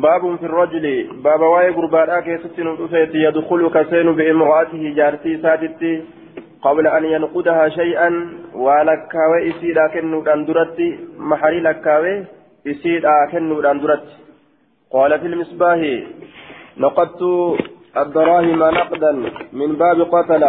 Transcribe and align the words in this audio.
باب 0.00 0.36
في 0.36 0.46
الرجل 0.46 1.08
باب 1.24 1.40
واي 1.40 1.70
غرباء 1.70 2.20
كيست 2.20 2.60
نطفت 2.60 3.14
يدخل 3.14 3.70
كسين 3.74 4.14
بامرأته 4.14 4.94
جارتي 4.96 5.38
ساتتي 5.42 6.02
قبل 6.62 6.86
أن 6.86 7.04
ينقدها 7.04 7.68
شيئا 7.68 8.10
ولكاوي 8.54 9.50
إسيدا 9.50 9.86
كنو 9.94 10.20
داندرتي 10.22 10.98
محري 11.18 11.60
لكاوي 11.60 12.24
إسيدا 12.66 13.14
كنو 13.32 13.60
داندرتي. 13.60 14.14
قال 14.92 15.20
في 15.20 15.26
المصباح 15.26 15.80
نقدت 16.78 17.22
الدراهم 17.96 18.62
نقدا 18.78 19.12
من 19.52 19.70
باب 19.76 19.98
قتل 20.14 20.44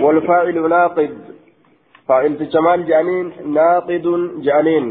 والفاعل 0.00 0.68
ناقد. 0.68 1.18
فاعل 2.08 2.36
في 2.36 2.44
الشمال 2.44 2.86
جانين 2.86 3.32
ناقد 3.46 4.06
جانين. 4.46 4.86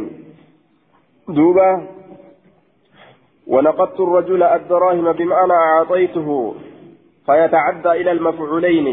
دوبا 1.29 1.98
ونقدت 3.53 3.99
الرجل 3.99 4.43
الدراهم 4.43 5.11
بمعنى 5.11 5.53
أعطيته 5.53 6.55
فيتعدى 7.25 7.91
إلى 7.91 8.11
المفعولين. 8.11 8.87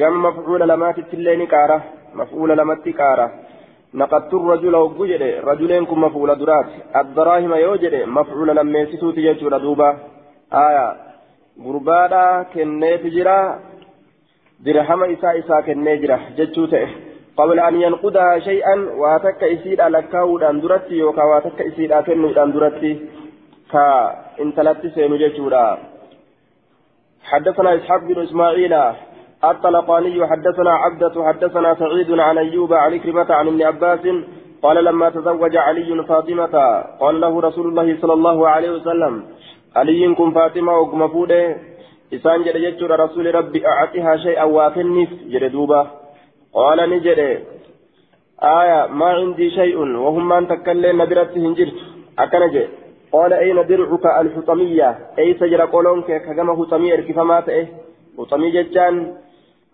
قام 0.00 0.22
مفعول 0.22 0.60
لما 0.68 0.92
تتلين 0.92 1.46
كارة 1.46 1.82
مفعول 2.14 2.50
لما 2.58 2.74
تكارة 2.74 3.30
نقدت 3.94 4.34
الرجل 4.34 4.74
وجد 4.76 5.22
رجلين 5.44 5.86
كم 5.86 6.00
مفعول 6.04 6.38
درات. 6.38 6.66
الدراهم 6.96 7.52
يوجد 7.54 7.94
مفعول 8.18 8.48
لما 8.56 8.78
يسيتو 8.78 9.10
تيجو 9.10 9.48
دوبا 9.48 9.90
آية. 10.52 11.10
غربادا 11.64 12.24
كنيت 12.54 13.06
جرا 13.06 13.58
درهم 14.64 15.04
إساء 15.04 15.38
إساء 15.38 15.60
كنيجرا 15.60 16.18
جتشو 16.36 16.66
قبل 17.36 17.60
أن 17.60 17.80
ينقدها 17.80 18.38
شيئا 18.38 18.74
واتك 19.00 19.44
إسيد 19.44 19.80
لكاو 19.80 20.38
داندرتي 20.38 20.94
يوكا 20.94 21.22
واتك 21.22 21.62
إسيد 21.62 21.92
أكنو 21.92 22.32
داندرتي 22.32 22.92
كا 23.72 23.86
انتلت 24.40 24.86
سينو 24.94 25.16
جتشورا 25.22 25.78
حدثنا 27.30 27.74
إسحاق 27.74 28.00
بن 28.08 28.22
إسماعيل 28.22 28.74
الطلقاني 29.44 30.26
حدثنا 30.26 30.72
عبدة 30.84 31.14
حدثنا 31.28 31.74
سعيد 31.74 32.10
عن 32.20 32.38
أيوب 32.38 32.72
عن 32.72 32.98
كرمة 32.98 33.32
عن 33.38 33.46
ابن 33.46 33.62
عباس 33.62 34.04
قال 34.62 34.84
لما 34.84 35.10
تزوج 35.10 35.56
علي 35.56 36.04
فاطمة 36.08 36.54
قال 37.00 37.20
له 37.20 37.40
رسول 37.40 37.66
الله 37.68 37.96
صلى 38.00 38.12
الله 38.12 38.48
عليه 38.48 38.70
وسلم 38.70 39.24
علي 39.76 40.14
كن 40.14 40.30
فاطمة 40.32 40.72
وقم 40.78 41.08
فوده 41.08 41.56
إسان 42.14 42.42
جد 42.42 42.56
يجر 42.56 43.00
رسول 43.00 43.34
ربي 43.34 43.66
أعطيها 43.66 44.16
شيئا 44.16 44.44
وافنف 44.44 45.10
جد 45.32 45.56
قال 46.54 46.90
نجد 46.90 47.20
آية 48.42 48.86
ما 48.86 49.06
عندي 49.06 49.50
شيء 49.50 49.76
وهم 49.76 50.28
من 50.28 50.48
تكلم 50.48 51.02
نبرتهم 51.02 51.54
جرت. 51.54 51.78
أكنجد 52.18 52.68
قال 53.12 53.32
أين 53.32 53.66
درعك 53.66 54.06
الحطمية؟ 54.20 54.98
أي 55.18 55.34
سجر 55.34 55.60
قولونك 55.64 56.22
كما 56.36 56.56
حطمية 56.56 56.96
كفما 56.96 57.40
تأه. 57.40 57.66
حطمي 58.18 58.50
ججان. 58.50 59.14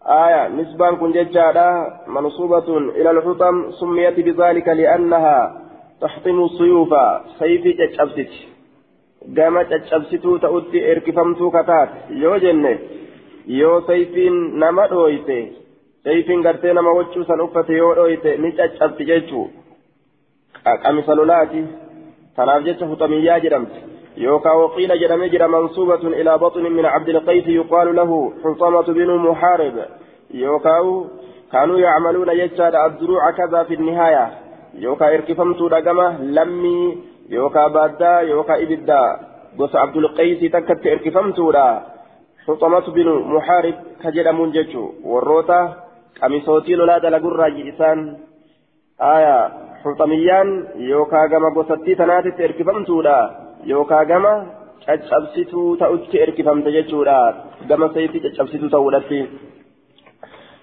آية 0.07 0.49
نسبان 0.49 0.97
كن 0.97 1.13
ججادا. 1.13 1.69
منصوبة 2.07 2.69
إلى 2.79 3.11
الحطم 3.11 3.71
سميت 3.71 4.21
بذلك 4.21 4.69
لأنها 4.69 5.63
تحطم 6.01 6.45
السيوف. 6.45 6.95
سيفي 7.39 7.73
ججبست 7.73 8.33
قام 9.37 9.61
ججبستو 9.61 10.37
تأتي 10.37 10.93
إركفمتو 10.93 11.51
كتات. 11.51 11.89
يو 12.11 12.37
جنة. 12.37 12.79
يو 13.47 13.81
سيفين 13.81 14.35
نما 14.59 14.87
دويته 14.87 15.53
سيفين 16.05 16.47
قرتي 16.47 16.73
نما 16.73 16.91
وجو 16.91 17.23
سنفت 17.23 17.71
يو 17.71 17.95
دويته 17.95 18.37
نججبت 18.37 19.03
ججو. 19.03 19.49
قميص 20.85 21.09
لولاتي 21.11 21.67
تناف 22.37 22.63
جت 22.63 22.85
حطمية 22.85 23.39
جرمت 23.39 23.75
يوكا 24.17 24.53
وقيل 24.53 25.01
جرم 25.01 25.25
جرى 25.25 25.49
منصوبة 25.49 26.03
إلى 26.21 26.39
بطن 26.39 26.63
من 26.63 26.85
عبد 26.87 27.09
القيس 27.09 27.47
يقال 27.47 27.97
له 27.97 28.33
حطمة 28.45 28.83
بن 28.83 29.17
محارب 29.17 29.77
يوكا 30.35 31.05
كانوا 31.53 31.79
يعملون 31.79 32.29
يجاد 32.29 32.75
الدروع 32.75 33.31
كذا 33.31 33.63
في 33.63 33.75
النهاية 33.75 34.31
يوكا 34.75 35.15
إركفمت 35.15 35.63
رقمة 35.63 36.23
لمي 36.23 36.99
يوكا 37.29 37.69
بادا 37.69 38.21
يوكا 38.21 38.63
إبدا 38.63 39.03
بس 39.59 39.77
عبد 39.77 39.97
القيس 39.97 40.53
تكت 40.53 40.87
إركفمت 40.87 41.39
حطمة 42.47 42.87
بن 42.95 43.09
محارب 43.35 43.75
كجد 44.03 44.29
منجج 44.29 44.77
والروتا 45.05 45.61
قميصوتي 46.23 46.75
لولا 46.75 46.99
دلقر 46.99 47.41
إسان 47.69 48.17
آية 49.01 49.53
furxamiyyaan 49.87 50.53
yookaa 50.91 51.27
gama 51.33 51.51
gosattii 51.57 51.99
tanaatitti 52.03 52.47
erkifamtuudha 52.51 53.17
yookaa 53.73 54.05
gama 54.13 54.33
caccabsituu 54.87 55.77
ta'utti 55.83 56.23
erkifamte 56.27 56.73
jechuudha. 56.77 57.19
Gama 57.69 57.93
sayitii 57.95 58.25
caccabsituu 58.29 58.73
ta'uudhatti 58.77 59.21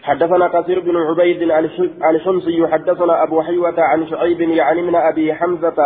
حدثنا 0.03 0.47
كثير 0.47 0.79
بن 0.79 0.95
عبيد 0.97 1.41
الحمصي 2.11 2.67
حدثنا 2.67 3.23
أبو 3.23 3.41
حيوة 3.41 3.77
عن 3.77 4.07
شعيب 4.07 4.41
يعني 4.41 4.81
من 4.81 4.95
أبي 4.95 5.33
حمزة. 5.33 5.79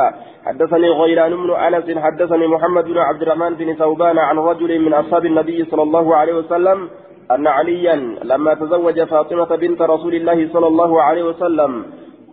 حدثني 0.45 0.89
غيلان 0.89 1.31
بن 1.35 1.51
أنس. 1.51 1.97
حدثني 1.97 2.47
محمد 2.47 2.85
بن 2.85 2.97
عبد 2.97 3.21
الرحمن 3.21 3.53
بن 3.53 3.73
ثوبان 3.73 4.17
عن 4.17 4.37
رجل 4.37 4.79
من 4.85 4.93
أصحاب 4.93 5.25
النبي 5.25 5.65
صلى 5.65 5.83
الله 5.83 6.15
عليه 6.15 6.33
وسلم 6.33 6.89
أن 7.31 7.47
عليا 7.47 7.95
لما 8.23 8.53
تزوج 8.53 9.03
فاطمة 9.03 9.55
بنت 9.55 9.81
رسول 9.81 10.15
الله 10.15 10.49
صلى 10.53 10.67
الله 10.67 11.01
عليه 11.01 11.23
وسلم 11.23 11.71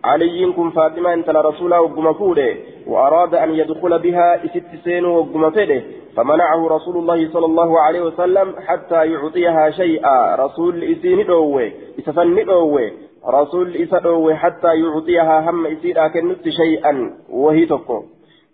علي 0.03 0.53
كن 0.55 0.69
فاطمة 0.69 1.13
انت 1.13 1.29
رسوله 1.29 1.81
وقم 1.81 2.13
فوده 2.13 2.55
وأراد 2.87 3.35
أن 3.35 3.55
يدخل 3.55 3.99
بها 3.99 4.47
ست 4.47 4.83
سين 4.83 5.05
وقم 5.05 5.49
فده 5.49 5.81
فمنعه 6.15 6.67
رسول 6.67 6.97
الله 6.97 7.29
صلى 7.33 7.45
الله 7.45 7.79
عليه 7.79 8.01
وسلم 8.01 8.55
حتى 8.67 9.11
يعطيها 9.11 9.69
شيئا. 9.69 10.35
رسول 10.35 10.83
إسين 10.83 11.25
دوه 11.25 11.71
إسفن 11.99 12.45
دوه 12.45 12.91
رسول 13.27 13.75
إسا 13.75 13.99
دوه 13.99 14.35
حتى 14.35 14.67
يعطيها 14.67 15.49
هم 15.49 15.65
إسير 15.65 16.05
أكنت 16.05 16.49
شيئا 16.49 16.93
وهي 17.29 17.65
تقو. 17.65 18.03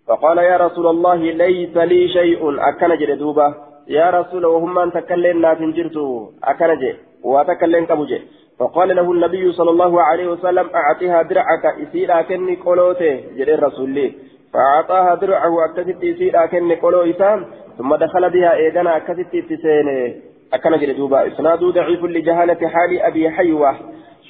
فقال 0.08 0.38
يا 0.38 0.56
رسول 0.56 0.86
الله 0.86 1.16
ليس 1.16 1.76
لي 1.76 2.08
شيء 2.08 2.42
أكن 2.68 3.18
دوبة. 3.18 3.54
يا 3.88 4.10
رسول 4.10 4.46
وهم 4.46 4.78
أن 4.78 4.92
تكلم 4.92 5.40
ناتن 5.40 5.72
جرتو 5.72 6.30
أكن 6.44 6.94
وتكلم 7.24 7.84
كبجي 7.84 8.22
فقال 8.62 8.96
له 8.96 9.12
النبي 9.12 9.52
صلى 9.52 9.70
الله 9.70 10.02
عليه 10.02 10.26
وسلم 10.26 10.70
أعطيها 10.74 11.22
درعك 11.22 11.64
إسيرا 11.82 12.22
كني 12.22 12.54
قلوته 12.54 13.20
جري 13.36 13.54
الرسول 13.54 14.12
فأعطاها 14.52 15.14
درعه 15.14 15.64
أكست 15.64 16.04
إسيرا 16.04 16.46
كني 16.46 16.74
قلو 16.74 17.12
ثم 17.78 17.94
دخل 17.94 18.30
بها 18.30 18.54
إيدنا 18.54 18.96
أكست 18.96 19.36
تسين 19.50 19.88
أكن 20.54 20.76
جري 20.76 20.92
دوبا 20.92 21.26
إسناد 21.26 21.58
ضعيف 21.58 22.04
لجهالة 22.04 22.68
حال 22.68 23.02
أبي 23.02 23.30
حيوة. 23.30 23.76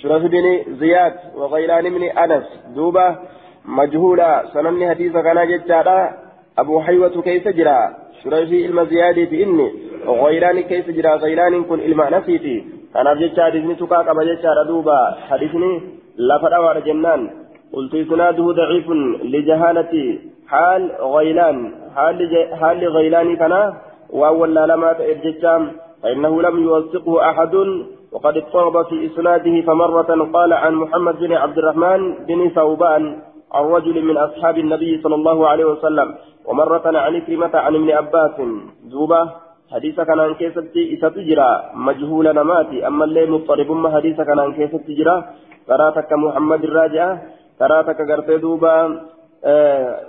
شرف 0.03 0.23
بن 0.23 0.65
زياد 0.81 1.15
وغيلان 1.37 1.91
بن 1.91 2.03
أنس. 2.03 2.45
دوبا 2.75 3.19
مجهولا 3.65 4.45
سنن 4.55 4.91
حديث 4.91 5.13
كان 5.13 5.49
ججارا 5.49 6.13
أبو 6.59 6.81
حيوة 6.81 7.23
كيف 7.23 7.49
جرى؟ 7.49 7.97
شرف 8.25 8.53
المزياد 8.53 9.19
بإني. 9.31 9.73
وغيلان 10.07 10.61
كيف 10.61 10.91
جرى؟ 10.91 11.15
غيلان 11.15 11.65
كن 11.65 11.81
المعنسيتي 11.81 12.82
kanaaf 12.93 13.19
jecha 13.19 13.43
hadisni 13.49 13.77
tuqaa 13.77 14.05
qaba 14.05 14.25
jechaadha 14.25 14.65
duuba. 14.65 14.99
Hadisni 15.29 15.73
lafa 16.17 16.49
dhawaadha 16.51 16.87
jennaan. 16.89 17.43
قلت 17.73 17.95
إسناده 17.95 18.53
ضعيف 18.53 18.89
لجهالة 19.25 20.19
حال 20.47 20.83
غيلان 21.01 21.57
حال 22.61 22.89
غيلان 22.97 23.37
كان 23.37 23.73
وأول 24.11 24.55
لما 24.55 24.93
تأرجتام 24.93 25.71
فإنه 26.03 26.43
لم 26.43 26.63
يوثقه 26.63 27.31
أحد 27.31 27.55
وقد 28.13 28.37
اضطرب 28.37 28.87
في 28.87 29.07
إسناده 29.07 29.61
فمرة 29.61 30.31
قال 30.33 30.53
عن 30.53 30.75
محمد 30.75 31.17
بن 31.19 31.33
عبد 31.33 31.59
الرحمن 31.59 32.15
بن 32.29 32.49
ثوبان 32.49 33.19
عن 33.53 33.65
رجل 33.65 34.05
من 34.05 34.17
أصحاب 34.17 34.59
النبي 34.59 35.01
صلى 35.03 35.15
الله 35.15 35.49
عليه 35.49 35.65
وسلم 35.65 36.15
ومرة 36.45 36.99
عن 36.99 37.21
كلمة 37.21 37.51
عن 37.55 37.75
ابن 37.75 37.91
عباس 37.91 38.37
زوبة 38.87 39.31
حديث 39.73 40.01
كان 40.01 40.21
عن 40.21 40.35
كيست 40.35 40.59
إستجرى 40.95 41.51
مجهول 41.75 42.27
نماتي 42.35 42.87
أما 42.87 43.05
اللي 43.05 43.27
مضطرب 43.27 43.71
ما 43.71 43.97
حديث 43.97 44.17
كان 44.21 44.39
عن 44.39 44.53
كيست 44.53 44.77
تجرى 44.89 45.17
تراتك 45.69 46.13
محمد 46.13 46.65
الراجعة 46.65 47.23
تراتك 47.59 47.99
قرتي 48.11 48.37
دوبا 48.39 48.77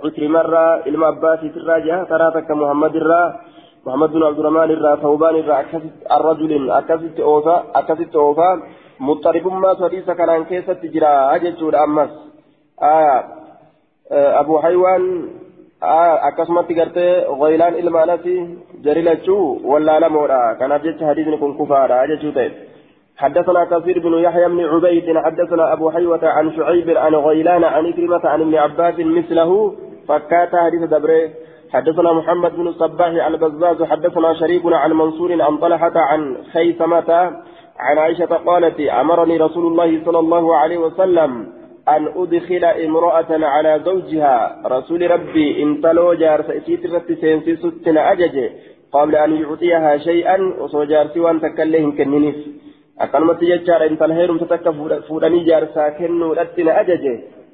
عكرمة 0.04 0.40
الرا 0.40 0.86
إلما 0.86 1.08
أباسي 1.08 1.46
الراجعة 1.56 2.04
تراتك 2.04 2.50
محمد 2.50 2.96
الرا 2.96 3.22
محمد 3.86 4.10
بن 4.12 4.22
عبد 4.22 4.38
الرحمن 4.38 4.70
الرا 4.76 4.96
ثوبان 4.96 5.34
الرا 5.36 5.64
الرجل 6.16 6.70
أكست 6.70 7.20
أوفا 7.20 7.56
أكست 7.74 8.16
أوفا 8.16 8.50
مضطرب 9.00 9.46
ما 9.46 9.70
حديث 9.84 10.10
كان 10.10 10.28
عن 10.28 10.44
كيست 10.44 10.70
تجرى 10.70 11.12
أجل 11.36 11.74
أمس 11.74 12.10
آه 12.82 13.24
أبو 14.40 14.58
حيوان 14.60 15.28
akkasumatti 16.28 16.74
gartee 16.74 17.24
غيلان 17.42 17.74
ilmaanasi 17.80 18.34
jari 18.84 19.02
lachuu 19.02 19.60
wallaalamoodha 19.70 20.54
kanaaf 20.60 20.82
jecha 20.86 21.06
hadiisni 21.06 21.38
kun 21.38 21.56
kufaadha 21.58 22.06
jechuu 22.12 22.32
ta'e 22.38 22.50
حدثنا 23.22 23.64
كثير 23.64 23.98
بن 23.98 24.14
يحيى 24.26 24.48
بن 24.48 24.60
عبيد 24.64 25.18
حدثنا 25.24 25.72
أبو 25.72 25.90
حيوة 25.90 26.24
عن 26.36 26.52
شعيب 26.56 26.88
عن 26.90 27.14
غيلان 27.14 27.64
عن 27.64 27.92
كلمة 27.92 28.24
عن 28.24 28.40
ابن 28.40 28.54
عباس 28.54 28.94
مثله 28.98 29.50
فكات 30.08 30.52
حديث 30.56 30.82
دبره. 30.94 31.30
حدثنا 31.74 32.12
محمد 32.12 32.52
بن 32.56 32.66
الصباح 32.68 33.26
البزاز 33.26 33.82
حدثنا 33.82 34.34
شريك 34.34 34.62
عن 34.66 34.92
منصور 34.92 35.42
عن 35.42 35.56
طلحة 35.56 35.96
عن 35.96 36.36
خيثمة 36.52 37.10
عن 37.78 37.98
عائشة 37.98 38.32
قالت 38.48 38.80
أمرني 38.80 39.36
رسول 39.36 39.66
الله 39.66 40.04
صلى 40.04 40.18
الله 40.18 40.56
عليه 40.56 40.78
وسلم 40.78 41.30
أن 41.88 42.08
أدخل 42.16 42.64
امرأة 42.64 43.30
على 43.30 43.80
زوجها. 43.84 44.62
رسول 44.66 45.10
ربي 45.10 45.62
إن 45.62 45.80
تلو 45.80 46.14
جار 46.14 46.42
سيسيت 46.42 46.86
رت 46.86 47.12
سينسي 47.12 47.56
ستنا 47.56 48.12
أجج. 48.12 48.36
قبل 48.92 49.16
أن 49.16 49.32
يعطيها 49.36 49.96
شيئا 49.96 50.36
وصو 50.60 50.84
سوان 51.14 51.40
تكلهم 51.40 51.96
كننف 51.96 52.36
أكلمة 53.00 53.40
ججار 53.50 53.86
إن 53.86 53.98
تلهيرم 53.98 54.38
تتك 54.38 54.70
فودني 55.08 55.44
جار 55.44 55.64
ساكن 55.74 56.22
رتنا 56.22 56.80
أجج. 56.80 57.04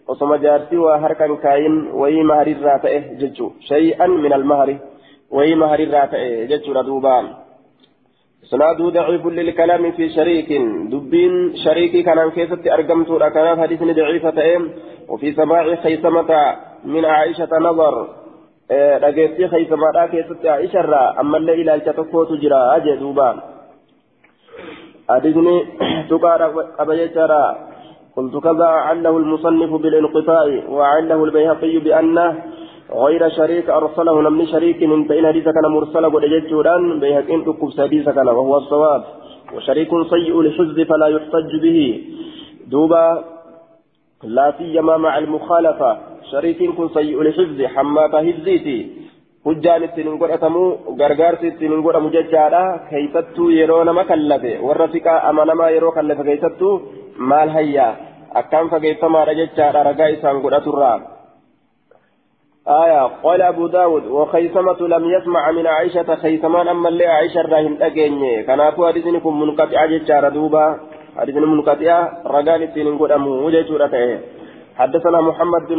وصو 0.09 0.37
جارسي 0.37 0.77
وهركا 0.77 1.35
كاين 1.35 1.75
وي 2.01 2.23
مهر 2.23 2.47
الراتئه 2.47 3.03
ججو. 3.21 3.51
شيئا 3.61 4.07
من 4.07 4.33
المهر 4.33 4.79
وي 5.31 5.55
مهر 5.55 5.79
الراتئه 5.81 6.45
ججو 6.51 6.73
ردوبان. 6.73 7.27
سناده 8.51 8.89
ضعيف 8.89 9.27
للكلام 9.27 9.93
في 9.93 10.09
شريك 10.09 10.51
دبين 10.93 11.35
شريك 11.65 12.05
كان 12.07 12.31
كيست 12.31 12.67
أرقمت 12.67 13.11
كان 13.35 13.61
حديث 13.63 13.83
ضعيفة 13.83 14.41
وفي 15.09 15.33
سماع 15.33 15.75
خيثمة 15.75 16.31
من 16.85 17.05
عائشة 17.05 17.53
نظر 17.59 17.95
dhageettii 19.03 19.49
khaysamadhaa 19.53 20.09
keessatti 20.09 20.49
aisharraa 20.49 21.07
ammallee 21.23 21.57
ilaalcha 21.63 21.93
tokkotu 21.93 22.37
jira 22.43 22.59
jee 22.85 22.95
duuba. 23.01 23.27
Hadisni 25.09 25.57
tuqaadha 26.09 26.49
qaba 26.79 26.97
jechaadha. 27.03 27.43
قلت 28.17 28.37
كذا 28.37 28.65
عله 28.87 29.17
المصنف 29.17 29.73
بالانقطاع 29.83 30.47
وعله 30.69 31.25
البيهقي 31.25 31.79
بأنه 31.79 32.43
غير 32.95 33.29
شريك 33.29 33.71
أرسله 33.71 34.23
نمني 34.23 34.47
شريك 34.47 34.83
من 34.83 35.05
بين 35.07 35.27
حديث 35.27 35.45
كان 35.45 35.67
مرسل 35.71 36.07
ودجت 36.07 36.47
جودان 36.51 37.01
بيهقين 37.01 37.45
تكب 37.45 37.71
سديس 37.71 38.09
كان 38.09 38.29
وهو 38.29 38.57
الصواب 38.57 39.03
وشريك 39.55 39.91
سيء 40.11 40.41
الحفظ 40.41 40.81
فلا 40.81 41.07
يحتج 41.07 41.53
به 41.63 41.79
دوبا 42.67 43.25
لا 44.25 44.55
سيما 44.59 44.97
مع 44.97 45.19
المخالفة 45.19 45.99
شريك 46.31 46.71
كن 46.77 46.89
سيء 46.89 47.21
الحفظ 47.23 47.63
حماة 47.63 48.15
هزيتي 48.21 49.01
hujjaan 49.45 49.85
ittiin 49.85 50.09
hin 50.09 50.19
godhatamu 50.21 50.63
gargaarsi 51.01 51.47
ittiin 51.49 51.73
hin 51.73 51.83
godhamu 51.85 52.11
jechaadha 52.17 52.79
keeysattuu 52.91 53.49
yeroo 53.51 53.85
nama 53.85 54.05
kallafe 54.05 54.59
warra 54.67 54.89
fiqaa 54.89 55.21
amanamaa 55.29 55.71
yeroo 55.75 55.93
kallafe 55.93 56.25
keeysattuu 56.25 56.73
maal 57.31 57.49
hayyaa 57.55 57.93
akkaan 58.41 58.69
fageeffamaadha 58.75 59.35
jechaadha 59.41 59.87
ragaa 59.89 60.11
isaan 60.17 60.43
godhaturraa 60.45 61.20
آية 62.69 63.07
قال 63.23 63.43
أبو 63.43 63.67
داود 63.67 64.07
وخيثمة 64.07 64.81
لم 64.81 65.11
يسمع 65.11 65.51
من 65.51 65.67
عائشة 65.67 66.15
خيثمان 66.15 66.69
أما 66.69 66.89
اللي 66.89 67.07
عائشة 67.07 67.41
راهن 67.41 67.83
أجيني 67.83 68.43
كان 68.43 68.61
أكو 68.61 68.87
حديثنكم 68.87 69.41
منقطع 69.41 69.87
ججار 69.87 70.29
دوبا 70.29 70.81
حديثن 71.17 71.43
منقطع 71.43 72.09
رقال 72.27 72.63
السنين 72.63 72.99
قد 72.99 73.11
أمو 73.11 73.51
حدثنا 74.77 75.21
محمد 75.21 75.69
بن 75.69 75.79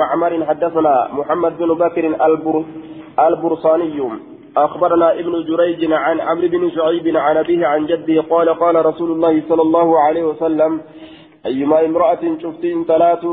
معمر 0.00 0.44
حدثنا 0.44 1.08
محمد 1.12 1.58
بن 1.58 1.74
بكر 1.74 2.04
البر 2.26 2.64
البرصاني. 3.20 4.10
أخبرنا 4.56 5.12
ابن 5.12 5.44
جريج 5.44 5.92
عن 5.92 6.20
عمرو 6.20 6.48
بن 6.48 6.70
شعيب 6.70 7.16
عن 7.16 7.36
أبيه 7.36 7.66
عن 7.66 7.86
جده 7.86 8.22
قال 8.30 8.48
قال 8.48 8.86
رسول 8.86 9.10
الله 9.10 9.42
صلى 9.48 9.62
الله 9.62 10.00
عليه 10.00 10.24
وسلم 10.24 10.80
أيما 11.46 11.84
امرأة 11.84 12.22
شفتين 12.42 12.84
ثلاث 12.84 13.24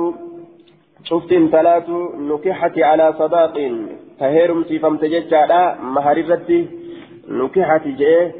شفتين 1.04 1.50
ثلاث 1.50 1.90
نكحت 2.30 2.80
على 2.80 3.14
صداق 3.20 3.56
تهيرم 4.20 4.64
سيفمت 4.64 5.06
ججالا 5.06 5.82
مهررتي 5.96 6.60
نكحت 7.28 7.88
جيه 7.88 8.32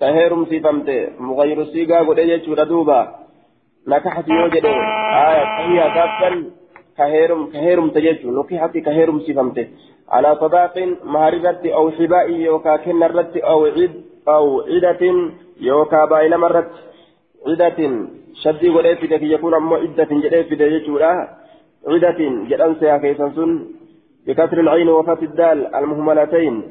تهيرم 0.00 0.44
سيفمت 0.46 0.88
مغير 1.18 1.64
سيقا 1.64 1.98
قد 2.08 2.18
يجور 2.18 2.62
دوبا 2.64 3.00
نكحت 3.88 4.28
يوجد 4.28 4.64
آية 5.28 5.44
هي 5.68 5.80
كافا 5.96 6.30
كهيرم 6.98 7.46
كهيرم 7.52 7.88
تججو 7.90 8.28
نكحت 8.38 8.74
كهيرم 8.86 9.20
سيفمت 9.26 9.68
على 10.08 10.36
صداق 10.40 10.76
مهررتي 11.04 11.74
أو 11.74 11.90
حباء 11.90 12.30
يوكا 12.30 12.76
كنرت 12.76 13.36
أو 13.36 13.66
عد 13.66 13.94
أو 14.28 14.60
عدة 14.60 15.02
يوكا 15.60 16.04
بايل 16.04 16.38
مرت 16.38 16.70
عدة 17.46 17.78
شدي 18.42 18.68
قد 19.12 19.22
يكون 19.22 19.54
أمو 19.54 19.74
عدة 19.76 20.10
جدي 20.24 20.44
في 20.44 20.54
دججورا 20.60 21.41
عدة 21.88 22.20
جدًا 22.50 22.74
سيا 22.80 22.96
كيسان 22.96 23.30
سن 23.36 23.50
بكسر 24.26 24.58
العين 24.60 24.88
وفتح 24.88 25.22
الدال 25.22 25.74
المهملتين. 25.74 26.62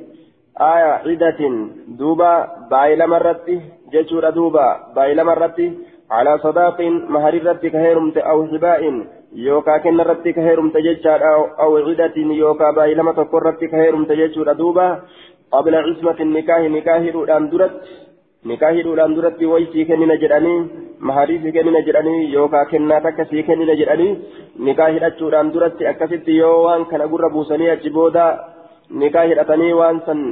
آية 0.61 0.91
عدة 1.05 1.39
دوبا 1.87 2.31
بايل 2.71 3.07
مرتي 3.07 3.59
جشور 3.93 4.29
دوبا 4.29 4.67
بايل 4.95 5.23
مرتي 5.23 5.67
على 6.11 6.37
صداق 6.37 6.81
مهر 6.81 7.33
رتي 7.45 7.69
كهيرمت 7.69 8.17
أو 8.17 8.47
حباء 8.47 8.81
يوكا 9.35 9.77
كن 9.77 10.01
رتي 10.01 10.31
كهيرمت 10.33 10.77
جشار 10.77 11.21
أو, 11.59 11.77
عدة 11.77 12.15
يوكا 12.15 12.71
بايل 12.71 13.03
متقر 13.03 13.43
رتي 13.43 13.67
كهيرمت 13.67 14.11
دوبا. 14.61 14.99
قبل 15.51 15.75
عصمة 15.75 16.19
النكاه 16.19 16.67
نكاه 16.67 17.11
رؤان 17.11 17.49
درت. 17.49 17.73
Nikaahiidhuudhaan 18.49 19.15
duratti 19.15 19.45
wayi 19.45 19.67
sii 19.73 19.85
kennina 19.89 20.15
jedhanii 20.23 20.59
maharii 21.09 21.39
sii 21.43 21.51
kennina 21.57 21.81
jedhanii 21.87 22.33
yookaan 22.33 22.69
kennaa 22.71 23.01
takka 23.05 23.25
sii 23.31 23.43
kennina 23.49 23.75
jedhanii 23.81 24.13
nikaa 24.67 24.87
hidhachuudhaan 24.95 25.51
duratti 25.53 25.87
akkasitti 25.91 26.37
yoo 26.37 26.55
waan 26.63 26.85
kana 26.93 27.07
gurra 27.11 27.29
buusanii 27.35 27.69
achi 27.75 27.89
booda 27.97 28.25
nikaa 29.03 29.23
hidhatanii 29.31 29.71
waan 29.81 30.01
san 30.07 30.25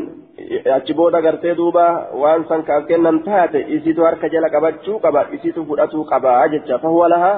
achi 0.78 0.94
booda 1.02 1.22
gartee 1.28 1.56
duuba 1.62 1.86
waan 2.24 2.46
san 2.50 2.64
kaaf 2.72 2.88
kennan 2.92 3.22
taate 3.30 3.66
isiitu 3.78 4.08
harka 4.10 4.30
jala 4.36 4.50
qabachuu 4.58 5.00
qaba 5.06 5.26
isiitu 5.38 5.66
fudhatuu 5.72 6.04
qaba 6.12 6.36
jecha 6.56 6.80
fahuwa 6.86 7.10
lahaa 7.16 7.38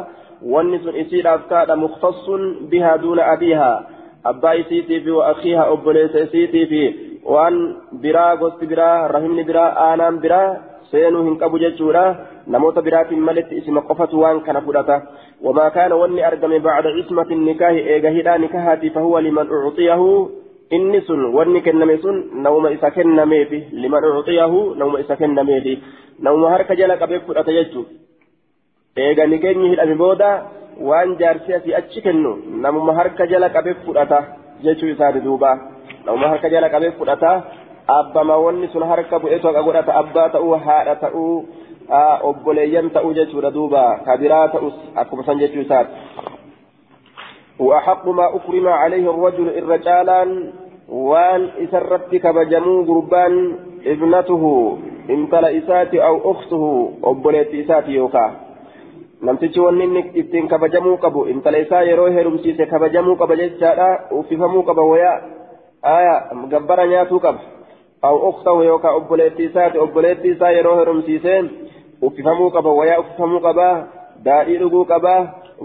wanni 0.56 0.80
sun 0.84 0.96
isiidhaaf 1.06 1.48
taadha 1.54 1.76
muktassun 1.86 2.50
bihaa 2.72 2.98
duuna 3.06 3.28
abiihaa 3.34 3.78
abbaa 4.32 4.54
isiitii 4.64 5.00
fi 5.06 5.22
akhiihaa 5.32 5.70
obboleessa 5.76 6.20
isiitii 6.28 6.66
fi 6.74 6.82
waan 7.26 7.56
biraa 8.02 8.36
gosti 8.42 8.66
biraa 8.68 9.08
rahimni 9.08 9.44
biraa 9.44 9.70
aanaan 9.88 10.20
biraa 10.24 10.50
seenuu 10.92 11.24
hin 11.28 11.38
qabu 11.42 11.60
jechuudha 11.64 12.04
namoota 12.48 12.82
biraatiin 12.82 13.24
malitti 13.30 13.58
isima 13.62 13.82
qofatu 13.90 14.22
waan 14.24 14.42
kana 14.48 14.62
fudhata 14.68 15.02
wamaa 15.48 15.70
kaana 15.78 15.96
wanni 16.02 16.24
argame 16.30 16.60
bacda 16.60 16.94
cismati 16.98 17.36
nikaahi 17.36 17.80
eega 17.96 18.10
hidhaa 18.18 18.38
nikahaati 18.44 18.90
fahuwa 18.96 19.22
liman 19.22 19.54
ucxiyahu 19.68 20.10
inni 20.78 21.02
sun 21.08 21.22
wanni 21.38 21.62
kenname 21.62 21.98
sun 22.04 22.18
nawma 22.44 22.72
isa 22.76 22.92
kennameefi 22.98 23.60
liman 23.84 24.04
ucxiyahu 24.20 24.76
nawma 24.82 25.00
isa 25.04 25.16
kennameefi 25.22 25.74
nawma 26.20 26.50
harka 26.56 26.76
jala 26.76 26.98
qabee 26.98 27.20
fudhata 27.28 27.58
jechuu 27.58 27.86
eega 29.06 29.28
nikeenyi 29.34 29.70
hidhame 29.74 29.96
booda 30.04 30.30
waan 30.90 31.18
jaarsi 31.22 31.54
asii 31.54 31.74
achi 31.82 32.02
kennu 32.02 32.32
namuma 32.64 32.94
harka 33.00 33.28
jala 33.28 33.50
qabee 33.50 33.74
fudhata 33.86 34.20
jechuu 34.64 34.90
isaati 34.94 35.20
duubaa 35.28 35.56
nama 36.06 36.28
harka 36.34 36.50
jala 36.50 36.70
qabee 36.70 36.92
fudhata 37.00 37.32
abbama 37.88 38.38
wanni 38.38 38.68
sun 38.74 38.84
harka 38.84 39.20
bu'eetu 39.20 39.48
haqa 39.48 39.64
godhata 39.64 39.98
abbaa 40.02 40.30
ta'uu 40.30 40.54
haadha 40.66 40.96
ta'uu 41.04 41.36
obboleeyyan 42.30 42.90
ta'uu 42.90 43.14
jechuudha 43.14 43.54
duuba 43.54 43.84
kabiraa 44.06 44.48
ta'us 44.56 44.76
akkuma 44.96 45.24
san 45.24 45.40
jechuu 45.40 45.66
isaati. 45.68 45.94
وأحق 47.62 48.08
ما 48.10 48.36
أكرم 48.36 48.68
عليه 48.68 49.06
الرجل 49.14 49.48
الرجالان 49.58 50.30
وان 50.90 51.42
إسرت 51.64 52.16
كبجمو 52.16 52.84
قربان 52.90 53.34
ابنته 53.86 54.44
انتل 55.10 55.46
إساتي 55.46 55.98
أو 56.08 56.32
أخته 56.32 56.64
أبوليت 57.04 57.54
إساتي 57.54 57.92
يوكا 57.92 58.26
namtichi 59.22 59.60
wanni 59.62 59.84
inni 59.84 60.02
ittiin 60.18 60.48
kabajamuu 60.50 60.98
qabu 60.98 61.30
intala 61.30 61.58
isaa 61.62 61.86
yeroo 61.86 62.10
heerumsiise 62.10 62.66
kabajamuu 62.66 63.16
qaba 63.16 63.36
jechaadha 63.36 64.10
uffifamuu 64.20 64.64
qaba 64.64 64.82
wayaa 64.82 65.22
gabbara 65.84 66.88
nyaatuu 66.88 67.20
qaba 67.20 67.40
aw 68.02 68.16
uktahu 68.30 68.64
yookaan 68.64 68.96
obboleettii 68.96 69.46
isaati 69.50 69.78
obboleettii 69.78 70.32
isaa 70.36 70.52
yeroo 70.58 70.76
heerumsiiseen 70.78 71.50
uffifamuu 72.02 72.50
qaba 72.52 72.74
wayaa 72.80 73.00
uffifamuu 73.04 73.40
qaba 73.40 73.68
daadhii 74.26 74.58
dhuguu 74.62 74.86
qaba 74.86 75.14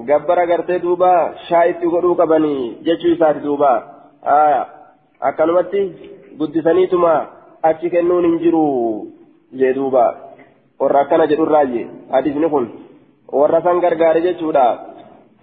gabbara 0.08 0.46
gartee 0.46 0.78
duuba 0.78 1.10
shaayitti 1.48 1.86
godhuu 1.94 2.14
qabanii 2.20 2.76
jechuu 2.86 3.12
isaati 3.16 3.40
duuba 3.46 3.70
aya 4.36 4.66
akkanumatti 5.20 5.82
guddisaniituma 6.38 7.12
achi 7.62 7.90
kennuun 7.90 8.24
hin 8.28 8.38
jiru 8.44 8.64
jee 9.60 9.72
duuba 9.74 10.04
warra 10.80 11.00
akkana 11.00 11.26
jedhurraaje 11.26 11.86
hadisni 12.12 12.48
kun 12.54 12.66
warra 13.40 13.62
san 13.62 13.80
gargaare 13.80 14.20
jechuudha 14.26 14.66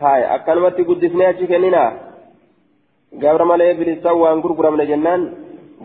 haaya 0.01 0.31
akkanumatti 0.35 0.83
guddisnee 0.89 1.27
achi 1.27 1.47
kennina 1.53 1.83
gabra 3.21 3.45
malee 3.45 3.73
bilisaan 3.79 4.17
waan 4.21 4.41
gurguramne 4.43 4.85
jennaan 4.91 5.21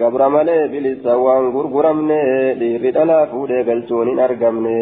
gabra 0.01 0.29
malee 0.37 0.69
bilisaan 0.73 1.21
waan 1.27 1.51
gurguramne 1.57 2.19
dhiirri 2.61 2.91
dhalaa 2.97 3.27
fuudhee 3.33 3.63
galchuun 3.69 4.09
hin 4.11 4.21
argamne 4.27 4.77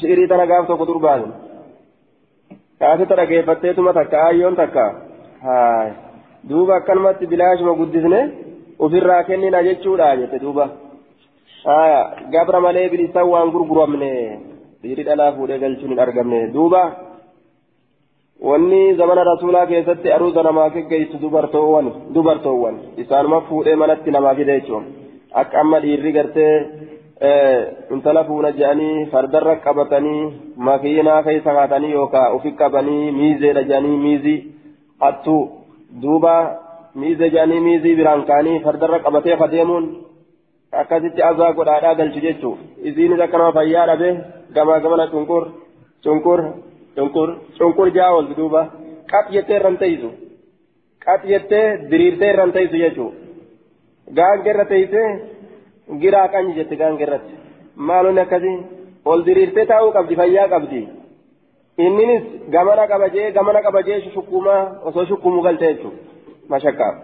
shi'irii 0.00 0.28
tana 0.32 0.46
gaaf 0.52 0.66
tokko 0.70 0.86
durbaan 0.90 1.22
kaasita 2.80 3.14
dhageeffatteetuma 3.20 3.92
takka 3.98 4.16
ayyoon 4.28 4.56
takka 4.60 4.84
duuba 6.50 6.72
akkanumatti 6.80 7.26
bilaashuma 7.32 7.74
guddisne 7.80 8.20
ofirraa 8.84 9.22
kennina 9.28 9.62
jechuudha 9.68 10.16
jette 10.20 10.38
duuba 10.44 10.64
gabra 12.34 12.60
malee 12.66 12.88
bilisaan 12.94 13.28
waan 13.32 13.50
gurguramne 13.54 14.12
dhiiri 14.82 15.02
dhalaa 15.08 15.32
fuudhee 15.36 15.58
galchuun 15.64 15.90
hin 15.94 16.00
argamne 16.06 16.40
duuba 16.56 16.82
wanni 18.40 18.94
zamana 18.96 19.24
rasuulaa 19.24 19.66
keessatti 19.66 20.12
aruuza 20.12 20.42
namaa 20.42 20.70
geggeessu 20.70 21.18
dubartoowwan 21.20 21.92
dubartoowwan 22.14 22.76
isaanuma 23.02 23.40
fuudhee 23.48 23.76
manatti 23.82 24.10
namaa 24.10 24.34
fide 24.34 24.60
jechuun 24.60 24.84
akka 25.42 25.60
amma 25.60 25.80
dhiirri 25.84 26.12
gartee 26.12 26.54
intala 27.94 28.24
fuuna 28.24 28.50
jedhanii 28.58 29.06
fardarra 29.12 29.56
qabatanii 29.66 30.32
makiinaa 30.56 31.22
keessa 31.28 31.52
haatanii 31.58 31.92
yookaan 31.92 32.32
ofi 32.36 32.52
qabanii 32.60 33.12
miizeedha 33.20 33.62
jedhanii 33.62 33.96
miizii 34.06 34.38
hattuu 35.00 35.42
duuba 36.02 36.34
miizee 36.94 37.30
jedhanii 37.30 37.60
miizii 37.68 37.96
biraan 38.00 38.26
kaanii 38.30 38.58
fardarra 38.66 38.98
qabatee 39.06 39.36
adeemuun 39.46 39.86
akkasitti 40.82 41.22
azaa 41.30 41.52
godhaadhaa 41.58 41.94
galchu 41.94 42.20
jechuun 42.26 42.58
isiinis 42.88 43.20
akka 43.20 43.38
nama 43.38 43.56
fayyaa 43.58 43.86
dhabe 43.90 44.08
gamaa 44.54 44.80
gamana 44.84 45.06
cunqur 45.14 45.44
cunqur 46.04 46.40
cunqur 46.96 47.28
cunqur 47.58 47.88
jaa 47.96 48.10
oolti 48.16 48.34
duuba 48.40 48.62
qap 49.12 49.26
jettee 49.34 49.56
irraan 49.60 49.76
teessu 49.82 50.10
qap 51.04 51.20
jettee 51.30 51.66
diriirtee 51.90 52.30
irraan 52.32 52.52
teessu 52.56 52.76
jechuudha 52.84 53.16
gaangee 54.18 54.52
irra 54.54 54.64
teessee. 54.74 55.08
giraa 56.02 56.28
qanyi 56.34 56.54
jette 56.58 56.76
gaangee 56.80 57.06
irratti 57.06 57.34
maalonni 57.88 58.20
akkasii 58.24 58.56
ol 59.12 59.24
diriirtee 59.26 59.66
taa'uu 59.70 59.90
qabdi 59.96 60.14
fayyaa 60.20 60.48
qabdi 60.54 60.80
inninis 61.86 62.24
gamana 62.54 62.84
qabajee 62.92 63.26
gamana 63.36 63.60
qabajee 63.66 63.98
shukkumaa 64.14 64.62
osoo 64.88 65.04
shukkumuu 65.10 65.42
galte 65.46 65.64
jechuudha 65.72 65.98
mashakkaaf 66.52 66.96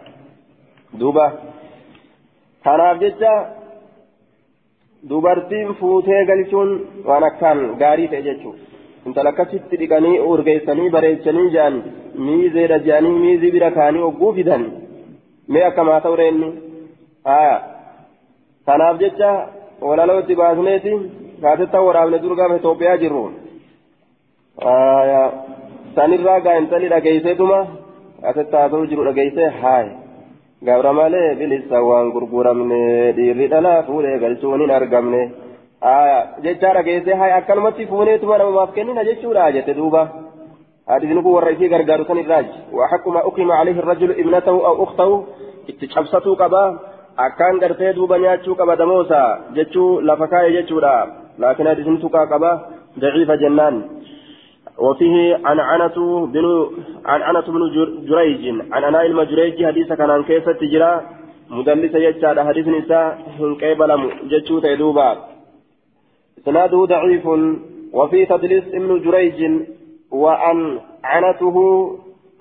duuba 1.00 1.26
kanaaf 2.64 2.96
jecha 3.04 3.32
dubartiin 5.10 5.74
fuutee 5.80 6.22
galchuun 6.30 6.70
waan 7.08 7.24
akkaan 7.30 7.60
gaarii 7.82 8.10
ta'e 8.12 8.26
jechuudha 8.28 8.69
intala 9.06 9.30
akkasitti 9.32 9.80
dhiqanii 9.80 10.16
urgeessanii 10.32 10.90
bareechanii 10.96 11.48
jedhan 11.56 11.76
miizeedha 12.26 12.78
jedhanii 12.86 13.16
miizii 13.24 13.52
bira 13.56 13.70
kaanii 13.78 14.02
ogguu 14.08 14.32
fidan 14.38 14.64
mee 15.54 15.64
akkamaa 15.68 16.00
ta'u 16.06 16.16
reenni 16.22 16.48
haa 17.30 17.54
kanaaf 18.70 18.96
jecha 19.04 19.30
walaloo 19.88 20.18
itti 20.22 20.34
baasneeti 20.42 20.92
kaasetta 21.42 21.78
waraabne 21.88 22.18
durgaaf 22.24 22.52
Itoophiyaa 22.58 22.98
jirru 23.02 23.24
sanirraa 25.96 26.40
gaa 26.46 26.58
intali 26.62 26.88
dhageesseetuma 26.92 27.58
kaasetta 28.22 28.56
haasa'u 28.62 28.86
jiru 28.90 29.04
dhageessee 29.08 29.48
haay 29.62 29.86
gabra 30.68 30.92
malee 30.98 31.28
bilisa 31.40 31.78
waan 31.88 32.10
gurguramne 32.16 32.80
dhiirri 33.18 33.46
dhalaa 33.52 33.78
fuudhee 33.88 34.18
galchuun 34.24 34.60
hin 34.64 34.72
argamne 34.78 35.22
jecha 36.44 36.74
dhageessee 36.74 37.14
haay 37.20 37.32
akkanumatti 37.32 37.86
fuuneetuma 37.86 38.38
namamaaf 38.38 38.74
kennina 38.74 39.04
jechuudha 39.04 39.52
jette 39.52 39.74
duuba 39.74 40.02
حديث 40.90 41.10
نبو 41.10 41.30
والرئيسي 41.36 41.66
غرغارو 41.72 42.04
سن 42.04 42.18
الراج 42.18 42.46
وحق 42.72 43.08
ما 43.08 43.20
أقيم 43.28 43.50
عليه 43.52 43.78
الرجل 43.82 44.10
ابنته 44.10 44.56
أو 44.68 44.84
أخته 44.84 45.10
اتشابسته 45.70 46.34
قبا 46.34 46.64
akkaan 47.16 47.58
gartee 47.62 47.92
duuba 47.94 48.18
nyaachuu 48.18 48.54
qaba 48.54 48.76
damoosa 48.76 49.20
jechuu 49.56 50.00
lafa 50.00 50.26
kaa'e 50.32 50.52
jechuudha 50.56 50.92
laakiin 51.38 51.68
hadisin 51.68 51.98
tuqaa 52.02 52.26
qaba 52.26 52.50
daciifa 53.02 53.36
jennaan 53.42 53.76
وفيه 54.80 55.40
عن 55.44 55.60
عنة 55.60 56.26
بن 56.34 56.46
عن 57.06 57.22
عنة 57.22 57.46
بن 57.54 57.62
جريج 58.08 58.44
عن 58.72 58.84
أناء 58.84 59.06
المجريج 59.06 59.66
حديث 59.66 59.92
كان 59.92 60.10
عن 60.10 60.22
كيسة 60.22 60.52
تجرى 60.52 60.92
مدلس 61.50 61.94
يجعل 61.94 62.40
حديث 62.48 62.66
نساء 62.68 63.18
هن 63.40 63.54
قبل 63.60 63.90
جتشو 64.30 64.58
تيدوبا 64.58 65.29
إسناده 66.42 66.84
ضعيف 66.84 67.26
وفي 67.92 68.26
تدليس 68.26 68.64
ابن 68.74 69.00
جريج 69.00 69.38
وأن 70.10 70.80
عنته 71.04 71.56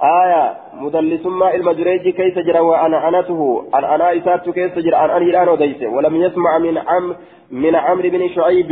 آية 0.01 0.58
مدلس 0.74 1.25
ما 1.25 1.56
المجريج 1.56 2.10
كيف 2.10 2.39
جرى 2.39 2.60
وأنا 2.60 2.98
عنته 2.98 3.70
أن 3.75 3.84
أنا 3.84 4.18
إسات 4.18 4.50
كيف 4.50 4.79
جرى 4.79 4.96
أن 4.96 5.10
أنهي 5.10 5.29
الآن 5.29 5.50
وديس 5.50 5.84
ولم 5.84 6.15
يسمع 6.15 6.58
من 6.58 6.77
عم 6.77 7.15
من 7.51 7.75
عمرو 7.75 8.10
بن 8.10 8.29
شعيب. 8.29 8.72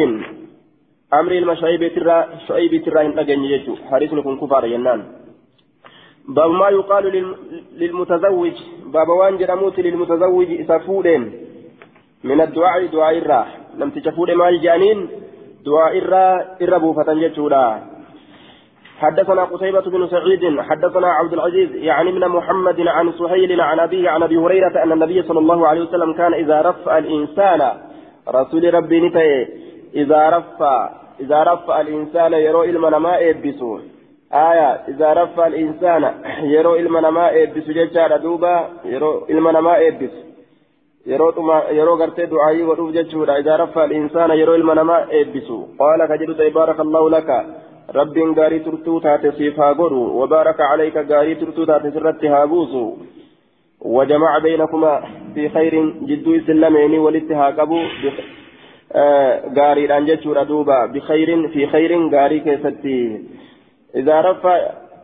عمرو 1.13 1.35
المشعيب 1.35 1.95
ترى 1.95 2.27
شعيب 2.47 2.83
ترى 2.85 3.05
إن 3.05 3.19
أجن 3.19 3.43
يجو. 3.43 3.75
حارس 3.89 4.13
نكون 4.13 4.37
كفار 4.37 4.65
ينان. 4.65 5.03
باب 6.27 6.51
ما 6.51 6.69
يقال 6.69 7.35
للمتزوج. 7.77 8.53
باب 8.85 9.09
وان 9.09 9.37
جرموت 9.37 9.79
للمتزوج 9.79 10.51
إسافودين 10.51 11.31
من 12.23 12.41
الدعاء 12.41 12.85
دعاء 12.85 13.17
الراح. 13.17 13.66
لم 13.77 13.89
تشفود 13.89 14.31
مال 14.31 14.61
جانين 14.61 15.09
دعاء 15.65 15.97
الراح 15.97 16.45
إربو 16.61 16.93
فتنجتولا 16.93 17.81
حدثنا 18.99 19.43
قتيبة 19.43 19.81
بن 19.81 20.07
سعيد 20.07 20.61
حدثنا 20.61 21.07
عبد 21.07 21.33
العزيز 21.33 21.75
يعني 21.75 22.11
من 22.11 22.27
محمد 22.27 22.87
عن 22.87 23.11
سهيل 23.11 23.61
عن 23.61 23.79
أبيه 23.79 24.09
عن 24.09 24.23
أبي 24.23 24.37
هريرة 24.37 24.83
أن 24.83 24.91
النبي 24.91 25.23
صلى 25.23 25.39
الله 25.39 25.67
عليه 25.67 25.81
وسلم 25.81 26.13
كان 26.13 26.33
إذا 26.33 26.61
رفع 26.61 26.97
الإنسان 26.97 27.71
رسول 28.29 28.73
ربي 28.73 29.01
نتي 29.01 29.47
إذا 29.95 30.29
رفع 30.29 30.89
إذا 31.19 31.43
رفع 31.43 31.81
الإنسان 31.81 32.33
يرو 32.33 32.63
إلما 32.63 32.99
ما 32.99 33.29
إبسو 33.29 33.79
آية 34.33 34.69
إذا 34.87 35.13
رفع 35.13 35.47
الإنسان 35.47 36.13
يرو 36.55 36.75
إلما 36.75 37.09
ما 37.09 37.43
إبسو 37.43 37.71
ججار 37.71 38.17
دوبا 38.17 38.69
يرو 38.85 39.25
إلما 39.29 39.61
ما 39.61 39.87
إبسو 39.87 40.26
yeroo 41.11 41.97
gartee 42.01 42.29
du'aayii 42.31 42.67
godhuuf 42.69 42.95
jechuudha 42.97 43.39
idaa 43.43 43.57
raffa 43.63 43.83
al-insaana 43.83 44.39
yeroo 44.41 44.57
ilma 44.61 44.79
namaa 44.81 45.01
eebbisu 45.19 45.59
qaala 45.81 46.07
ka 46.07 46.17
jedhu 46.21 46.39
ta'e 46.39 46.55
baaraka 46.57 46.85
allahu 46.87 47.13
laka 47.17 47.37
rabbiin 47.99 48.33
gaarii 48.39 48.65
turtuu 48.65 48.97
taate 49.05 49.31
siif 49.37 49.61
haa 49.63 49.73
godhu 49.83 50.01
wabaaraka 50.19 50.71
calayka 50.71 51.03
gaarii 51.11 51.37
turtuu 51.43 51.69
taate 51.71 51.91
sirratti 51.91 52.33
haa 52.35 52.47
buusu 52.55 52.83
وجمع 53.81 54.37
بينكما 54.37 55.03
في 55.33 55.49
خير 55.49 55.73
جدو 56.09 56.39
سلميني 56.47 56.99
ولتها 56.99 57.49
قبو 57.49 57.81
غاري 59.57 59.85
رانجتشورا 59.85 60.43
دوبا 60.43 60.85
بخير 60.85 61.47
في 61.47 61.67
خير 61.67 61.91
غاري 62.15 62.39
كيستي 62.39 63.21
إذا 63.95 64.21
رفع 64.21 64.59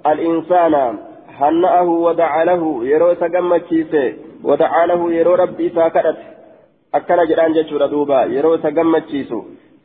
الإنسان 0.08 0.98
هنأه 1.40 1.90
ودعا 1.90 2.44
له 2.46 2.86
يرو 2.86 3.14
سقمت 3.14 3.62
ودعا 3.70 4.14
له 4.44 5.02
يرو 5.14 5.34
ربي 5.36 5.70
ساكرت 5.70 6.20
أكل 6.96 7.20
جران 7.30 7.54
جتشورا 7.54 7.88
دوبا 7.88 8.24
يرو 8.24 8.58
سقمت 8.58 9.12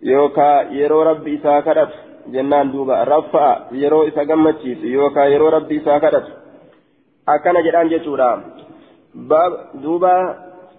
يوكا 0.03 0.51
يرو 0.71 1.03
ربي 1.03 1.35
ساكرت 1.43 1.93
jennaan 2.33 2.73
duuba 2.73 3.05
raffa'a 3.05 3.69
yeroo 3.73 4.05
isa 4.05 4.25
gammachiisu 4.25 4.87
yookaan 4.87 5.33
yeroo 5.33 5.51
rabbi 5.51 5.77
isaa 5.81 6.01
kadhatu 6.01 6.33
akkana 7.27 7.63
jedhaan 7.63 7.91
jechuudha 7.93 8.29
duuba 9.83 10.13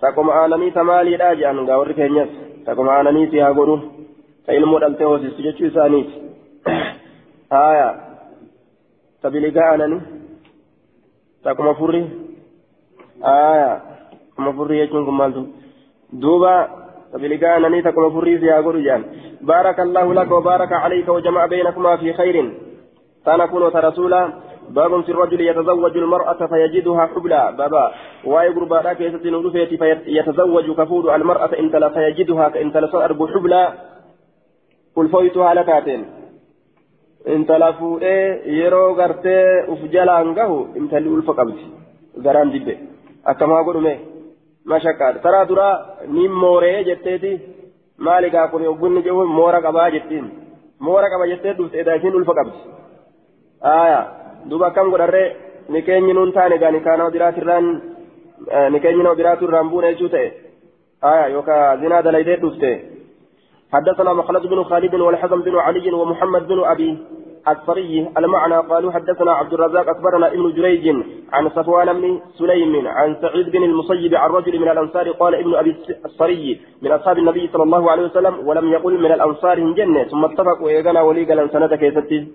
takuma 0.01 0.33
aananii 0.41 0.71
ta 0.71 0.83
maaliidha 0.83 1.35
jedhan 1.35 1.65
gaa 1.69 1.79
warri 1.81 1.97
keenyas 1.99 2.29
takuma 2.65 2.93
aananii 2.97 3.27
si 3.31 3.39
haa 3.39 3.53
godhu 3.53 3.77
ta 4.45 4.53
ilmoo 4.59 4.79
dhaltee 4.79 5.09
hoosistu 5.11 5.41
jechuu 5.47 5.67
isaaniiti 5.71 6.21
haaya 7.49 7.89
ta 13.21 13.79
biligaa 13.89 14.23
aananii 14.25 14.51
takuma 14.51 14.51
furri 14.51 14.51
haaya 14.51 14.51
takuma 14.51 14.53
furri 14.53 14.79
jechuun 14.79 15.05
kun 15.05 15.15
maaltu 15.15 15.47
duuba 16.21 16.53
تبلغا 17.13 18.49
يا 18.51 18.59
غرجان 18.59 19.03
بارك 19.41 19.79
الله 19.79 20.13
لك 20.13 20.31
وبارك 20.31 20.71
عليك 20.73 21.09
وجمع 21.09 21.45
بينكما 21.45 21.97
في 21.97 22.13
خير 22.13 22.53
سنكون 23.25 23.63
رسولا 23.63 24.33
باب 24.69 25.01
في 25.01 25.11
الرجل 25.11 25.41
يتزوج 25.41 25.97
المرأة 25.97 26.47
فيجدها 26.47 27.05
حبلا 27.05 27.51
بابا 27.51 27.91
واي 28.25 28.49
غربا 28.49 28.81
ذاك 28.83 29.01
يستنودفيتي 29.01 29.75
يتزوج 30.07 30.71
كفود 30.71 31.05
المرأة 31.09 31.59
إن 31.59 31.71
تلا 31.71 31.89
فيجدها 31.89 32.61
إن 32.61 32.73
تلا 32.73 32.87
سأرب 32.91 33.29
حبلا 33.33 33.73
قل 34.95 35.09
فويتها 35.09 35.53
لكاتين 35.53 36.05
إن 37.27 37.45
تلا 37.47 37.71
فوئي 37.71 38.17
يرو 38.59 38.93
غرتي 38.93 39.39
أفجلا 39.73 40.21
أنقه 40.21 40.67
إن 40.77 40.89
تلي 40.89 41.09
ألف 41.15 41.29
قبض 41.29 41.57
غران 42.25 42.49
دبي 42.51 42.88
أكما 43.27 43.61
قلوا 43.61 43.95
mashakkaadha 44.65 45.19
taraa 45.19 45.45
duraa 45.45 45.75
ni 46.07 46.27
mooree 46.27 46.83
jetteeti 46.83 47.31
maali 47.97 48.29
gaa 48.29 48.47
kun 48.47 48.65
oggunni 48.71 49.01
jedhu 49.05 49.25
moora 49.37 49.61
qabaa 49.65 49.89
jettiin 49.95 50.25
moora 50.79 51.09
qaba 51.09 51.27
jettee 51.31 51.53
dhufte 51.57 51.79
edaa 51.81 51.95
isiin 51.99 52.15
ulfa 52.19 52.33
qabdi 52.39 52.57
aayaa 53.71 54.03
duuba 54.49 54.67
akkam 54.67 54.91
godharree 54.93 55.27
ni 55.69 55.81
keenyi 55.87 56.13
nuun 56.13 56.33
taane 56.37 56.57
gaa 56.63 56.71
ni 56.75 56.79
kaanama 56.87 57.13
biraatirraan 57.15 57.65
ni 58.71 58.79
keenyi 58.83 59.03
nama 59.03 59.15
biraatu 59.21 59.43
irraan 59.47 59.71
buune 59.71 59.91
jechuu 59.93 60.11
ta'e 60.15 60.27
aayaa 61.09 61.33
yookaan 61.35 61.79
zinaa 61.81 62.05
dalaydee 62.07 62.39
dhufte 62.45 62.71
حدثنا 63.73 64.13
مخلد 64.13 64.43
بن 64.51 64.63
خالد 64.63 64.95
والحسن 64.95 65.39
بن 65.47 65.55
علي 65.65 65.91
ومحمد 66.01 66.43
بن 66.47 66.59
أبي 66.73 66.89
السري 67.47 68.09
المعنى 68.17 68.57
قالوا 68.57 68.91
حدثنا 68.91 69.31
عبد 69.31 69.53
الرزاق 69.53 69.89
أخبرنا 69.89 70.27
ابن 70.27 70.53
جريج 70.53 70.85
عن 71.33 71.49
صفوان 71.49 71.93
بن 71.93 72.19
سليم 72.39 72.87
عن 72.87 73.15
سعيد 73.21 73.49
بن 73.49 73.63
المسيب 73.63 74.15
عن 74.15 74.29
رجل 74.29 74.59
من 74.59 74.69
الأنصار 74.69 75.11
قال 75.11 75.35
ابن 75.35 75.55
أبي 75.55 75.75
السري 76.05 76.61
من 76.81 76.91
أصحاب 76.91 77.17
النبي 77.17 77.49
صلى 77.53 77.63
الله 77.63 77.91
عليه 77.91 78.03
وسلم 78.03 78.47
ولم 78.47 78.71
يقل 78.71 78.99
من 78.99 79.11
الأنصار 79.11 79.59
جنة. 79.59 80.03
ثم 80.03 80.25
اتفقوا 80.25 80.69
إيقنا 80.69 81.01
ولي 81.01 81.23
قلن 81.25 81.49
سنة 81.49 81.75
keessatti 81.75 82.27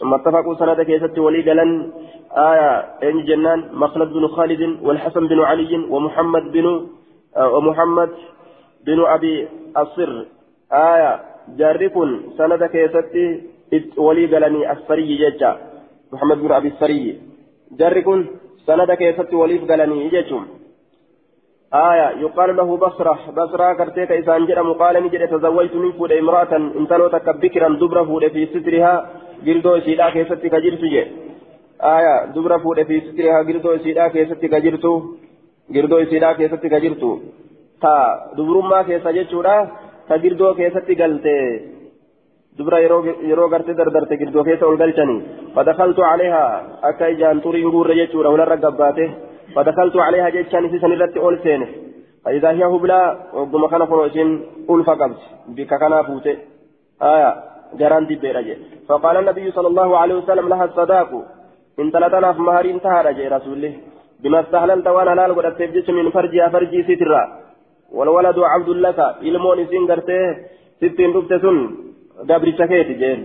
ثم 0.00 0.14
اتفقوا 0.14 0.54
سنة 0.54 0.82
keessatti 0.82 1.20
ولي 1.20 1.50
قلن 1.50 1.92
آية 2.36 2.70
إن 3.02 3.24
جنان 3.24 3.68
مخلد 3.72 4.12
بن 4.12 4.26
خالد 4.28 4.78
والحسن 4.82 5.28
بن 5.28 5.40
علي 5.40 5.86
ومحمد 5.90 6.52
بن 6.52 6.86
آه 7.36 7.48
ومحمد 7.54 8.10
بن 8.86 9.04
أبي 9.06 9.48
الصر. 9.78 10.24
آية 10.72 11.20
جاركن 11.58 12.20
سنة 12.38 12.66
كيستي 12.66 13.51
ولي 13.96 14.26
قالني 14.26 14.72
السري 14.72 15.16
ججا. 15.22 15.50
محمد 16.12 16.38
بن 16.38 16.52
أبي 16.52 16.68
السري 16.68 17.20
جاري 17.78 18.02
كن 18.02 18.26
سند 18.66 18.90
كيست 18.92 19.34
وليف 19.34 19.62
قالني 19.70 20.08
ججم. 20.08 20.42
آية 21.74 22.08
يقال 22.24 22.56
له 22.56 22.76
بصرة. 22.76 23.18
بصرة 23.36 23.72
كرتيك 23.72 24.12
إسان 24.12 24.46
جرى 24.46 24.62
مقال 24.62 24.94
نجد 25.04 25.22
تزوجت 25.28 25.74
من 25.74 25.92
فود 25.92 26.12
امرأة 26.12 26.52
انتلو 26.56 27.08
تكبكرا 27.08 27.68
دبر 27.80 27.98
فود 28.04 28.24
في 28.34 28.46
سترها 28.46 28.94
قلدو 29.46 29.80
سيدا 29.80 30.10
كيست 30.10 30.42
كجرت 30.52 30.82
جي. 30.92 31.02
آية 31.96 32.14
دبر 32.34 32.52
فود 32.58 32.82
في 32.88 32.96
سترها 33.00 33.38
قلدو 33.48 33.76
سيدا 33.84 34.08
كيست 34.08 34.42
كجرتو 34.52 34.94
قلدو 35.74 36.04
سيدا 36.10 36.32
كيست 36.32 36.64
كجرتو 36.72 37.10
تا 37.82 37.92
دبرما 38.36 38.82
كيست 38.82 39.08
جتشورا 39.16 39.56
تا 40.08 40.14
قلدو 40.22 40.54
كيست 40.54 40.88
قلتي 41.00 41.38
دبرا 42.58 42.78
يرو 42.78 43.46
غرتي 43.52 43.72
دردرت 43.72 44.12
keessa 44.12 44.66
ol 44.66 44.76
galchanii 44.76 45.22
فدخلت 45.56 46.00
عليها. 46.00 46.62
أكا 46.84 47.08
إجان 47.08 47.42
تورين 47.42 47.68
غور 47.68 47.92
جيتشورا 47.92 48.28
ولا 48.28 48.44
رقباته 48.44 49.08
فدخلت 49.54 49.96
عليها 49.96 50.28
جيتشان 50.28 50.68
في 50.68 50.78
سنرت 50.78 51.16
أول 51.16 51.38
سنة 51.44 51.66
فإذا 52.24 52.50
هي 52.50 52.64
هبلا 52.64 53.00
وقم 53.34 53.66
كان 53.66 53.84
فروسين 53.86 54.28
ألفا 54.70 54.94
قبس 55.00 55.20
بك 55.48 55.72
كان 55.80 56.02
فوتي 56.02 56.34
آية. 57.02 57.30
جران 57.78 58.06
دي 58.06 58.14
بيرجي 58.14 58.54
فقال 58.88 59.16
النبي 59.16 59.50
صلى 59.50 59.68
الله 59.72 59.98
عليه 60.00 60.14
وسلم 60.14 60.48
لها 60.48 60.64
الصداق. 60.64 61.10
إن 61.80 61.92
تلتنا 61.92 62.32
في 62.32 62.40
مهر 62.48 62.64
انتهى 62.64 63.00
رجي 63.06 63.28
رسوله. 63.28 63.72
بما 64.22 64.40
استحللت 64.40 64.86
وأنا 64.86 65.14
لا 65.18 65.28
لقد 65.28 65.44
أتبجت 65.44 65.90
من 65.90 66.10
فرجها 66.10 66.48
فرجي 66.48 66.80
سترا 66.88 67.22
والولد 67.96 68.38
عبد 68.52 68.68
لك 68.68 68.98
إلمون 69.22 69.58
سنغرته 69.70 70.20
ستين 70.80 71.10
ربتسن 71.16 71.56
دبر 72.28 72.48
شكيت 72.58 72.90
جين 73.00 73.20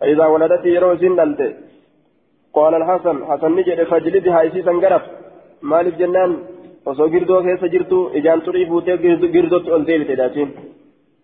فإذا 0.00 0.26
ولدت 0.26 0.64
يرو 0.66 0.96
سندلت 0.96 1.40
قال 2.56 2.72
الحسن 2.74 3.16
حسن 3.28 3.50
نجد 3.56 3.82
فجلدها 3.90 4.46
إسيسا 4.46 4.72
قرف 4.82 5.02
مالك 5.62 5.94
جنان 5.94 6.32
osoo 6.86 7.08
girdoo 7.12 7.42
keessa 7.42 7.68
jirtu 7.68 8.10
ijaan 8.18 8.40
turii 8.44 8.66
fuutee 8.66 8.96
girdootti 9.34 9.72
ol 9.76 9.82
deebite 9.88 10.16
daatiin 10.20 10.50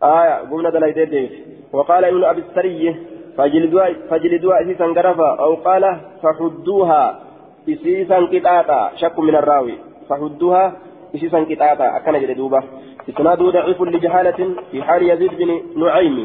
aya 0.01 0.35
gumna 0.51 0.73
dalaytee 0.75 1.07
deebite 1.13 1.39
waqaala 1.79 2.11
ibnu 2.13 2.27
abi 2.31 2.43
sariyyi 2.55 2.93
fajliduha 4.11 4.61
isiisan 4.65 4.93
garafa 4.99 5.29
aw 5.45 5.53
qaala 5.67 5.91
faxudduuha 6.23 7.01
isiisan 7.75 8.29
qixaaxa 8.33 8.79
shakku 9.01 9.23
min 9.29 9.39
arraawi 9.41 9.79
faxudduuha 10.09 10.65
isiisan 11.17 11.47
qixaaxa 11.51 11.87
akkana 11.99 12.21
jedhe 12.23 12.37
duuba 12.41 12.61
isnaaduu 13.11 13.53
daciifun 13.57 13.93
lijahaalatin 13.97 14.57
fi 14.71 14.85
xaali 14.89 15.09
yaziid 15.13 15.37
bin 15.41 15.51
nucaymi 15.81 16.25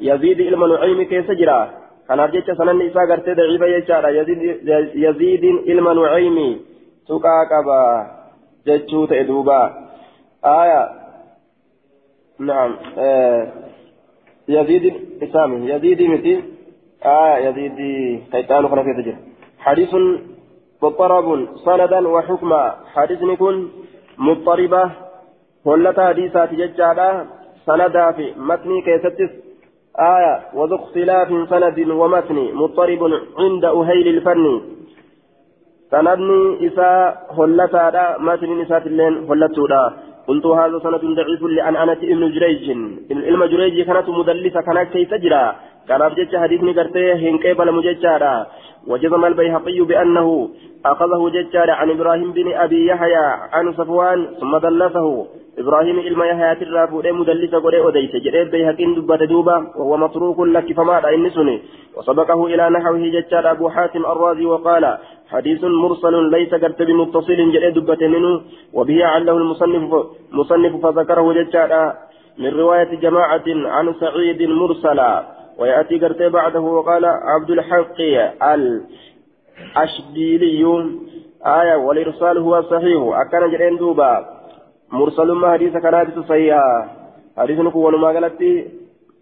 يزيد 0.00 0.40
إلما 0.40 0.66
نعيم 0.66 1.02
كيس 1.02 1.30
جرا 1.30 1.70
كان 2.08 2.20
أرجع 2.20 2.54
سنن 2.54 2.82
إساء 2.82 3.06
قرتي 3.10 3.34
ضعيفة 3.34 3.66
يجارة 3.66 4.08
يزيد 4.08 4.40
يزيد 4.94 5.44
إلما 5.44 5.92
نعيم 5.94 6.36
سكا 7.08 7.36
كبا 7.50 7.80
جتشو 8.66 9.04
تأدوبا 9.06 9.60
آية 10.44 10.82
نعم 12.38 12.76
آه 12.98 13.52
يزيد 14.48 14.84
إسامي 15.22 15.70
يزيد 15.70 16.02
متي 16.02 16.42
آية 17.04 17.48
يزيد 17.48 17.78
تيتان 18.32 18.68
خنا 18.68 18.82
في 18.82 18.92
تجر 19.02 19.16
حديث 19.58 19.94
مضطرب 20.82 21.48
سندا 21.64 22.08
وحكما 22.08 22.74
حديث 22.94 23.22
نكون 23.22 23.72
مضطربة 24.18 24.90
هلتا 25.66 26.08
حديثات 26.08 26.50
ججالة 26.54 27.26
سندا 27.66 28.12
في 28.12 28.34
متني 28.36 28.82
كيستس 28.82 29.45
آية 30.00 30.40
وذو 30.54 30.76
اختلاف 30.76 31.28
سند 31.50 31.78
ومتن 31.90 32.54
مضطرب 32.54 33.12
عند 33.38 33.64
أهيل 33.64 34.08
الفن. 34.08 34.60
سندني 35.90 36.66
إساء 36.66 37.26
هلتا 37.38 38.16
متن 38.18 38.60
إساء 38.60 38.86
اللين 38.86 39.14
هلتودا. 39.30 39.92
قلت 40.28 40.46
هذا 40.46 40.78
سند 40.78 41.04
ضعيف 41.04 41.42
لأنعنة 41.42 42.00
ابن 42.12 42.32
جريج. 42.34 42.70
العلم 43.10 43.44
جريج 43.44 43.86
كانت 43.86 44.08
مدلسة 44.08 44.60
كانت 44.60 44.88
كي 44.92 45.04
تجرى؟ 45.04 45.52
كان 45.88 46.02
أبجد 46.02 46.36
حديثني 46.36 46.72
قرتيه 46.72 47.14
هنكي 47.14 47.54
بلا 47.54 47.72
مججارا 47.72 48.46
وجزم 48.86 49.24
البيهقي 49.24 49.80
بأنه 49.80 50.48
أخذه 50.86 51.28
ججارا 51.28 51.72
عن 51.72 51.90
إبراهيم 51.90 52.32
بن 52.32 52.52
أبي 52.52 52.86
يحيى 52.86 53.26
عن 53.52 53.72
صفوان 53.72 54.26
ثم 54.40 54.56
دلسه. 54.56 55.26
إبراهيم 55.58 55.98
إلما 55.98 56.24
يحيى 56.26 56.54
ترى 56.54 56.86
فودي 56.88 57.12
مدلسة 57.12 57.62
قولي 57.62 57.88
أديس 57.88 58.12
جريب 58.24 58.50
بيهقين 58.50 58.94
دبة 58.94 59.16
دوبا 59.16 59.56
وهو 59.76 59.96
متروك 59.96 60.40
لك 60.40 60.72
فما 60.72 60.98
رأي 60.98 61.16
وسبقه 61.96 62.46
إلى 62.46 62.70
نحوه 62.70 62.98
ججار 62.98 63.50
أبو 63.50 63.68
حاتم 63.68 64.06
الرازي 64.06 64.46
وقال 64.46 64.98
حديث 65.32 65.64
مرسل 65.64 66.30
ليس 66.30 66.54
كرت 66.54 66.82
بمتصل 66.82 67.52
جريد 67.54 67.74
دبة 67.74 68.06
منه 68.06 68.40
وبه 68.72 69.04
عله 69.04 69.36
المصنف 69.36 70.06
مصنف 70.32 70.86
فذكره 70.86 71.32
ججار 71.32 71.92
من 72.38 72.48
رواية 72.48 72.90
جماعة 73.04 73.44
عن 73.48 73.94
سعيد 74.00 74.42
مرسلا 74.42 75.24
ويأتي 75.58 75.98
كرت 75.98 76.22
بعده 76.22 76.60
وقال 76.60 77.04
عبد 77.04 77.50
الحق 77.50 78.00
الأشبيلي 79.76 80.64
آية 81.46 81.76
والإرسال 81.76 82.38
هو 82.38 82.62
صحيح 82.62 83.02
أكان 83.02 83.50
جرين 83.50 83.76
دوبا 83.76 84.35
مرسل 84.92 85.46
حديث 85.46 85.76
كان 85.76 85.96
حديث 85.96 86.18
صحيحة. 86.18 86.88
حديث 87.38 87.58
نكون 87.60 88.00
ما 88.00 88.08
قالت 88.08 88.42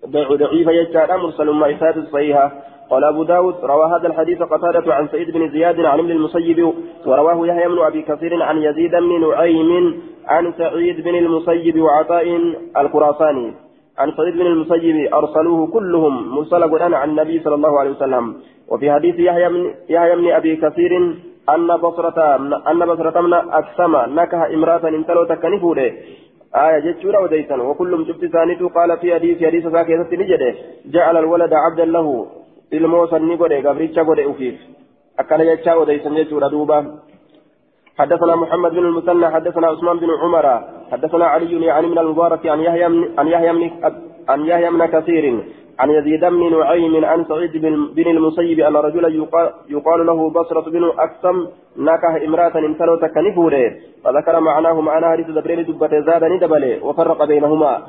ضعيفة 0.06 0.72
يجعل 0.72 1.18
مرسل 1.18 1.50
ما 1.50 1.70
إسات 1.70 1.98
صحيحة. 2.12 2.52
قال 2.90 3.04
أبو 3.04 3.24
داود 3.24 3.54
روى 3.64 3.86
هذا 3.86 4.06
الحديث 4.06 4.42
قتادة 4.42 4.94
عن 4.94 5.08
سعيد 5.08 5.30
بن 5.30 5.48
زياد 5.48 5.80
عن 5.80 5.98
ابن 5.98 6.10
المسيب 6.10 6.72
ورواه 7.06 7.46
يحيى 7.46 7.68
بن 7.68 7.78
أبي 7.78 8.02
كثير 8.02 8.42
عن 8.42 8.56
يزيد 8.56 8.90
بن 8.90 9.28
نعيم 9.28 10.02
عن 10.26 10.52
سعيد 10.58 11.00
بن 11.00 11.14
المسيب 11.14 11.80
وعطاء 11.80 12.26
الخراساني. 12.76 13.54
عن 13.98 14.12
سعيد 14.16 14.34
بن 14.34 14.46
المسيب 14.46 15.14
أرسلوه 15.14 15.66
كلهم 15.66 16.34
مرسل 16.36 16.94
عن 16.94 17.10
النبي 17.10 17.40
صلى 17.40 17.54
الله 17.54 17.80
عليه 17.80 17.90
وسلم. 17.90 18.34
وفي 18.68 18.92
حديث 18.92 19.18
يحيى 19.88 20.16
بن 20.16 20.30
أبي 20.30 20.56
كثير 20.56 20.92
أن 21.48 21.76
بصرة 21.76 22.36
أن 22.70 22.86
بصرة 22.86 23.20
من 23.20 23.32
أقسم 23.34 23.96
نكه 24.20 24.46
امرأة 24.46 24.88
انتلو 24.88 25.24
تكنفوده 25.24 25.92
آية 26.56 26.78
جتشورا 26.78 27.18
وديسا 27.18 27.56
وكلهم 27.56 28.04
شفت 28.04 28.24
ثانيته 28.24 28.68
قال 28.68 28.98
في 28.98 29.14
حديث 29.14 29.44
حديث 29.44 29.66
ساكية 29.66 29.96
نجده. 30.12 30.54
جعل 30.86 31.16
الولد 31.16 31.52
عبدا 31.52 31.84
له. 31.84 32.26
ni 32.72 33.36
godhe 33.36 33.62
gabricha 33.62 34.04
godhe 34.04 34.24
ufiif 34.26 34.54
akkana 35.16 35.44
jechaa 35.44 35.76
odeysan 35.76 36.14
jechuudha 36.14 36.48
duuba 36.50 36.84
حدثنا 37.98 38.36
محمد 38.36 38.70
بن 38.70 38.86
المثنى. 38.86 39.26
حدثنا 39.30 39.66
عثمان 39.66 39.96
بن 39.98 40.10
عمر. 40.22 40.46
حدثنا 40.92 41.26
علي 41.26 41.64
يعني 41.66 41.86
من 41.86 41.98
المبارك 41.98 42.46
عن 42.46 42.60
يحيى 42.60 42.84
عن 43.18 43.26
يحيى 43.28 43.50
عن 44.28 44.40
يحيى 44.46 44.70
بن 44.70 44.86
كثير 44.86 45.24
عن 45.78 45.90
يزيد 45.90 46.24
بن 46.24 46.58
نعيم 46.58 47.04
عن 47.04 47.24
سعيد 47.24 47.52
بن 47.96 48.06
المسيب 48.06 48.60
أن 48.60 48.76
رجلا 48.76 49.08
يقال, 49.68 50.06
له 50.06 50.30
بصرة 50.30 50.70
بن 50.70 50.84
أكسم 50.98 51.46
نكه 51.76 52.24
امرأة 52.24 52.58
انتلو 52.58 52.96
تكنفوره 52.96 53.72
فذكر 54.04 54.40
معناه 54.40 54.80
معنى 54.80 55.06
حديث 55.06 55.26
دبرين 55.26 55.64
دبة 55.64 56.00
زاد 56.06 56.24
ندبله 56.24 56.84
وفرق 56.86 57.24
بينهما. 57.24 57.82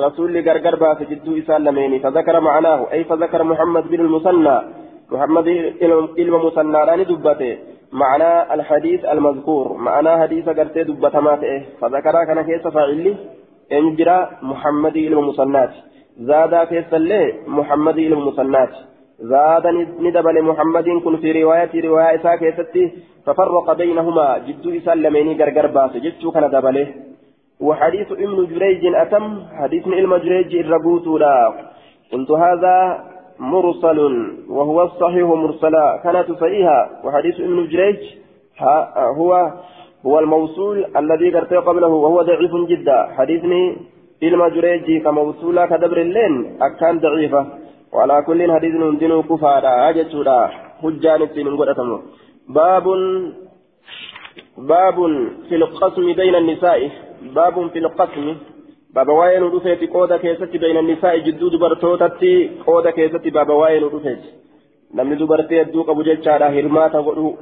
رسول 0.00 0.48
غرغر 0.48 0.76
باس 0.76 0.98
جدو 1.10 1.38
إسان 1.38 1.64
لميني 1.64 1.98
فذكر 1.98 2.40
معناه 2.40 2.92
أي 2.92 3.04
فذكر 3.04 3.42
محمد 3.42 3.88
بن 3.88 4.00
المثنى. 4.00 4.58
محمد 5.10 5.48
إلم 6.18 6.46
مثنى 6.46 6.78
راني 6.88 7.04
دبته. 7.04 7.58
معنى 7.92 8.54
الحديث 8.54 9.04
المذكور 9.04 9.72
معنى 9.72 10.22
حديث 10.22 10.48
قرتي 10.48 10.82
دبته 10.84 11.20
ماته 11.20 11.62
فذكر 11.80 12.24
كان 12.24 12.42
كيس 12.42 12.66
فاعلي. 12.66 13.16
إن 13.72 13.96
جرى 13.96 14.28
محمد 14.42 14.96
إلم 14.96 15.28
مثنات 15.28 15.72
زاد 16.18 16.54
كيس 16.70 16.94
اللي 16.94 17.34
محمد 17.46 17.98
إلم 17.98 18.20
مثنات 18.28 18.72
زاد 19.20 19.66
ندبل 20.00 20.36
محمد 20.42 20.88
كن 21.04 21.16
في 21.16 21.42
رواية 21.42 21.72
رواية 21.88 22.16
ساكتة 22.22 22.76
ففرق 23.26 23.72
بينهما. 23.72 24.38
جدو 24.46 24.70
إسان 24.76 25.02
لميني 25.02 25.32
غرغر 25.42 25.66
باس. 25.66 25.92
جدو 26.04 26.30
كان 26.30 26.50
دبله 26.50 26.86
وحديث 27.60 28.12
ابن 28.12 28.38
جريج 28.52 28.82
أتم. 28.94 29.24
حديث 29.60 29.84
علم 29.88 30.16
جريج 30.16 30.56
الربوت 30.56 31.06
لا 31.22 31.36
قلت 32.12 32.30
هذا 32.30 32.76
مرسل 33.38 33.98
وهو 34.48 34.82
الصحيح 34.82 35.26
مرسلا. 35.44 35.86
كانت 36.04 36.28
صحيحة. 36.32 36.80
وحديث 37.04 37.36
ابن 37.40 37.58
جريج 37.72 38.00
هو 39.18 39.52
هو 40.06 40.18
الموصول 40.18 40.76
الذي 40.96 41.30
قرأت 41.30 41.52
قبله 41.54 41.86
وهو 41.86 42.22
ضعيف 42.22 42.54
جدا. 42.68 42.98
حديثني 43.18 43.76
إلما 44.22 44.48
جريجي 44.48 45.00
كموصولا 45.00 45.66
كدبر 45.66 46.00
اللين 46.00 46.34
أكان 46.62 46.98
ضعيفة. 46.98 47.46
وعلى 47.92 48.22
كل 48.26 48.52
حديث 48.52 48.74
دين 49.00 49.22
كفارا. 49.22 49.88
أجتشورا 49.88 50.38
حجان 50.82 51.22
التين 51.22 51.46
باب 52.48 52.86
باب 54.58 54.96
في 55.48 55.54
القسم 55.54 56.12
بين 56.12 56.34
النساء. 56.34 56.90
باب 57.34 57.56
في 57.72 57.78
القسم. 57.78 58.36
baaba 58.94 59.12
waa'ee 59.12 59.42
ودفيت 59.42 59.90
قودا 59.90 60.16
كيست 60.16 60.56
بين 60.56 60.76
النساء. 60.76 61.18
جدو 61.18 61.48
دبرتوتتي 61.48 62.50
قودا 62.66 62.90
كيست 62.90 63.24
baaba 63.28 63.54
waa'ee 63.54 63.84
ودفيت 63.84 64.22
نمني 64.94 65.14
دبرتي 65.14 65.60
الدوق 65.60 65.90
أبو 65.90 66.02
jechuudha 66.02 66.48
هرماتا 66.48 66.98
غدو 66.98 67.34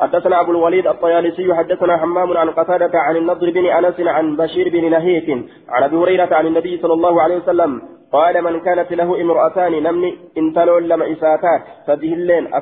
حدثنا 0.00 0.40
أبو 0.40 0.50
الوليد 0.50 0.86
الطيالسي 0.86 1.54
حدثنا 1.54 1.96
همام 1.96 2.36
عن 2.36 2.50
قتادة 2.50 2.90
عن 2.94 3.16
النضر 3.16 3.50
بن 3.50 3.66
أنس 3.66 4.00
عن 4.00 4.36
بشير 4.36 4.68
بن 4.68 4.90
نهيك 4.90 5.28
عن 5.68 5.82
أبي 5.82 5.96
هريرة 5.96 6.34
عن 6.34 6.46
النبي 6.46 6.78
صلى 6.82 6.92
الله 6.92 7.22
عليه 7.22 7.36
وسلم 7.36 7.82
قال 8.12 8.44
من 8.44 8.60
كانت 8.60 8.92
له 8.92 9.20
امرأتان 9.20 9.82
نمني 9.82 10.18
انتلو 10.38 10.78
لما 10.78 11.12
إساتات 11.12 11.62
فده 11.86 12.12
اللين 12.18 12.54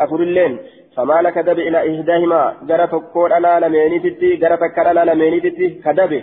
أفر 0.00 0.20
اللين 0.20 0.58
فما 0.96 1.22
لك 1.22 1.38
دب 1.38 1.58
إلى 1.58 1.78
إهداهما؟ 1.90 2.54
جرى 2.68 2.86
تكون 2.86 3.32
ألا 3.32 3.60
لمينيتي 3.60 4.36
جرى 4.36 4.56
تكر 4.56 4.90
ألا 4.90 5.04
لمينيتي 5.04 5.68
كدبه 5.84 6.22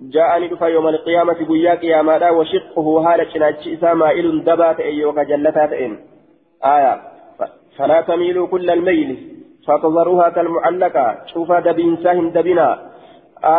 جاءني 0.00 0.48
دفا 0.48 0.66
يوم 0.66 0.88
القيامة 0.88 1.32
قيا 1.32 1.74
قياما 1.74 2.30
وشقه 2.30 2.86
هالة 3.06 3.30
شناتش 3.34 3.68
إسا 3.68 3.94
مائل 3.94 4.44
دبات 4.44 4.80
أيوك 4.80 5.18
جلتات 5.18 5.72
إن. 5.72 5.98
آية. 6.64 7.00
فلا 7.76 8.00
تميلوا 8.00 8.46
كل 8.46 8.70
الميل. 8.70 9.32
فتظروها 9.67 10.29
كالمعلقة 10.29 11.05
شوفا 11.33 11.59
دبين 11.59 11.97
ساهم 12.03 12.27
دبنا 12.35 12.67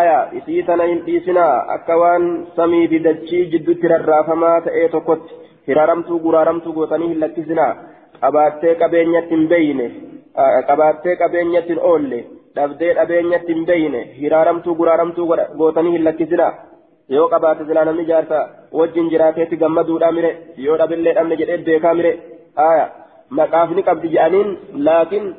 آية 0.00 0.18
إسيتنا 0.38 0.84
إسنا 1.16 1.46
أكوان 1.74 2.22
سمي 2.56 2.82
بدجي 2.92 3.40
جد 3.52 3.68
ترى 3.82 4.18
فما 4.28 4.52
تأيتكت 4.64 5.24
هرارمتو 5.68 6.14
قرارمتو 6.24 6.70
قوتنيه 6.76 7.14
لكزنا 7.22 7.68
qabattee 8.22 8.74
qabeenyatti 8.80 9.34
hin 9.34 9.48
beeyne 9.52 9.86
qabattee 10.68 11.16
qabeenyatti 11.22 11.72
hin 11.74 11.82
oolle 11.90 12.18
dhabdee 12.56 12.94
dhabeenyatti 12.98 13.54
hin 13.54 13.66
beeyne 13.70 14.00
hiraaramtuu 14.20 14.74
guraaramtuu 14.80 15.26
gootanii 15.58 15.92
hin 15.96 16.04
lakkisina 16.08 16.48
yoo 17.16 17.28
qabaate 17.34 17.66
silaa 17.68 17.84
namni 17.88 18.06
jaarsa 18.08 18.40
wajjin 18.80 19.10
jiraateetti 19.12 19.60
gammaduudha 19.62 20.12
mire 20.16 20.32
yoo 20.64 20.78
dhabillee 20.82 21.14
dhabne 21.18 21.40
jedhee 21.42 21.60
beekaa 21.68 21.94
mire 22.00 22.12
aya 22.68 22.88
maqaaf 23.40 23.76
ni 23.76 23.86
qabdi 23.90 24.12
jedhaniin 24.16 24.50
laakiin 24.88 25.30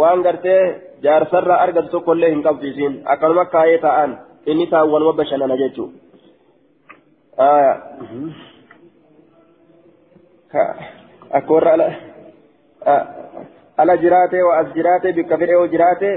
waan 0.00 0.22
gartee 0.22 0.62
jaarsarraa 1.02 1.60
argatu 1.64 1.88
tokkollee 1.96 2.30
hin 2.34 2.42
qabdu 2.42 2.66
isiin 2.72 2.94
akkanuma 3.14 3.44
kaayee 3.54 3.78
taa'an 3.86 4.16
inni 4.46 4.66
taawwanuma 4.74 5.12
bashannana 5.20 5.56
jechuu 5.62 5.88
aya 7.48 7.72
akka 11.30 11.54
warra 11.54 11.72
ala 13.76 13.96
jiraate 13.96 14.42
waa 14.48 14.58
as 14.62 14.72
jiraate 14.74 15.12
bikka 15.18 15.38
fedhe 15.42 15.52
yoo 15.52 15.66
jiraate 15.74 16.10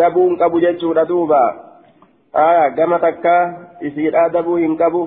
dabuu 0.00 0.28
hin 0.28 0.38
qabu 0.42 0.60
jechuudha 0.66 1.04
duuba 1.10 1.40
gama 2.76 2.98
takka 3.04 3.34
isiidhaa 3.90 4.28
dabuu 4.38 4.56
hin 4.56 4.76
qabu 4.82 5.02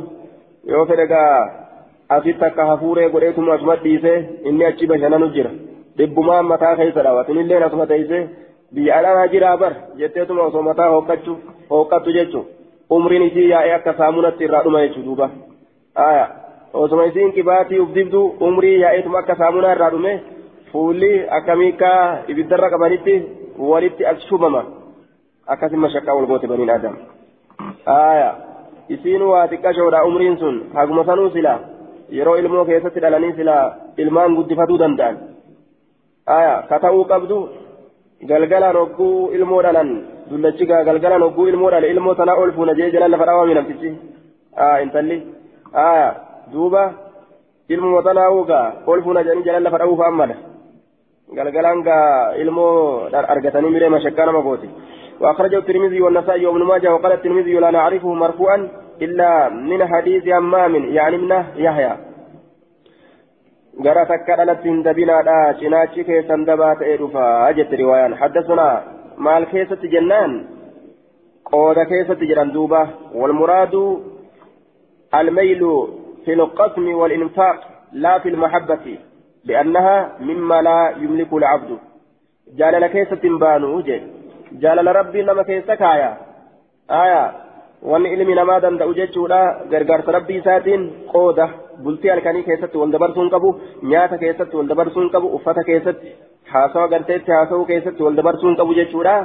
yoo 0.73 0.85
fedhe 0.91 1.07
gaa 1.13 1.33
asitti 2.17 2.45
akka 2.45 2.65
hafuuree 2.71 3.09
godheetuma 3.09 3.53
asuma 3.53 3.75
dhiise 3.83 4.13
inni 4.51 4.65
achi 4.69 4.87
bashannanu 4.93 5.29
jira 5.35 5.51
dhibbumaan 5.97 6.45
mataa 6.53 6.75
keessa 6.81 7.03
dhaawatu 7.03 7.31
innillee 7.33 7.63
asuma 7.67 7.87
teeyse 7.93 8.19
biyya 8.73 8.97
alaa 8.99 9.27
jiraa 9.33 9.57
bar 9.63 9.73
jetteetuma 10.01 10.49
osoo 10.49 10.67
mataa 10.69 10.89
hooqqachu 10.95 11.37
hooqqattu 11.71 12.17
jechuun 12.17 12.45
umriin 12.97 13.27
isii 13.29 13.49
yaa'ee 13.49 13.73
akka 13.79 13.93
saamunatti 14.01 14.43
irraa 14.49 14.63
dhuma 14.67 14.83
jechuudha 14.85 15.07
duuba 15.07 15.29
aya 16.09 16.27
osuma 16.73 17.05
isiin 17.05 17.33
qibaatii 17.37 17.79
uf 17.85 17.95
dibdu 17.95 18.21
umrii 18.49 18.79
yaa'eetuma 18.81 19.19
akka 19.19 19.35
saamunaa 19.41 19.73
irraa 19.75 19.89
dhume 19.95 20.13
fuulli 20.71 21.11
akka 21.39 21.57
ibiddarra 22.27 22.69
qabanitti 22.75 23.15
walitti 23.71 24.05
as 24.05 24.29
shubama 24.29 24.63
akkasin 25.47 25.79
mashakkaa 25.79 26.15
wal 26.15 26.29
goote 26.31 26.47
baniin 26.47 26.69
adam 26.69 26.95
aya 27.85 28.29
isiin 28.89 29.21
waa 29.31 29.47
xiqqashoodha 29.47 30.05
umriin 30.11 30.37
sun 30.37 30.61
haguma 30.73 31.05
sanuu 31.05 31.29
sila 31.35 31.59
yeroo 32.19 32.37
ilmoo 32.37 32.65
keessatti 32.65 33.03
dhalanii 33.03 33.33
sila 33.39 33.57
ilmaan 33.97 34.35
guddifatuu 34.35 34.79
danda'an 34.83 35.19
qabdu 36.25 37.49
galgalaan 38.29 38.75
hogguu 38.75 39.31
ilmoo 39.33 39.61
dhalan 39.63 39.89
dullachi 40.29 40.65
galgalaan 40.65 41.23
hogguu 41.23 41.47
ilmoo 41.47 41.71
dhale 41.71 41.89
ilmoo 41.89 42.15
sanaa 42.15 42.37
ol 42.37 42.51
fuuna 42.51 42.73
jee 42.73 42.91
jalan 42.91 43.11
lafa 43.11 43.25
dhaawame 43.25 43.53
namtichi 43.53 43.89
intalli 44.83 45.17
aya 45.73 46.07
duuba 46.53 46.83
ilmoo 47.69 48.03
sanaa 48.03 48.29
ugaa 48.29 48.73
ol 48.87 49.01
fuuna 49.03 49.23
jedhanii 49.23 49.47
jalan 49.49 49.63
lafa 49.63 49.77
dhaawuuf 49.77 50.01
ammada 50.09 50.35
galgalaan 51.33 51.83
gaa 51.83 52.33
ilmoo 52.43 53.09
argatanii 53.33 53.73
miree 53.75 53.89
mashakkaa 53.89 54.25
nama 54.25 54.41
gooti 54.41 54.69
وأخرجه 55.21 55.57
الترمذي 55.57 56.01
والنسائي 56.01 56.45
وابن 56.45 56.63
ماجه 56.63 56.93
وقال 56.93 57.11
الترمذي 57.11 57.53
لا 57.53 57.71
نعرفه 57.71 58.13
مرفوعا 58.13 58.57
إلا 59.01 59.49
من 59.49 59.87
حديث 59.87 60.27
همام 60.27 60.75
يعني 60.75 61.17
من 61.17 61.31
يحيى 61.55 61.93
dabinaadha 63.79 65.53
cinaachi 65.59 66.03
keessan 66.03 66.45
dabaa 66.45 66.75
ta'ee 66.75 66.97
dhufa 66.97 67.53
jette 67.53 67.75
riwaayaan 67.75 68.13
haddasuna 68.13 68.67
maal 69.17 69.45
keessatti 69.45 69.87
jennaan 69.87 70.33
qooda 71.51 71.85
keessatti 71.85 72.27
jedhan 72.27 72.53
duuba 72.53 72.81
walmuraadu 73.21 73.83
almaylu 75.11 75.71
fi 76.25 76.35
lqasmi 76.35 76.93
walinfaaq 76.93 77.59
laa 77.93 78.19
fi 78.19 78.29
lmahabbati 78.29 78.99
liannaha 79.45 79.95
mima 80.19 80.61
laa 80.61 80.91
yumliku 81.03 81.39
lcabdu 81.39 81.79
jaalala 82.57 82.89
keessatti 82.89 83.27
hin 83.27 83.39
baanu 83.39 83.81
jedhe 83.81 84.07
jaalala 84.59 84.93
rabbii 84.93 85.23
nama 85.23 85.43
keessa 85.43 85.77
kaaya 85.77 86.17
aya 86.87 87.33
wanni 87.89 88.09
ilmi 88.13 88.35
namaa 88.35 88.59
danda'u 88.63 88.93
jechuudha 88.99 89.39
gargaarsa 89.71 90.11
rabbii 90.17 90.39
isaatiin 90.41 90.83
qooda 91.13 91.45
bultii 91.83 92.11
halkanii 92.13 92.43
keessatti 92.49 92.77
wal 92.81 92.91
dabarsuu 92.95 93.23
hin 93.23 93.31
qabu 93.35 93.49
nyaata 93.91 94.17
keessatti 94.23 94.57
wal 94.59 94.67
dabarsuu 94.71 95.01
hin 95.03 95.11
qabu 95.15 95.31
uffata 95.37 95.63
keessatti 95.69 96.11
haasawa 96.53 96.87
garteetti 96.93 97.31
haasawuu 97.35 97.65
keessatti 97.71 98.03
wal 98.07 98.19
dabarsuu 98.19 98.49
hin 98.49 98.57
qabu 98.59 98.75
jechuudha 98.79 99.15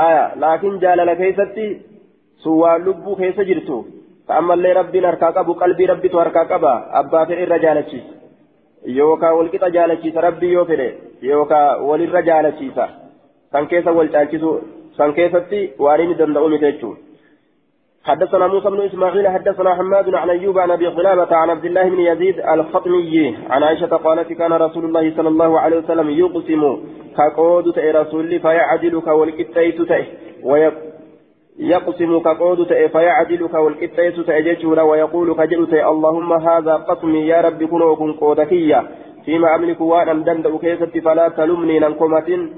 aya 0.00 0.24
laakiin 0.42 0.80
jaalala 0.82 1.14
keessatti 1.22 1.68
sun 2.44 2.58
waan 2.64 2.84
lubbuu 2.88 3.16
keessa 3.22 3.46
jirtu 3.52 3.78
ta'ammallee 4.32 4.74
rabbiin 4.80 5.08
harkaa 5.10 5.32
qabu 5.38 5.56
qalbii 5.62 5.88
rabbitu 5.92 6.22
harkaa 6.22 6.44
qaba 6.52 6.74
abbaa 7.00 7.24
fedhe 7.30 7.46
irra 7.46 7.58
jaalachiisa 7.64 8.92
yookaan 8.98 9.38
walqixa 9.38 9.72
jaalachiisa 9.78 10.26
rabbii 10.28 10.52
yoo 10.52 10.66
fedhe 10.72 10.88
yookaan 11.30 11.88
walirra 11.88 12.22
jaalachiisa 12.28 12.88
san 13.52 13.72
keessa 13.72 13.96
wal 13.98 14.12
caalchisu 14.18 14.54
san 15.00 15.18
keessatti 15.20 15.64
waan 15.86 16.00
inni 16.06 16.20
danda'u 16.20 16.48
miti 16.54 16.66
jechuudha. 16.66 17.13
حدثنا 18.04 18.46
موسى 18.46 18.70
بن 18.70 18.80
إسماعيل 18.80 19.28
حدثنا 19.28 19.74
حماد 19.74 20.14
عن 20.14 20.30
أيوب 20.30 20.58
عن 20.58 20.70
أبي 20.70 20.86
قلابه 20.86 21.36
عن 21.36 21.50
عبد 21.50 21.64
الله 21.64 21.88
بن 21.88 22.00
يزيد 22.00 22.40
الخطمي. 22.40 23.36
عن 23.50 23.62
عائشة 23.62 23.96
قالت 23.96 24.32
كان 24.32 24.52
رسول 24.52 24.84
الله 24.84 25.16
صلى 25.16 25.28
الله 25.28 25.60
عليه 25.60 25.78
وسلم 25.78 26.10
يقسم 26.10 26.62
كقود 27.16 27.72
تأي 27.72 27.90
رسول 27.90 28.40
فيعدل 28.40 29.00
كوالكتيت 29.00 29.82
تأي 29.82 30.04
يقسم 31.58 32.18
كقود 32.18 32.66
تأي 32.66 32.88
فيعدل 32.88 33.46
كوالكتيت 33.46 34.20
تأي 34.20 34.42
جيشورا 34.42 34.82
ويقول 34.82 35.34
كجل 35.34 35.74
اللهم 35.74 36.32
هذا 36.32 36.74
قسمي 36.74 37.28
يا 37.28 37.40
رب 37.40 37.64
كن 37.64 37.82
وكن 37.82 38.12
قودكيا 38.12 38.84
فيما 39.24 39.54
أملك 39.54 39.80
وأنا 39.80 40.12
دندأ 40.12 40.58
كيست 40.58 40.98
فلا 40.98 41.28
تلمني 41.28 41.78
ننقمة 41.78 42.48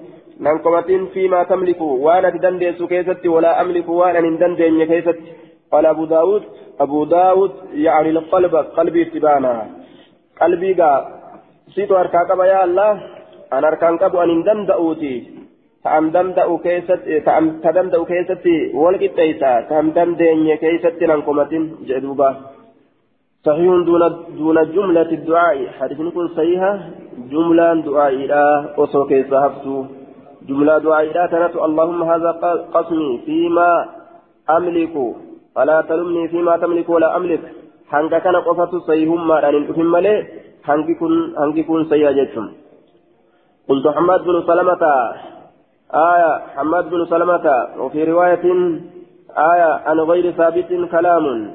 ننقمة 0.40 1.06
فيما 1.14 1.42
تملك 1.42 1.80
وأنا 1.80 2.30
تدندس 2.30 2.82
كيست 2.82 3.26
ولا 3.26 3.60
املك 3.60 3.88
وأنا 3.88 4.20
ندندن 4.20 4.84
كيست 4.84 5.18
قال 5.72 5.86
ابو 5.86 6.04
داود 6.04 6.42
ابو 6.80 7.04
داود 7.04 7.52
يعني 7.74 8.10
القلب 8.10 8.54
قلبي 8.56 9.02
اتبانا 9.02 9.54
قلبي 10.40 10.72
قا 10.80 10.92
سيتو 11.74 11.96
اركاكب 12.02 12.40
يا 12.40 12.64
الله 12.64 12.92
أنا 13.52 13.68
اركان 13.68 13.94
قبو 14.02 14.18
ان 14.22 14.42
دندأوتي 14.46 15.14
تأم 15.84 16.04
دندأو 16.14 16.58
كيست 16.58 17.02
تأم 17.26 17.44
تدندأو 17.64 18.04
كيست 18.10 18.46
والقطيسة 18.80 19.50
تأم 19.68 19.86
دندن 19.96 20.48
كيست 20.62 21.02
ننقمة 21.10 21.52
جدوبا 21.88 22.30
صحيح 23.46 23.72
دون 23.88 24.02
دون 24.38 24.58
جملة 24.74 25.10
الدعاء 25.18 25.58
حديث 25.78 26.00
نكون 26.00 26.28
صحيحة 26.28 26.72
جملة 27.32 27.74
دعاء 27.86 28.14
لا 28.30 28.44
أسوكي 28.84 29.24
صحبتو 29.30 29.84
جملة 30.48 30.78
دعاء 30.78 31.04
لا 31.16 31.24
تنت 31.26 31.54
اللهم 31.56 32.00
هذا 32.02 32.30
قسمي 32.74 33.10
فيما 33.26 33.70
أملك 34.50 34.94
فلا 35.54 35.78
تلمني 35.88 36.28
فيما 36.28 36.56
تملك 36.56 36.88
ولا 36.88 37.16
أملك. 37.16 37.42
hanga 37.86 38.18
kana 38.18 38.42
qofatu 38.42 38.82
sayhummaadhaan 38.86 39.54
hin 39.54 39.66
dhufin 39.70 39.86
malee 39.86 40.18
هنجي 40.66 41.62
كون 41.62 41.84
سيئة 41.84 42.26
قلت 43.68 43.86
حماد 43.88 44.20
بن 44.24 44.42
سلمة 44.46 44.82
آية 45.94 46.32
حماد 46.56 46.90
بن 46.90 47.06
سلمة 47.06 47.46
وفي 47.78 48.04
رواية 48.04 48.44
آية 49.52 49.70
عن 49.86 50.00
غير 50.00 50.30
ثابت 50.30 50.70
كلام. 50.90 51.50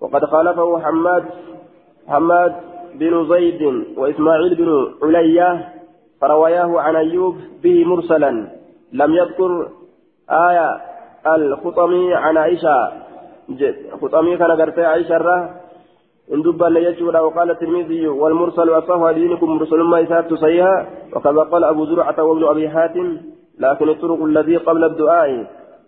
وقد 0.00 0.24
خالفه 0.24 0.78
حماد 0.78 1.24
حماد 2.08 2.54
بن 2.94 3.28
زيد 3.28 3.62
وإسماعيل 3.98 4.54
بن 4.54 4.70
عليا 5.02 5.50
فرواياه 6.22 6.80
عن 6.80 6.96
أيوب 6.96 7.36
به 7.62 7.84
مرسلا. 7.84 8.48
لم 8.92 9.14
يذكر 9.14 9.68
آية 10.30 10.80
الخطمي 11.26 12.14
عن 12.14 12.36
عائشة. 12.36 12.92
خطمي 14.02 14.36
كان 14.36 14.50
قرتي 14.50 14.84
عائشة 14.84 15.50
إن 16.34 16.42
دب 16.42 16.62
يجود 16.76 17.16
وقال 17.16 17.50
الترمذي 17.50 18.08
والمرسل 18.08 18.70
أصح 18.70 19.10
دينكم 19.10 19.50
مرسل 19.50 19.80
ما 19.80 20.02
إسات 20.02 20.34
صيها 20.34 20.86
وكما 21.16 21.42
قال 21.42 21.64
أبو 21.64 21.84
زرعة 21.84 22.22
وابن 22.22 22.44
أبي 22.44 22.68
حاتم. 22.68 23.18
لكن 23.58 23.88
الطرق 23.88 24.24
الذي 24.24 24.56
قبل 24.56 24.84
الدعاء. 24.84 25.46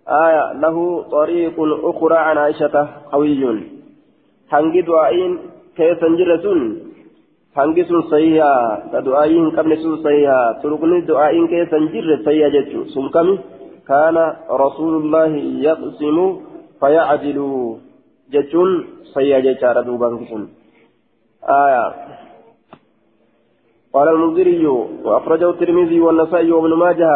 آية 0.09 0.53
له 0.53 1.03
طريق 1.03 1.55
أخرى 1.85 2.16
عن 2.16 2.38
عائشة 2.38 2.88
قوي. 3.12 3.70
هنجي 4.53 4.81
دعائين 4.83 5.38
كيف 5.77 6.05
نجرسون 7.59 7.64
هنجي 7.64 7.85
سن 7.85 8.03
صيها 8.11 8.83
كدعائين 8.93 9.51
قبل 9.51 9.79
سن 9.79 9.97
صيها 10.03 10.61
طرقني 10.62 11.01
دعائين 11.01 11.47
كيف 11.49 11.75
نجر 11.75 12.23
صيها 12.25 12.49
جتشو 12.49 12.85
سمكمي 12.85 13.38
كان 13.88 14.17
رسول 14.51 14.95
الله 15.03 15.33
يقسم 15.67 16.40
فيعدل 16.81 17.38
جتشون 18.33 18.71
صيها 19.14 19.38
جتشارة 19.38 19.81
دوبان 19.81 20.25
كسون 20.25 20.43
آية 21.45 21.87
قال 23.95 24.09
المنذري 24.09 24.67
وأخرجه 25.05 25.51
الترمذي 25.51 26.01
والنسائي 26.01 26.53
وابن 26.53 26.73
ماجه 26.75 27.14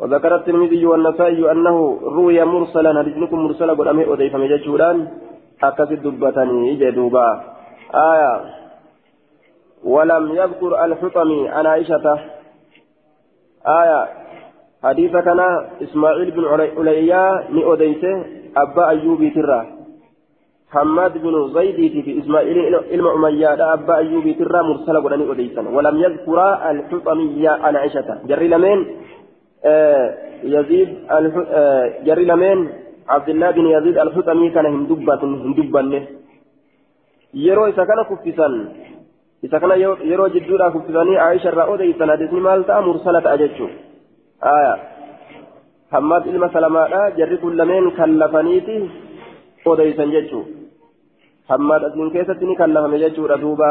وذكر 0.00 0.34
الترمذي 0.34 0.86
والنسائي 0.86 1.50
أنه 1.52 1.76
روي 2.02 2.44
مرسلا 2.44 2.98
حديثكم 2.98 3.38
مرسلا 3.44 3.72
قد 3.72 3.86
أمي 3.86 4.04
أضيف 4.12 4.36
مججولان 4.36 5.08
أكس 5.62 5.90
الدبتني 5.92 6.76
جدوبا 6.80 7.28
آية 7.94 8.59
ولم 9.84 10.34
يذكر 10.34 10.84
الحطمي 10.84 11.48
عن 11.48 11.66
عائشة. 11.66 12.18
آية. 13.66 14.08
حديث 14.84 15.12
كان 15.12 15.40
إسماعيل 15.82 16.30
بن 16.30 16.44
عليا 16.78 17.44
مي 17.50 17.72
أديته 17.72 18.24
أبا 18.56 18.88
أيوبي 18.88 19.30
ترى. 19.30 19.66
حماد 20.70 21.18
بن 21.18 21.52
زيد 21.54 22.04
في 22.04 22.20
إسماعيل 22.20 22.74
إلما 22.74 23.14
أمية 23.14 23.72
أبا 23.72 23.96
أيوبي 23.96 24.34
ترى 24.34 24.62
مرسلا 24.62 25.00
قد 25.00 25.12
أمي 25.12 25.32
أديتا 25.32 25.60
ولم 25.60 25.96
يذكر 25.96 26.38
الحطمي 26.70 27.48
عن 27.48 27.76
عائشة. 27.76 28.18
جري 28.26 28.48
لمن؟ 28.48 28.86
آه، 29.64 30.14
يزيد 30.42 30.88
آه، 31.10 32.02
جري 32.04 32.24
لمن؟ 32.24 32.68
عبد 33.08 33.28
الله 33.28 33.50
بن 33.50 33.66
يزيد 33.66 33.98
الحطمي 33.98 34.50
كان 34.50 34.66
هندبة 34.66 35.22
هندبة 35.24 36.06
يرو 39.42 39.48
إذا 39.48 39.58
كان 39.58 39.70
كفسا 39.70 39.84
إذا 39.84 39.94
كان 39.94 40.08
يرو 40.10 40.26
جدورا 40.26 40.68
كفساني 40.68 41.18
عائشة 41.18 41.50
رأودي 41.50 41.92
سنادسني 41.98 42.40
مالتا 42.40 42.80
مرسلة 42.80 43.34
أججو 43.34 43.68
آية 44.44 44.74
حماد 45.92 46.26
إلما 46.26 46.48
سلماء 46.54 47.10
جري 47.18 47.36
كل 47.36 47.58
من 47.68 47.90
كلفنيتي 47.90 48.88
أوديسا 49.66 50.04
ججو 50.04 50.42
حماد 51.48 51.84
أسين 51.84 52.10
كيستني 52.10 52.54
كلفني 52.54 52.98
ججو 53.02 53.26
ردوبا 53.26 53.70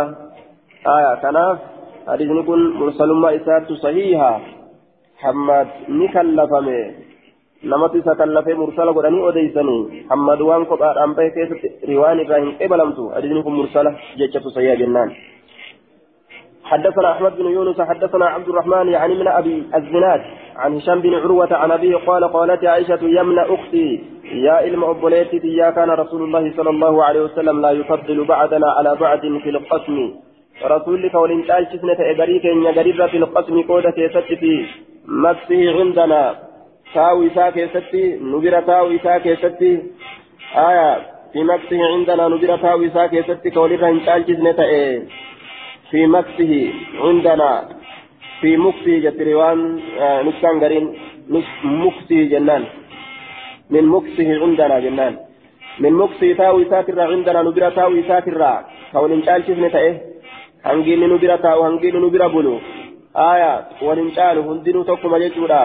آية 0.96 1.16
كناف 1.22 1.58
حديثني 2.08 2.44
كن 2.44 2.62
مرسل 2.80 3.12
ما 3.12 3.36
إسات 3.36 3.74
صحيحة 3.74 4.42
حماد 5.18 5.68
نكلفمي 5.90 7.10
namatu 7.64 8.00
isa 8.00 8.16
kallafee 8.16 8.56
mursala 8.56 8.94
godhanii 8.94 9.22
odeysanii 9.30 10.06
hammad 10.10 10.42
waan 10.42 10.66
kophaadhaan 10.66 11.16
bahe 11.16 11.32
keessatti 11.32 11.92
riwaan 11.92 12.20
irraa 12.24 12.40
hin 12.40 12.56
qebalamtu. 12.60 13.10
Hadiisni 13.16 13.44
kun 13.44 13.54
mursala 13.54 13.92
jechatu 14.22 14.52
sayyaa 14.52 14.78
jennaan. 14.80 15.12
حدثنا 16.70 17.12
أحمد 17.12 17.38
بن 17.38 17.46
يونس 17.46 17.82
حدثنا 17.82 18.26
عبد 18.26 18.50
الرحمن 18.50 18.88
يعني 18.88 19.16
من 19.16 19.28
أبي 19.28 19.64
الزناد 19.76 20.22
عن 20.56 20.76
هشام 20.78 21.00
بن 21.02 21.14
عروة 21.16 21.54
عن 21.56 21.72
أبيه 21.72 21.96
قال 21.96 22.24
قالت 22.34 22.66
عائشة 22.66 23.00
يمن 23.02 23.40
أختي 23.40 24.04
يا 24.34 24.52
علم 24.52 24.84
ابوليتي 24.84 25.38
يا 25.44 25.70
كان 25.70 25.90
رسول 25.90 26.22
الله 26.24 26.54
صلى 26.58 26.70
الله 26.70 27.04
عليه 27.04 27.22
وسلم 27.22 27.62
لا 27.62 27.72
يفضل 27.72 28.26
بعدنا 28.26 28.68
على 28.78 28.96
بعد 28.96 29.20
في 29.44 29.50
القسم. 29.50 30.14
رسول 30.66 31.10
كون 31.10 31.44
قال 31.44 31.68
شسنة 31.74 32.00
إبريك 32.12 32.46
إن 32.46 32.64
يقرر 32.64 33.08
في 33.08 33.18
القسم 33.18 33.62
قودة 33.62 33.92
كيست 33.92 34.18
في 34.40 34.66
مكسه 35.08 35.80
عندنا. 35.80 36.36
تاوي 36.94 37.30
سا 37.30 37.50
كيستي 37.50 38.20
نبرة 38.22 38.60
تاوي 38.60 39.00
سا 39.00 39.18
كيستي 39.18 39.72
آية 40.56 40.98
في 41.34 41.44
مكسه 41.44 41.86
عندنا 41.94 42.28
نبرة 42.28 42.56
تاوي 42.56 42.90
سا 42.90 43.08
كيستي 43.08 43.50
كون 43.52 43.78
قال 44.08 44.24
شسنة 44.28 44.60
إيه؟ 44.64 45.04
في 45.92 46.08
مكسه 46.08 46.74
عندنا 47.06 47.52
في 48.42 48.58
مكسه 48.58 48.98
جتريوان 49.06 49.80
آه 50.00 50.22
نكسان 50.22 50.56
قرين 50.64 50.86
مكسه 51.64 52.20
جنان. 52.34 52.64
من 53.70 53.86
مكسه 53.96 54.28
عندنا 54.44 54.80
جنان. 54.80 55.14
من 55.80 55.94
مكسه 55.94 56.34
تاوي 56.34 56.66
ساترا 56.72 57.04
عندنا 57.04 57.42
نبرا 57.42 57.70
تاوي 57.70 58.04
ساترا 58.10 58.54
كون 58.94 59.22
قال 59.28 59.44
شفنة 59.48 59.76
إيه 59.78 59.96
هنجين 60.66 61.02
نبرا 61.14 61.36
تاو 61.36 61.64
هنجين 61.66 61.96
نبرا 62.06 62.28
بلو 62.28 62.56
آية 63.16 63.52
ولن 63.82 64.10
قالوا 64.18 64.44
هندنوا 64.50 64.84
توكما 64.84 65.18
جيتورا 65.24 65.62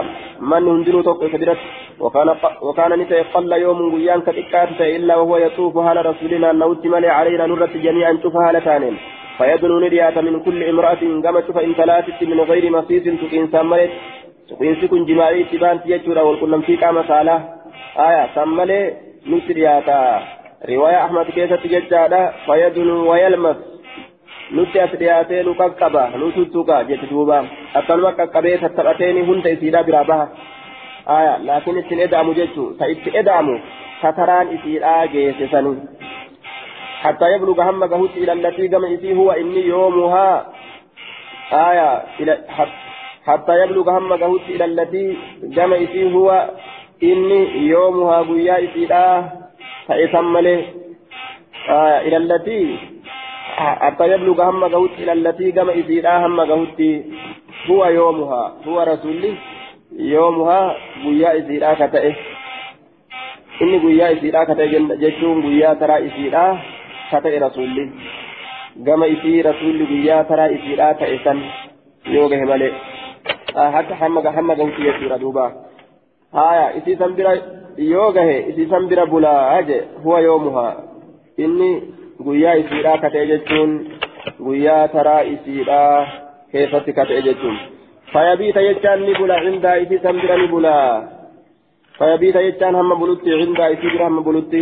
من 0.49 0.63
هندنوا 0.73 1.01
توكما 1.07 1.29
كبيرت 1.33 1.61
وكان 1.99 2.29
وكان 2.67 2.91
نتا 2.99 3.21
قل 3.33 3.51
يوم 3.65 3.79
غيان 3.95 4.21
كتكات 4.27 4.81
إلا 4.81 5.15
وهو 5.19 5.37
يطوف 5.37 5.77
على 5.77 6.01
رسولنا. 6.09 6.51
نوت 6.51 6.85
ملي 6.93 7.09
علينا 7.17 7.45
نرت 7.51 7.73
جميعا 7.85 8.13
شوف 8.23 8.35
هالتانين 8.35 8.97
فيدنو 9.37 9.79
نديات 9.79 10.17
من 10.17 10.39
كل 10.45 10.63
امرأة 10.63 11.01
كما 11.23 11.39
شوف 11.47 11.57
إن 11.57 11.73
ثلاثة 11.73 12.19
من 12.31 12.39
غير 12.39 12.69
مصيص 12.71 13.03
تقين 13.21 13.47
سامرت 13.51 13.91
تقين 14.49 14.75
سكن 14.81 15.05
جماعي 15.05 15.43
تبان 15.43 15.77
تيجورا 15.83 16.21
والكلم 16.21 16.61
في 16.61 16.75
قام 16.75 17.03
صالة 17.03 17.37
آية 18.07 18.29
ساملي 18.35 18.93
نسرياتا 19.27 19.99
رواية 20.69 21.05
أحمد 21.05 21.25
كيسة 21.35 21.55
تججادا 21.55 22.21
فيدنو 22.45 23.11
ويلمس 23.11 23.57
nu 24.51 26.31
tuttuqa 26.31 26.83
jette 26.87 27.07
duuba 27.09 27.45
akkanuma 27.73 28.11
qaqqabee 28.13 28.57
tattaphateeni 28.61 29.21
hunda 29.25 29.49
isiidhaa 29.49 29.83
biraa 29.83 30.03
baha 30.03 30.27
aya 31.05 31.39
laakiin 31.45 31.77
ittiin 31.77 31.99
eda'amu 31.99 32.33
jechuu 32.39 32.73
ta 32.77 32.85
itti 32.85 33.09
eda'amu 33.21 33.55
tataraan 34.01 34.53
isiidhaa 34.55 35.07
geesse 35.07 35.47
sanii 35.51 35.77
حتى 37.05 37.25
يبلغ 37.35 37.61
هم 37.69 37.83
قهوت 37.83 38.17
إلى 38.17 38.33
التي 38.33 38.67
قم 38.67 38.85
إسي 38.85 39.13
هو 39.13 39.31
إني 39.31 39.61
يومها. 39.65 40.29
آية 41.53 42.03
إلى 42.19 42.33
حتى 43.25 43.53
يبلغ 43.63 43.97
هم 43.97 44.13
قهوت 44.13 44.45
إلى 44.49 44.65
التي 44.65 45.17
قم 45.57 45.73
إسي 45.73 46.13
هو 46.13 46.49
إني 47.03 47.41
يومها. 47.67 48.21
قيا 48.21 48.55
إسي 48.65 48.85
لا 48.85 49.05
فإسم 49.87 50.35
آية 51.69 51.97
إلى 52.07 52.17
التي 52.17 52.77
حتى 53.57 54.05
يبلغ 54.13 54.49
هم 54.49 54.63
قهوت 54.63 54.93
إلى 54.99 55.13
التي 55.13 55.51
قم 55.51 55.69
إسي 55.69 56.01
هم 56.05 56.41
قهوت 56.41 56.79
هو 57.69 57.85
يومها. 57.85 58.53
هو 58.67 58.77
رسولي 58.81 59.33
يومها 59.91 60.75
قيا 61.03 61.29
إسي 61.37 61.57
لا 61.59 61.73
كتئه. 61.73 62.15
إني 63.61 63.77
قيا 63.77 64.05
إسي 64.13 64.31
لا 64.31 64.43
كتئه 64.43 64.73
جتشون 65.01 65.37
قيا 65.45 65.73
ترى 65.73 65.97
لا 67.11 67.19
كتئ 67.19 67.37
رسولي 67.45 67.85
قم 68.87 69.03
إسي 69.03 69.41
رسولي 69.41 69.85
قيا 69.91 70.21
ترى 70.29 70.45
إسي 70.55 70.75
لا 70.75 70.91
تئسن 70.99 71.39
يوغه 72.07 72.41
ملئ 72.51 72.73
haka 73.55 73.95
hamma 73.95 74.21
hamma 74.35 74.55
gauti 74.55 74.81
jechuudha 74.83 75.17
duuba 75.17 75.51
haya 76.33 76.75
isii 76.77 76.97
san 76.99 77.13
bira 77.15 77.31
yoo 77.77 78.11
gahe 78.11 78.37
isii 78.49 78.69
san 78.69 78.87
bira 78.87 79.05
bulaa 79.05 79.61
je 79.63 79.77
huwa 80.03 80.19
yoomuha 80.21 80.75
inni 81.37 81.69
guyyaa 82.25 82.55
isiidhaa 82.55 82.97
kata'e 82.97 83.27
jechuun 83.27 83.71
guyyaa 84.39 84.87
taraa 84.87 85.21
isiidhaa 85.33 86.07
keessatti 86.51 86.93
kata'e 86.93 87.21
jechuun 87.21 87.57
fayabiita 88.13 88.63
jechaan 88.67 89.05
ni 89.05 89.15
bula 89.19 89.39
cindaa 89.45 89.75
isii 89.85 89.99
san 90.03 90.19
bira 90.21 90.37
ni 90.37 90.47
bulaa 90.47 91.03
fayabiita 91.99 92.43
jechaan 92.47 92.75
hamma 92.75 92.95
bulutti 92.95 93.39
cindaa 93.41 93.69
isii 93.77 93.91
bira 93.95 94.05
hamma 94.05 94.21
bulutti 94.21 94.61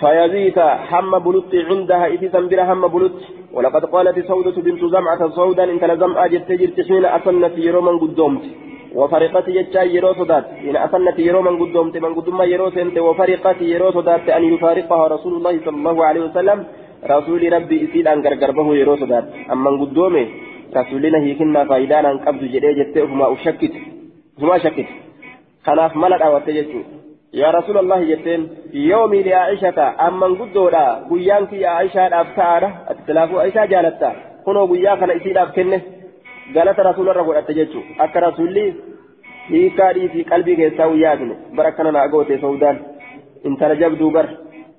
فيبيت 0.00 0.58
هم 0.92 1.12
بلوت 1.26 1.52
عندها 1.70 2.06
إذ 2.14 2.22
تنبر 2.34 2.60
هم 2.70 2.82
بلوت 2.94 3.18
ولقد 3.54 3.84
قالت 3.94 4.16
سودة 4.30 4.56
بنت 4.66 4.82
زمعة 4.94 5.22
سودا 5.38 5.64
إن 5.72 5.78
لزمعة 5.90 6.26
جت 6.32 6.78
حين 6.88 7.04
أصنت 7.16 7.54
يروما 7.66 7.92
قدومت. 8.02 8.44
وفرقت 8.98 9.46
جتا 9.56 9.82
يرو 9.82 10.12
صدات 10.20 10.46
إن 10.68 10.76
أصنت 10.86 11.18
يروما 11.28 11.50
قدومت 11.60 11.94
من 12.04 12.12
قدوم 12.18 12.42
يرو 12.52 12.70
سنت 12.76 12.96
وفرقت 13.06 13.60
يرو 13.72 13.88
صدات 13.96 14.24
أن 14.36 14.42
يفارقها 14.52 15.04
رسول 15.14 15.32
الله 15.38 15.54
صلى 15.64 15.78
الله 15.80 15.96
عليه 16.08 16.22
وسلم. 16.28 16.58
رسول 17.14 17.42
ربي 17.52 17.76
إسيدان 17.84 18.18
غرغربه 18.24 18.68
يرو 18.80 18.94
صدات 19.02 19.26
أما 19.52 19.70
قدومه 19.80 20.26
رسولنا 20.78 21.18
هيكنا 21.24 21.64
فايدان 21.64 22.04
أن 22.12 22.18
قبض 22.24 22.42
جدي 22.54 22.72
جتة 22.78 23.00
فما 23.10 23.26
أشكت. 23.32 23.74
فما 24.40 24.56
شكت 24.64 24.88
خلاف 25.66 25.96
ملك 25.96 26.22
أو 26.22 26.38
تجتو 26.46 26.80
يا 27.34 27.50
رسول 27.50 27.78
الله 27.78 28.04
جتين 28.04 28.48
يومي 28.72 29.22
لعائشة 29.22 29.78
أما 30.08 30.26
قدودا 30.26 30.84
قيانك 31.10 31.52
يا 31.52 31.68
عائشة 31.68 32.20
أبتارة 32.20 32.68
أتتلافو 32.90 33.38
عائشة 33.38 33.64
جالتا 33.64 34.10
كنو 34.46 34.66
قيا 34.66 34.94
كان 34.94 35.10
إسيد 35.10 35.36
أبكنه 35.36 35.80
قالت 36.54 36.80
رسول 36.80 37.08
الله 37.08 37.22
قد 37.28 37.36
أتجتو 37.36 37.80
أكا 38.00 38.20
رسولي 38.20 38.74
هيكاري 39.50 40.08
في 40.12 40.20
قلبي 40.22 40.56
كيساو 40.56 40.94
يادن 40.94 41.30
بركنا 41.56 41.90
نأقوتي 41.90 42.38
سودان. 42.38 42.76
intala 43.44 43.76
jabduu 43.76 44.10
bar 44.12 44.26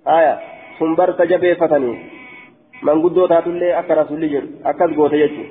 aya 0.06 0.40
sun 0.78 0.96
bar 0.96 1.18
tajabeeffatanii 1.18 1.98
manguddoo 2.86 3.28
taatullee 3.28 3.74
akka 3.74 3.96
rasulli 4.02 4.30
jedhu 4.34 4.50
akkas 4.72 4.94
goote 4.98 5.18
jechu 5.22 5.44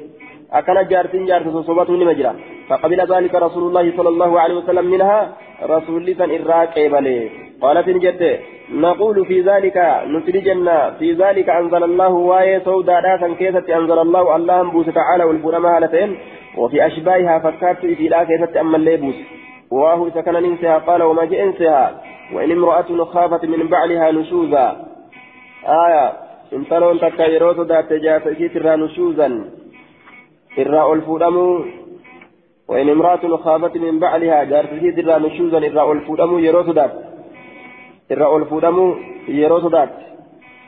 akkana 0.59 0.85
jaartiin 0.93 1.27
jaarsa 1.27 1.53
sosobatu 1.59 1.97
nima 1.97 2.15
jira 2.15 2.35
فقبل 2.71 3.01
ذلك 3.15 3.35
رسول 3.35 3.65
الله 3.69 3.97
صلى 3.97 4.09
الله 4.09 4.41
عليه 4.41 4.55
وسلم 4.55 4.87
منها 4.91 5.21
رسول 5.63 6.17
سن 6.17 6.31
إراك 6.31 6.79
إبلي 6.79 7.31
قالت 7.63 7.89
نجت 7.89 8.41
نقول 8.73 9.27
في 9.27 9.41
ذلك 9.41 9.77
نسرجنا 10.07 10.91
في 10.99 11.13
ذلك 11.13 11.49
أنزل 11.49 11.85
الله 11.85 12.09
واي 12.09 12.61
سودا 12.61 13.01
راسا 13.01 13.35
كيسة 13.39 13.77
أنزل 13.79 13.99
الله 13.99 14.37
الله 14.37 14.63
بوس 14.63 14.87
تعالى 14.87 15.25
والبرمى 15.25 15.69
هالتين 15.69 16.19
وفي 16.57 16.87
أشباهها 16.87 17.39
فكرت 17.39 17.81
في 17.81 18.09
لا 18.09 18.25
كيسة 18.25 18.61
أما 18.61 18.77
الليبوس 18.77 19.15
واه 19.71 20.07
إذا 20.07 20.21
كان 20.21 20.43
ننسها 20.43 20.79
قال 20.79 21.03
وما 21.03 21.25
جئ 21.25 21.43
انسها 21.43 22.03
وإن 22.35 22.51
امرأة 22.51 23.05
خافت 23.05 23.45
من 23.45 23.69
بعلها 23.69 24.11
نشوزا 24.11 24.67
آية 25.67 26.13
إن 26.53 26.69
تلون 26.69 27.01
تكايروت 27.01 27.61
ذات 27.61 27.93
جاسكيت 27.93 28.57
الرا 28.57 28.77
نشوزا 28.77 29.45
الرا 30.59 30.95
الفودمو 30.95 31.65
وإن 32.71 32.89
امرأة 32.89 33.37
خافت 33.37 33.77
من 33.77 33.99
بعلها 33.99 34.45
جاسكيت 34.45 34.99
الرا 34.99 35.19
نشوزا 35.19 35.59
الرا 35.59 35.93
الفودمو 35.93 36.39
يروت 36.39 36.69
ذات 36.79 36.93
الرا 38.11 38.37
الفودمو 38.37 38.87
يروت 39.29 39.65
ذات 39.75 39.95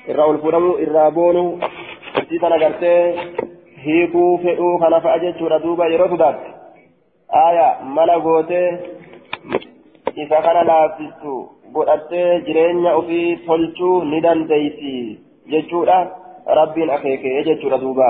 الرا 0.09 0.31
الفودمو 0.31 0.79
الرا 0.85 1.09
بونو 1.17 1.45
تيتنا 2.29 2.57
غرتي 2.63 2.95
هيكو 3.85 4.37
فئو 4.43 4.79
خلف 4.83 5.05
أجت 5.07 5.43
ردوبا 5.53 5.87
يروت 5.95 6.13
ذات 6.23 6.41
آية 7.47 7.69
ملا 7.97 8.17
غوتي 8.25 8.65
isa 10.23 10.43
kana 10.45 10.63
laaffistu 10.71 11.35
godhattee 11.75 12.41
jireenya 12.47 12.91
ofii 13.01 13.37
tolchuu 13.47 14.05
ni 14.11 14.19
dandeessi 14.25 14.95
jechuudha 15.53 15.97
rabbiin 16.59 16.91
akeekee 16.97 17.45
jechuudha 17.49 17.83
duuba 17.85 18.09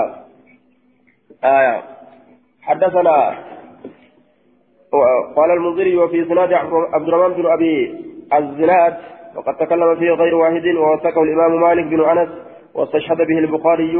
حدثنا 2.63 3.15
قال 5.35 5.51
المنذري 5.51 5.97
وفي 5.97 6.25
سناد 6.25 6.53
عبد 6.93 7.07
الرحمن 7.07 7.33
بن 7.33 7.45
أبي 7.45 7.95
الزناد 8.33 8.93
وقد 9.35 9.55
تكلم 9.55 9.95
فيه 9.95 10.11
غير 10.11 10.35
واحد 10.35 10.67
ووثقه 10.67 11.23
الإمام 11.23 11.61
مالك 11.61 11.85
بن 11.85 12.03
أنس 12.09 12.29
واستشهد 12.75 13.17
به 13.17 13.37
البخاري 13.39 13.97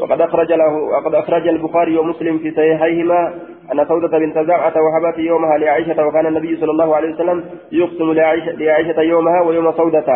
وقد 0.00 0.20
أخرج 0.20 0.52
له 0.52 0.74
وقد 0.76 1.14
أخرج 1.14 1.48
البخاري 1.48 1.98
ومسلم 1.98 2.38
في 2.38 2.50
صحيحيهما 2.50 3.34
أن 3.72 3.86
سودة 3.88 4.18
بنت 4.18 4.38
زرعة 4.38 4.74
وهبت 4.76 5.18
يومها 5.18 5.58
لعائشة 5.58 6.06
وكان 6.06 6.26
النبي 6.26 6.56
صلى 6.56 6.70
الله 6.70 6.96
عليه 6.96 7.14
وسلم 7.14 7.44
يقسم 7.72 8.12
لعائشة, 8.58 9.00
يومها 9.00 9.40
ويوم 9.40 9.72
سودة. 9.72 10.06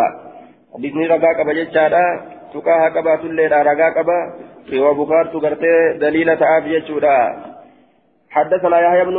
بإذن 0.78 1.06
رقاق 1.06 1.42
بجتشادا 1.46 2.20
تكاها 2.54 2.88
كبا 2.88 3.16
تلي 3.16 3.48
با 4.06 4.32
سوى 4.70 4.94
بخار 4.94 5.26
تقرتي 5.26 5.98
دليل 6.00 6.36
تعافية 6.36 6.80
شودا 6.88 7.36
حدثنا 8.37 8.81
يحيى 8.81 9.05
بن 9.05 9.14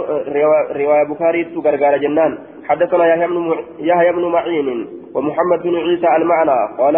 رواية 0.81 1.03
بخاري 1.09 1.43
تقرقار 1.43 1.97
جنان. 1.97 2.37
حدثنا 2.69 3.05
يحيى 3.05 3.27
بن 3.27 3.55
يحيى 3.79 4.11
بن 4.11 4.25
معين 4.25 4.87
ومحمد 5.15 5.59
بن 5.63 5.75
عيسى 5.75 6.07
المعنى. 6.15 6.59
قال 6.77 6.97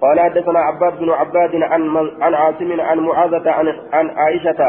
قال 0.00 0.20
حدثنا 0.20 0.58
عباد 0.58 0.98
بن 0.98 1.10
عباد 1.10 1.62
عن 1.62 1.82
عن 2.20 2.34
عاصم 2.34 2.80
عن 2.80 2.98
معاذة 2.98 3.50
عن 3.50 3.66
عن 3.92 4.10
عائشة. 4.10 4.60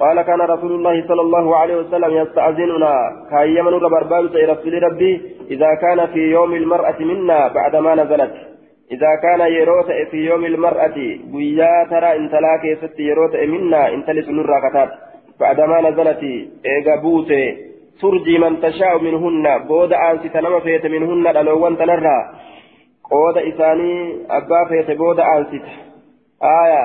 قال 0.00 0.22
كان 0.22 0.40
رسول 0.40 0.72
الله 0.72 1.04
صلى 1.08 1.20
الله 1.20 1.56
عليه 1.56 1.76
وسلم 1.76 2.10
يستأذننا. 2.10 2.94
كايمن 3.30 3.74
ربربان 3.74 4.24
رسول 4.52 4.82
ربي 4.82 5.12
إذا 5.50 5.70
كان 5.74 6.06
في 6.06 6.20
يوم 6.30 6.52
المرأة 6.54 6.98
منا 7.00 7.48
بعدما 7.48 7.94
نزلت. 7.94 8.32
إذا 8.92 9.12
كان 9.22 9.40
يروت 9.40 9.90
في 10.10 10.16
يوم 10.16 10.44
المرأة 10.44 10.98
ويا 11.34 11.86
ترى 11.90 12.16
إن 12.16 12.30
تلاك 12.30 12.78
ست 12.82 13.00
يروت 13.00 13.36
منا 13.36 13.94
إن 13.94 14.04
تلس 14.06 14.28
نراكتات 14.28 14.90
بعدما 15.40 15.80
نزلت 15.80 16.22
إيغا 16.66 16.96
بوتي 17.02 17.56
ترجي 18.00 18.38
من 18.38 18.60
تشاء 18.60 18.98
منهن 19.02 19.46
بود 19.68 19.92
أنسي 19.92 20.28
تنم 20.28 20.60
فيت 20.60 20.86
منهن 20.86 21.44
لو 21.44 21.74
تنرى 21.74 22.18
قود 23.10 23.38
إساني 23.38 24.16
أبا 24.30 24.64
فيت 24.68 24.90
بود 24.98 25.20
أنسي 25.20 25.60
آية 26.42 26.84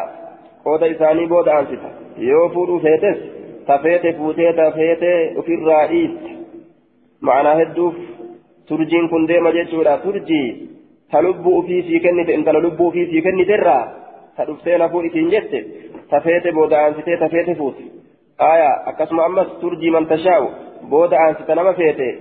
قود 0.66 0.84
إساني 0.84 1.26
بود 1.26 1.48
أنسي 1.48 1.78
yoo 2.18 2.50
fuudhuu 2.54 2.80
feetes 2.80 3.18
tafeete 3.66 4.14
fuutee 4.14 4.54
tafeete 4.54 5.12
ofirraa 5.40 5.88
dhiisti 5.92 6.32
ma'anaa 7.28 7.56
hedduuf 7.60 7.96
turjiin 8.68 9.10
kun 9.10 9.28
deema 9.30 9.54
jechuudha 9.58 9.98
turjii 9.98 10.48
ta 11.12 11.22
lubbuu 11.22 11.60
ofii 11.60 11.82
sii 11.88 12.00
kennite 12.00 12.34
intala 12.34 12.64
lubbuu 12.66 12.88
ofii 12.88 13.06
sii 13.12 13.22
kenniterraa 13.28 13.84
ta 14.36 14.48
dhuftee 14.48 14.78
lafuu 14.78 15.02
isiin 15.02 15.32
jette 15.36 15.66
tafeete 16.10 16.52
booda 16.52 16.82
aansitee 16.84 17.18
tafeete 18.42 18.50
fuute 18.50 18.50
aya 18.50 18.84
akkasuma 18.86 19.26
ammas 19.26 19.48
turjii 19.62 19.92
man 19.92 20.06
tashaa'u 20.06 20.48
booda 20.90 21.18
aansita 21.18 21.56
nama 21.56 21.74
feete 21.74 22.18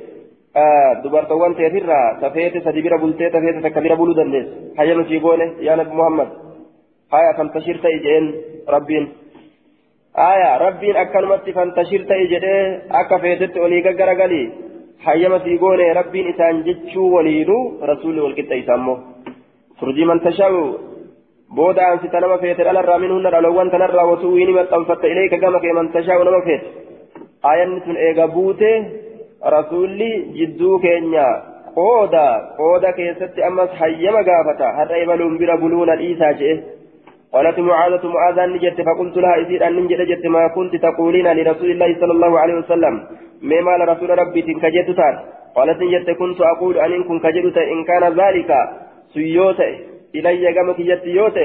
dubartoowwan 1.03 1.55
teetirraa 1.55 2.15
tafeete 2.21 2.61
sadi 2.61 2.83
bira 2.83 2.99
bultee 2.99 3.31
tafeete 3.31 3.61
takka 3.61 3.81
bira 3.81 3.97
buluu 3.97 4.15
dandeessa 4.15 4.53
hayyama 4.77 5.05
sii 5.05 5.21
goone 5.21 5.53
yaa 5.61 5.77
nabi 5.77 5.97
muhammad 5.97 6.29
haya 7.13 7.35
fantashir 7.37 7.81
ta'i 7.83 8.01
jeen 8.01 8.35
rabbiin 8.67 9.09
aya 10.15 10.59
rabbiin 10.59 10.97
akkanumatti 10.97 11.53
fantashir 11.53 12.07
ta'i 12.07 12.29
jedhee 12.29 12.81
akka 12.89 13.19
feetetti 13.19 13.61
olii 13.61 13.83
gaggaragalii 13.83 14.53
hayyama 15.05 15.39
sii 15.45 15.59
goone 15.59 15.93
rabbiin 15.95 16.29
isaan 16.29 16.65
jechuu 16.65 17.15
nama 21.57 22.39
feete 22.39 22.65
dhalarraa 22.65 22.99
minhunna 22.99 23.31
dhalowwan 23.31 23.71
tanarraa 23.71 24.07
wasuu 24.07 24.35
wiini 24.35 24.53
maxxanfatta 24.53 25.09
ileeka 25.09 25.39
gama 25.39 25.61
kee 25.61 25.73
man 25.73 25.93
tashaa'u 25.93 26.25
nama 26.25 26.43
feete 26.43 26.67
ayanni 27.43 27.81
sun 27.87 27.97
eega 27.97 28.27
buute 28.29 28.71
rasuulli 29.55 30.11
jidduu 30.39 30.79
keenya 30.79 31.27
qooda 31.75 32.55
qooda 32.57 32.93
keessatti 32.93 33.43
ammas 33.43 33.71
hayyama 33.81 34.23
gaafata 34.23 34.73
har'a 34.79 35.03
ibaluun 35.03 35.39
bira 35.39 35.57
buluuna 35.57 35.97
dhiisaa 35.97 36.33
je'e 36.43 36.61
قالت 37.35 37.59
معاذة 37.59 38.05
معاذة 38.15 38.47
نجت 38.47 38.81
فقلت 38.87 39.17
لها 39.17 39.35
إذ 39.43 39.63
أن 39.63 39.77
نجت 39.77 40.01
جت 40.11 40.27
ما 40.27 40.49
كنت 40.49 40.77
تقولين 40.77 41.29
لرسول 41.33 41.71
الله 41.71 41.91
صلى 42.01 42.13
الله 42.13 42.39
عليه 42.39 42.55
وسلم 42.55 42.95
مما 43.43 43.75
لرسول 43.81 44.11
ربي 44.19 44.43
تنكجت 44.43 44.91
تار 44.99 45.15
قالت 45.57 45.79
نجت 45.83 46.11
كنت 46.11 46.41
أقول 46.41 46.75
أن 46.79 46.93
إن 46.93 47.03
كنت 47.05 47.27
كجت 47.27 47.59
إن 47.59 47.85
كان 47.85 48.05
ذلك 48.21 48.51
سيوت 50.13 50.27
إلي 50.27 50.55
كما 50.55 50.73
كجت 50.73 51.07
يوت 51.07 51.37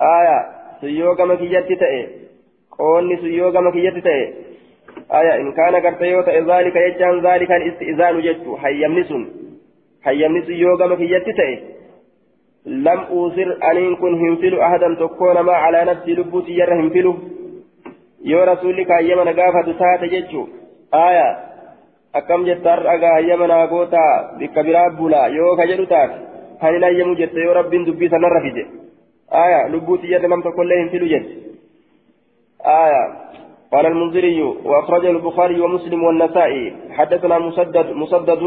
آية 0.00 0.60
سيو 0.80 1.14
كما 1.14 1.34
كجت 1.34 1.72
تأ. 1.80 2.06
قولني 2.78 3.16
سيو 3.16 3.52
كما 3.52 3.70
كجت 3.70 4.04
تأ. 4.04 4.32
آية 5.20 5.40
إن 5.40 5.52
كان 5.52 5.74
قرت 5.76 6.02
يوت 6.02 6.28
ذلك 6.28 6.76
يجان 6.76 7.26
ذلك 7.26 7.50
الاستئذان 7.50 8.20
جت 8.20 8.56
حيمنسون 8.62 9.30
حيمنس 10.04 10.44
سيو 10.46 10.76
كما 10.78 10.94
كجت 10.94 11.26
تأ. 11.36 11.58
لم 12.66 12.98
أوصر 12.98 13.58
أن 13.72 13.96
كن 13.96 14.14
هنفل 14.14 14.60
أحدا 14.60 14.94
تكون 14.94 15.40
ما 15.40 15.52
على 15.52 15.84
نفسي 15.84 16.12
لبوتي 16.14 16.52
ير 16.52 16.74
هنفله 16.74 17.18
يو 18.24 18.42
رسولك 18.42 18.90
أيما 18.90 19.24
نقافة 19.24 19.72
تات 19.78 20.04
جتشو 20.04 20.46
آية 20.94 21.36
أكم 22.14 22.44
جتر 22.44 22.90
أغا 22.94 23.16
أيما 23.16 23.46
ناقوتا 23.46 24.36
بكبيرا 24.38 24.88
بولا 24.88 25.26
يو 25.26 25.56
كجلو 25.56 25.84
تات 25.84 26.10
هل 26.10 26.20
لا 26.20 26.29
يمو 26.62 27.14
جت 27.14 27.34
يو 27.34 27.52
رب 27.52 27.70
دبي 27.70 28.08
سنر 28.08 28.40
في 28.40 28.50
جت 28.56 28.68
آية 29.32 29.68
لبوتي 29.68 30.06
ير 30.06 30.22
لم 30.26 30.40
تكن 30.42 30.66
له 30.68 30.82
هنفل 30.82 31.08
جت 31.12 31.26
آية 32.66 33.04
قال 33.72 33.86
المنذري 33.86 34.42
وأخرجه 34.42 35.10
البخاري 35.10 35.60
ومسلم 35.60 36.04
والنسائي 36.04 36.72
حدثنا 36.90 37.38
مسدد 37.38 37.86
مسدد 38.02 38.42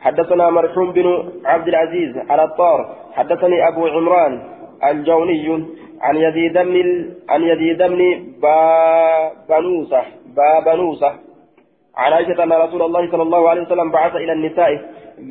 حدثنا 0.00 0.50
مرحوم 0.50 0.92
بن 0.92 1.06
عبد 1.44 1.68
العزيز 1.68 2.18
على 2.30 2.44
الطار 2.44 2.96
حدثني 3.12 3.68
أبو 3.68 3.86
عمران 3.86 4.42
الجوني 4.90 5.64
عن 6.00 6.16
يزيد 6.16 6.52
بن 6.52 6.76
عن 7.28 7.42
يزيد 7.42 7.78
بن 7.82 8.00
بابنوسة 8.42 10.02
بابنوسة 10.36 11.12
عن 11.96 12.12
عائشة 12.12 12.42
أن 12.42 12.52
رسول 12.52 12.82
الله 12.82 13.10
صلى 13.10 13.22
الله 13.22 13.48
عليه 13.50 13.62
وسلم 13.62 13.90
بعث 13.90 14.16
إلى 14.16 14.32
النساء 14.32 14.70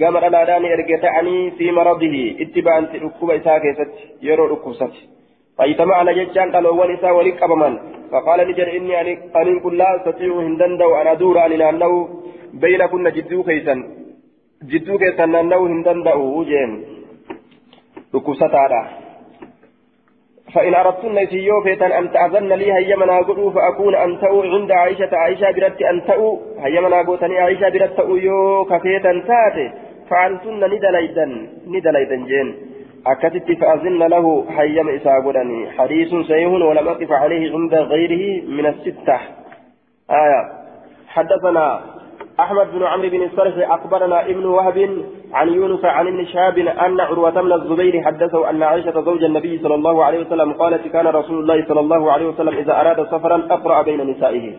قام 0.02 0.18
الأذان 0.18 0.66
إرجتعني 0.66 1.52
في 1.58 1.72
مرضه 1.72 2.16
اتباعا 2.44 2.82
ركوب 3.06 3.32
إساء 3.32 3.62
يرو 4.22 4.46
ركوبست 4.54 4.94
فاجتمعنا 5.58 6.12
جتان 6.18 6.52
قالوا 6.54 6.80
ونساء 6.80 7.14
ولك 7.18 7.44
أبمن 7.44 7.74
فقال 8.12 8.40
نجر 8.50 8.68
إني 8.78 9.02
أن 9.02 9.60
كل 9.64 9.78
لا 9.78 9.90
أستطيع 9.96 10.32
هندن 10.48 10.82
أن 11.02 11.08
أدور 11.14 11.38
عن 11.44 11.52
أنه 11.72 11.92
بين 12.62 12.82
كنا 12.92 13.10
جدو 13.18 13.44
كيسا 13.48 13.76
جدو 14.72 14.94
كيسا 15.02 15.24
أنه 15.24 15.60
هندن 15.74 16.00
دو 16.08 16.44
جين 16.50 16.72
ركوستارا 18.16 18.82
فإن 20.54 20.76
أردتن 20.76 21.26
سيو 21.26 21.62
فيتن 21.64 21.92
أن 21.92 22.12
تأذن 22.12 22.54
لي 22.54 22.74
هيا 22.74 22.96
من 22.96 23.10
أقول 23.10 23.54
فأكون 23.54 23.96
أن 23.96 24.20
تأو 24.20 24.42
عند 24.42 24.72
عائشة. 24.72 25.10
عائشة 25.14 25.52
برت 25.52 25.82
أن 25.82 26.06
تأو. 26.06 26.40
هيا 26.60 26.82
من 26.82 26.94
أقول 26.94 27.36
عائشة 27.38 27.70
برت 27.70 27.98
تأو. 27.98 28.16
يو 28.16 28.66
كفيتا 28.66 29.24
تاتي 29.28 29.72
فعنتن 30.10 30.64
ندليدا 30.64 31.26
ندليدا 31.68 32.16
جين. 32.16 32.56
أكتت 33.08 33.52
فأذن 33.62 34.04
له 34.04 34.46
هيا 34.50 34.96
إسا 34.96 35.14
قدني 35.26 35.72
حديث 35.72 36.10
سيف 36.28 36.52
ولم 36.52 36.88
أقف 36.88 37.12
عليه 37.12 37.54
عند 37.54 37.76
غيره 37.76 38.44
من 38.48 38.66
الستة. 38.66 39.20
آية. 40.12 40.42
حدثنا 41.08 41.82
أحمد 42.40 42.72
بن 42.72 42.84
عمرو 42.84 43.10
بن 43.10 43.24
الصرح 43.24 43.72
أخبرنا 43.72 44.26
ابن 44.26 44.46
وهب 44.46 44.78
عن 45.34 45.50
يونس 45.50 45.86
عن 45.86 46.08
ابن 46.08 46.26
شهاب 46.26 46.58
أن 46.58 47.00
عروة 47.00 47.42
بن 47.42 47.54
الزبير 47.54 48.04
حدثه 48.04 48.50
أن 48.50 48.64
عائشة 48.64 49.02
زوج 49.02 49.24
النبي 49.24 49.60
صلى 49.64 49.76
الله 49.76 50.04
عليه 50.04 50.20
وسلم 50.20 50.54
قالت 50.54 50.88
كان 50.88 51.08
رسول 51.08 51.40
الله 51.40 51.66
صلى 51.68 51.80
الله 51.80 52.12
عليه 52.12 52.28
وسلم 52.28 52.54
إذا 52.58 52.82
أراد 52.82 53.06
سفرا 53.06 53.48
أقرأ 53.50 53.82
بين 53.82 54.02
نسائه. 54.02 54.54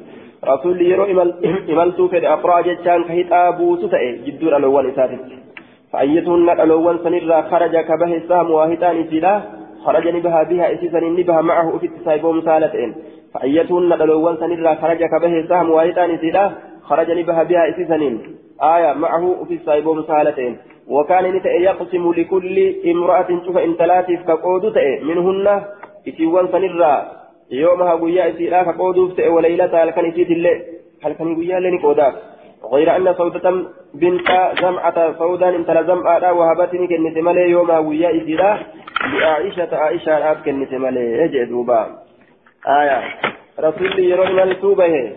رسول 0.45 0.83
يرو 0.83 1.05
إملت 1.71 2.01
في 2.01 2.29
أقرأ 2.29 2.61
جتان 2.61 3.05
كهيت 3.05 3.33
أبو 3.33 3.77
ستأي 3.77 4.17
جدور 4.27 4.57
الأول 4.57 4.91
إساتت 4.91 5.21
فأيتهن 5.93 6.51
الأول 6.51 6.99
سنرى 7.05 7.43
خرج 7.51 7.77
كبه 7.77 8.17
السهم 8.17 8.51
واهتان 8.51 9.07
سلا 9.11 9.43
خرج 9.85 10.09
نبها 10.09 10.43
بها 10.43 10.75
إسيسا 10.75 11.01
نبها 11.01 11.41
معه 11.41 11.79
في 11.79 11.87
التسايبهم 11.87 12.41
سالتين. 12.41 12.95
فأيتهن 13.35 13.93
الأول 13.93 14.39
سنرى 14.39 14.77
خرج 14.83 15.05
كبه 15.05 15.33
السهم 15.41 15.71
واهتان 15.71 16.19
سلا 16.19 16.51
خرج 16.91 17.11
نبها 17.11 17.43
بها 17.43 17.69
إسسنين 17.71 18.15
آية 18.63 18.93
معه 18.93 19.45
في 19.49 19.55
السايبوم 19.55 20.03
سهلتين 20.03 20.57
وكان 20.89 21.25
نتأ 21.35 21.51
يقسم 21.51 22.13
لكل 22.13 22.75
امرأة 22.91 23.29
شوف 23.47 23.57
انتلاتف 23.57 24.21
كقود 24.29 24.73
تأ 24.73 25.05
منهن 25.09 25.63
إسيوان 26.09 26.49
سنرى. 26.53 26.95
يومها 27.51 27.93
قويا 27.93 28.31
إسيرا 28.31 28.63
كقود 28.63 29.15
تأ 29.17 29.29
وليلة 29.29 29.83
هل 29.83 29.91
كان 29.91 30.05
إسيت 30.11 30.31
الليل 30.31 30.61
هل 31.05 31.13
كان 31.13 31.35
قويا 31.35 31.61
لني 31.61 31.79
قودات 31.79 32.15
غير 32.73 32.97
أن 32.97 33.15
سودة 33.15 33.51
بنت 33.95 34.29
زمعة 34.63 35.19
سودا 35.19 35.49
انتلا 35.49 35.83
زمعة 35.83 36.33
وهبتني 36.33 36.87
كنت 36.87 37.19
ملي. 37.19 37.51
يومها 37.51 37.77
قويا 37.77 38.23
إسيرا 38.23 38.59
لعائشة 39.21 39.77
عائشة 39.77 40.31
آب 40.31 40.37
كنت 40.45 40.73
ملي. 40.75 41.25
إجي 41.25 41.45
دوبا. 41.45 41.81
آية. 42.81 42.99
رسول 43.61 43.99
يرون 43.99 44.33
ملتوبه 44.37 45.13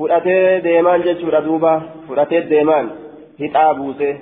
fudhatee 0.00 0.60
deemaan 0.64 1.02
jechuudha 1.06 1.40
duuba 1.46 1.72
fudhatee 2.08 2.42
deemaan 2.50 2.86
hixaa 3.40 3.74
buusee 3.78 4.12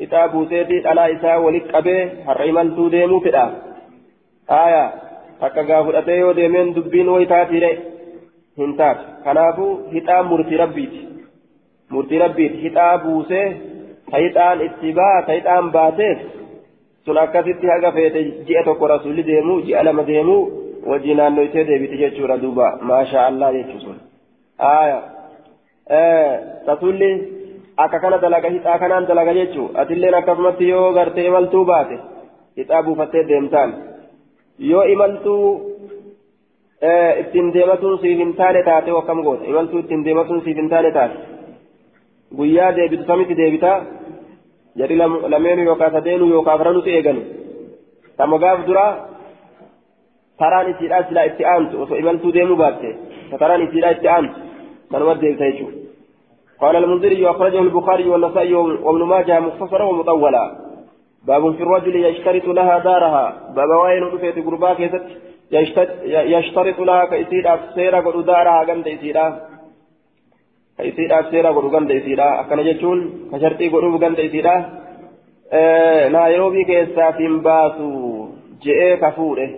hixaa 0.00 0.28
buuseeti 0.32 0.80
dhalaa 0.86 1.06
isaa 1.14 1.38
walitti 1.44 1.72
qabee 1.74 2.00
har'a 2.26 2.44
imaltuu 2.50 2.88
deemuu 2.94 3.20
fedha. 3.26 3.44
Haaya 4.52 4.84
takka 5.40 5.62
gaa 5.70 5.84
fudhatee 5.86 6.18
yoo 6.18 6.34
deemeen 6.40 6.74
dubbiin 6.76 7.08
wayi 7.14 7.26
taatiire 7.32 7.70
hin 8.58 8.76
taatu. 8.80 9.04
Kanaafuu 9.24 9.72
hixaa 9.92 10.22
murtii 10.22 10.56
rabbiiti. 10.62 11.00
Murtii 11.90 12.18
rabbiiti. 12.24 12.56
Hixaa 12.64 12.98
buusee 13.04 13.46
hixaan 14.16 14.60
itti 14.66 14.92
baa 15.00 15.16
hixaan 15.32 15.72
baateef 15.78 16.18
sun 17.04 17.18
akkasitti 17.24 17.66
haga 17.74 17.92
feete 17.92 18.22
ji'a 18.46 18.64
tokko 18.68 18.86
rasuulli 18.94 19.26
deemuu 19.32 19.60
ji'a 19.66 19.84
lama 19.84 20.06
deemuu 20.12 20.42
wajji 20.92 21.14
naannoytee 21.14 21.64
deebiti 21.72 21.96
jechuudha 22.04 22.42
duuba. 22.42 22.78
Maashaa 22.82 23.26
allah 23.26 23.52
jechuusun. 23.58 24.09
Aya 24.68 24.98
tasulli 26.66 27.10
akka 27.84 27.98
kana 28.02 28.18
dalaga 28.24 28.48
hixaa 28.54 28.78
kanaan 28.82 29.06
dalaga 29.10 29.32
jechuu 29.38 29.66
atilleen 29.82 30.14
akkasumatti 30.20 30.68
yoo 30.72 30.92
gartee 30.98 31.26
imaltuu 31.30 31.64
baate 31.70 31.96
hixaa 32.58 32.82
buufattee 32.86 33.24
deemtaan 33.30 33.70
yoo 34.70 34.84
imaltuu 34.94 35.42
ittiin 37.22 37.52
deematuun 37.54 37.98
siif 38.02 38.18
hin 38.22 38.32
taane 38.40 38.62
taate 38.68 38.90
akkam 39.00 39.22
goota 39.26 39.44
imaltuu 39.52 39.78
ittiin 39.84 40.04
deematuun 40.04 40.42
siif 40.44 40.56
hin 40.62 40.68
taane 40.74 40.90
taate 40.98 41.16
guyyaa 42.38 42.72
deebitu 42.76 43.04
samitti 43.10 43.36
deebitaa 43.42 43.76
jedhi 44.82 44.96
lameenu 45.34 45.62
yookaan 45.70 45.92
sadeenu 45.96 46.28
yookaan 46.34 46.56
afranutu 46.60 46.88
eegani 46.96 47.22
tama 48.16 48.38
gaaf 48.44 48.66
duraa 48.68 48.92
taraan 50.42 50.70
isiidhaa 50.74 51.02
silaa 51.08 51.24
itti 51.32 51.44
aantu 51.54 51.82
osoo 51.82 51.96
imaltuu 52.04 52.32
deemuu 52.36 52.56
baatte 52.62 52.90
taraan 53.42 53.62
isiidhaa 53.66 53.90
itti 53.96 54.08
aantu 54.08 54.49
ود 54.92 55.22
يجو 55.22 55.66
قال 56.60 56.76
المنذري 56.76 57.30
أخرجه 57.30 57.58
البخاري 57.58 58.08
والنسائي 58.08 58.54
وابن 58.54 59.02
ماجه 59.02 59.40
مختصرا 59.40 59.84
ومطولا. 59.84 60.56
باب 61.26 61.54
في 61.56 61.62
الرجل 61.62 62.04
يشترط 62.04 62.44
لها 62.44 62.78
دارها. 62.78 63.52
باب 63.56 63.68
وين 63.82 64.02
رفيت 64.02 64.46
قربا 64.46 64.74
كيست 64.74 65.04
يشترط 66.34 66.78
لها 66.80 67.04
كيسير 67.04 67.54
أفسيرا 67.54 68.00
قد 68.00 68.26
دارها 68.26 68.64
قند 68.68 68.88
إسيرا 68.88 69.40
كيسير 70.78 71.20
أفسيرا 71.20 71.50
قد 71.50 71.74
قند 71.74 71.90
إسيرا 71.90 72.40
أكن 72.40 72.62
جتون 72.64 72.98
كشرطي 73.32 73.68
قد 73.68 74.04
قند 74.04 74.20
إسيرا 74.20 74.54
نايروبي 76.12 76.64
كيسا 76.64 77.10
فيمباسو. 77.10 78.26
جئ 78.62 78.96
كفورة. 78.96 79.50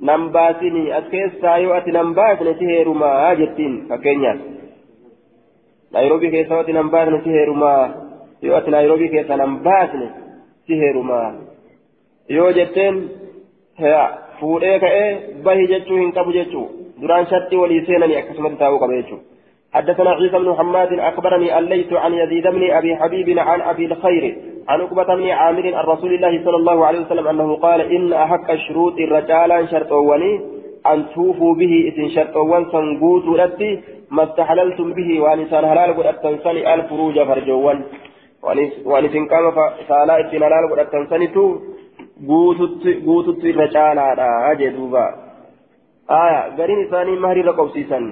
Nan 0.00 0.28
baasini 0.36 0.92
as 0.98 1.04
keessaa 1.14 1.58
yoo 1.64 1.74
ati 1.78 1.92
nan 1.92 2.14
baasne 2.14 2.54
si 2.58 2.66
heerumaa 2.72 3.34
jettiin 3.40 3.74
fakkeenyaaf 3.88 4.38
naayiroobii 5.92 6.30
keessa 6.36 6.58
ati 6.60 6.72
nan 6.78 6.90
baasne 6.94 7.20
si 7.24 7.30
heerumaa 7.38 7.82
yoo 8.42 8.56
ati 8.56 8.70
naayiroobii 8.74 9.08
keessa 9.16 9.36
nan 9.42 9.58
baasne 9.66 10.08
si 10.66 10.78
heerumaa 10.80 11.28
yoo 12.38 12.50
jetteen 12.58 13.02
fuudhee 14.40 14.78
ka'ee 14.86 15.10
bahi 15.44 15.66
jechuu 15.72 15.96
hin 16.02 16.12
qabu 16.18 16.32
jechuu 16.38 16.66
duraan 17.00 17.26
shartii 17.32 17.58
walii 17.62 17.84
seenanii 17.86 18.16
akkasumatti 18.22 18.58
taa'uu 18.64 18.78
qaba 18.84 18.94
jechuu 19.00 19.20
حدثنا 19.74 20.10
عيسى 20.10 20.38
بن 20.38 20.48
محمد 20.48 20.92
أخبرني 20.92 21.58
الليث 21.58 21.92
عن 21.92 22.14
يزيد 22.14 22.46
بن 22.46 22.70
أبي 22.70 22.96
حبيب 22.96 23.38
عن 23.38 23.60
أبي 23.60 23.86
الخير 23.86 24.36
عن 24.68 24.80
عقبة 24.80 25.14
بن 25.14 25.28
عامر 25.30 25.74
عن 25.74 25.84
رسول 25.84 26.14
الله 26.14 26.44
صلى 26.44 26.56
الله 26.56 26.86
عليه 26.86 27.00
وسلم 27.00 27.26
أنه 27.28 27.56
قال 27.56 27.80
إن 27.80 28.12
أحق 28.12 28.50
الشروط 28.50 28.98
الرجال 28.98 29.68
شرطوني 29.70 30.40
أن 30.86 31.04
توفوا 31.14 31.54
به 31.54 31.72
إذن 31.88 32.08
شرطوان 32.08 32.64
سنقوت 32.72 33.26
لتي 33.40 33.80
ما 34.10 34.24
استحللتم 34.24 34.92
به 34.92 35.20
وأنسان 35.20 35.64
هلال 35.64 35.96
قد 35.96 36.06
أتنسني 36.06 36.74
الفروج 36.74 37.22
فرجوان 37.28 37.82
وأنسان 38.84 39.26
كان 39.26 39.44
فسالا 39.56 40.14
إذن 40.20 40.42
هلال 40.42 40.64
قد 40.72 40.78
أتنسني 40.78 41.26
تو 41.26 41.44
irra 43.50 43.66
caalaadha 43.74 44.54
jedhuuba 44.60 45.04
aya 46.08 46.40
gariin 46.58 46.84
isaanii 46.86 47.18
maharii 47.24 47.42
irra 47.44 47.54
qobsiisan 47.60 48.04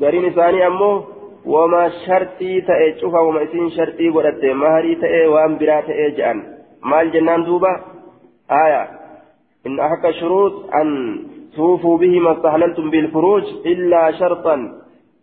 gariin 0.00 0.28
isaanii 0.30 0.62
ammoo 0.70 1.06
wama 1.54 1.82
shartii 2.04 2.62
ta'e 2.68 2.92
cufa 3.00 3.24
wama 3.26 3.42
isin 3.48 3.70
shartii 3.76 4.12
godhatte 4.12 4.54
maharii 4.54 5.00
ta'e 5.02 5.26
waan 5.34 5.58
biraa 5.58 5.82
ta'e 5.82 6.10
jedhan. 6.10 6.44
Maal 6.82 7.10
jennaan 7.12 7.46
duuba? 7.46 7.72
Aya 8.48 8.98
أحق 9.66 10.06
الشروط 10.06 10.74
أن 10.74 11.18
توفوا 11.56 11.98
به 11.98 12.20
ما 12.20 12.32
استحللتم 12.32 12.90
بالفروج 12.90 13.44
إلا 13.66 14.12
شرطا 14.12 14.72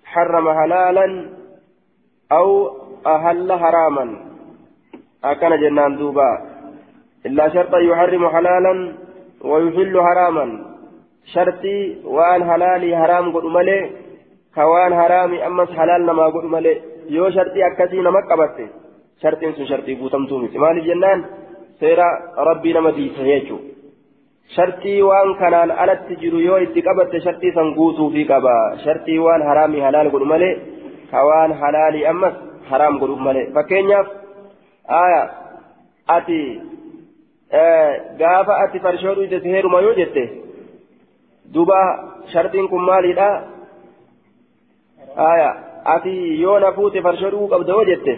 حرم 0.06 0.54
حلالا 0.54 1.30
أو 2.32 2.70
أهل 3.08 3.54
حراما 3.54 4.16
أكن 5.24 5.62
جنان 5.62 5.98
دوبا 5.98 6.42
إلا 7.26 7.50
شرطا 7.50 7.78
يحرم 7.78 8.30
حلالا 8.30 8.94
ويحل 9.42 10.02
حراما 10.02 10.66
شرطي 11.34 11.98
وأن 12.06 12.52
حلالي 12.52 12.98
حرام 12.98 13.38
قد 13.38 13.46
ملئ 13.46 13.90
كوان 14.56 14.92
حرامي 15.00 15.48
أمس 15.48 15.70
حلال 15.80 16.06
نما 16.06 16.26
قل 16.36 16.46
ملي 16.54 16.74
يو 17.10 17.30
شرطي 17.30 17.62
أكسي 17.68 18.00
نما 18.08 18.22
قبت 18.30 18.58
شرطين 19.22 19.54
سن 19.58 19.66
شرطي 19.72 19.94
بوتم 20.00 20.26
تومي 20.30 20.48
مال 20.64 20.78
جنان 20.88 21.20
سيرا 21.80 22.08
ربي 22.48 22.74
نما 22.74 22.92
دي 22.98 23.06
سيجو 23.16 23.58
شرطي 24.56 25.02
وان 25.08 25.30
كانان 25.40 25.72
على 25.80 25.92
التجر 25.98 26.34
يو 26.48 26.56
اتقبت 26.64 27.14
شرطي 27.26 27.50
سن 27.56 27.68
قوتو 27.78 28.10
في 28.14 28.24
قبا 28.32 28.56
شرطي 28.86 29.20
وان 29.26 29.42
حرامي 29.48 29.80
حلال 29.86 30.06
قل 30.14 30.24
ملي 30.32 30.52
كوان 31.12 31.52
حلالي 31.62 32.10
أمس 32.10 32.34
حرام 32.70 32.94
قل 33.02 33.12
ملي 33.26 33.44
فكينياف 33.56 34.08
آية 35.04 35.24
أتي 36.10 36.42
gaafa 38.20 38.58
ati 38.64 38.80
farshoodhu 38.80 39.24
ijjete 39.24 39.50
heeruma 39.50 39.82
yoo 39.82 39.94
jette 40.00 40.24
duba 41.54 41.80
shartiin 42.34 42.68
kun 42.70 42.86
maaliidha 42.86 43.28
na 46.64 46.72
fuute 46.78 47.02
farshoo 47.02 47.32
dhuguu 47.34 47.48
qabda 47.54 47.74
yoo 47.74 47.86
jette 47.92 48.14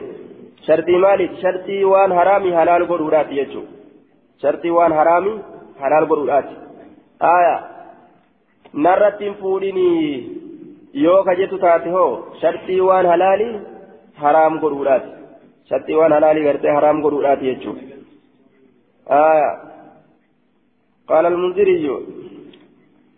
shartii 0.68 0.98
maaliiti 1.06 1.42
shartii 1.42 1.84
waan 1.84 2.12
haraami 2.20 2.52
halaal 2.60 2.88
godhuudhaati 2.92 3.36
jechuudha 3.36 3.72
shartii 4.42 4.76
waan 4.80 4.94
haraami 4.94 5.34
حلال 5.82 6.10
قرؤات 6.10 6.48
آية 7.22 7.56
نرت 8.74 9.22
فوليني 9.42 9.90
yoo 11.06 11.24
ka 11.24 11.36
jettu 11.40 11.58
taate 11.64 11.90
hoo 11.96 12.34
shartii 12.42 12.82
waan 12.82 13.06
halaalii 13.12 13.56
haraam 14.22 14.54
godhuudhaati 14.64 15.10
shartii 15.70 15.96
waan 16.00 16.14
halaalii 16.18 16.44
gartee 16.48 16.74
haraam 16.78 17.02
godhuudhaati 17.06 17.46
jechuudha 17.50 17.84
qaala 21.10 21.28
almunziriyyu 21.32 21.96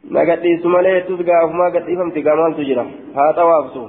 na 0.10 0.26
gadhiisu 0.30 0.70
malee 0.76 0.94
jettus 0.98 1.22
gaafumaa 1.30 1.70
gadhiifamti 1.76 2.22
gaa 2.28 2.36
maaltu 2.42 2.64
jira 2.70 2.86
haa 3.16 3.34
xawaaftu 3.40 3.82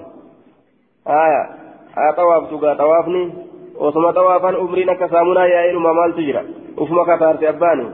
haa 1.12 2.12
xawaaftu 2.16 2.58
gaa 2.64 2.74
xawaafni 2.80 3.22
osuma 3.86 4.12
xawaafan 4.18 4.56
umriin 4.64 4.90
akka 4.94 5.08
saamunaa 5.14 5.46
yaa'edhuma 5.54 5.94
maaltu 6.00 6.20
jira 6.28 6.42
ufuma 6.76 7.04
kataarte 7.10 7.48
abbaani 7.52 7.86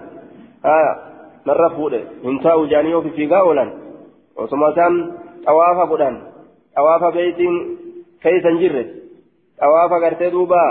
narra 1.46 1.68
fuudhe 1.76 2.00
hin 2.24 2.38
taa'u 2.44 2.66
jaanii 2.72 2.92
yoo 2.96 3.02
fifiigaa 3.06 3.42
oolan 3.48 3.70
osuma 4.44 4.68
isaan 4.74 4.94
xawaafa 5.46 5.86
godhan 5.92 6.16
xawaafa 6.76 7.12
beeytiin 7.16 7.54
keeysan 8.22 8.58
jirre 8.62 8.84
xawaafa 9.60 10.00
gartee 10.04 10.30
duuba 10.34 10.62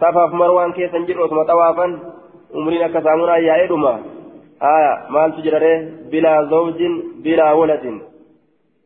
safaaf 0.00 0.32
marwaan 0.42 0.72
keessan 0.78 1.06
jirre 1.06 1.22
osuma 1.26 1.44
xawaafan 1.50 1.92
umriin 2.58 2.84
akka 2.86 3.02
saamunaa 3.08 3.38
yaa'edhuma 3.48 3.92
waladin 7.60 7.96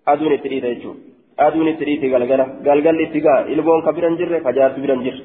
aduun 0.06 0.32
itti 0.32 0.48
dhiita 0.48 0.68
jechuudha 0.74 1.00
aduun 1.46 1.68
itti 1.68 1.84
dhiiti 1.84 2.10
galgala 2.14 2.44
galgalli 2.66 3.02
itti 3.08 3.20
gaa 3.20 3.40
ilmoon 3.52 3.82
ka 3.82 3.92
biran 3.92 4.16
jirre 4.16 4.40
ka 4.40 4.52
jaarsi 4.52 4.80
biran 4.80 5.04
jirre 5.06 5.22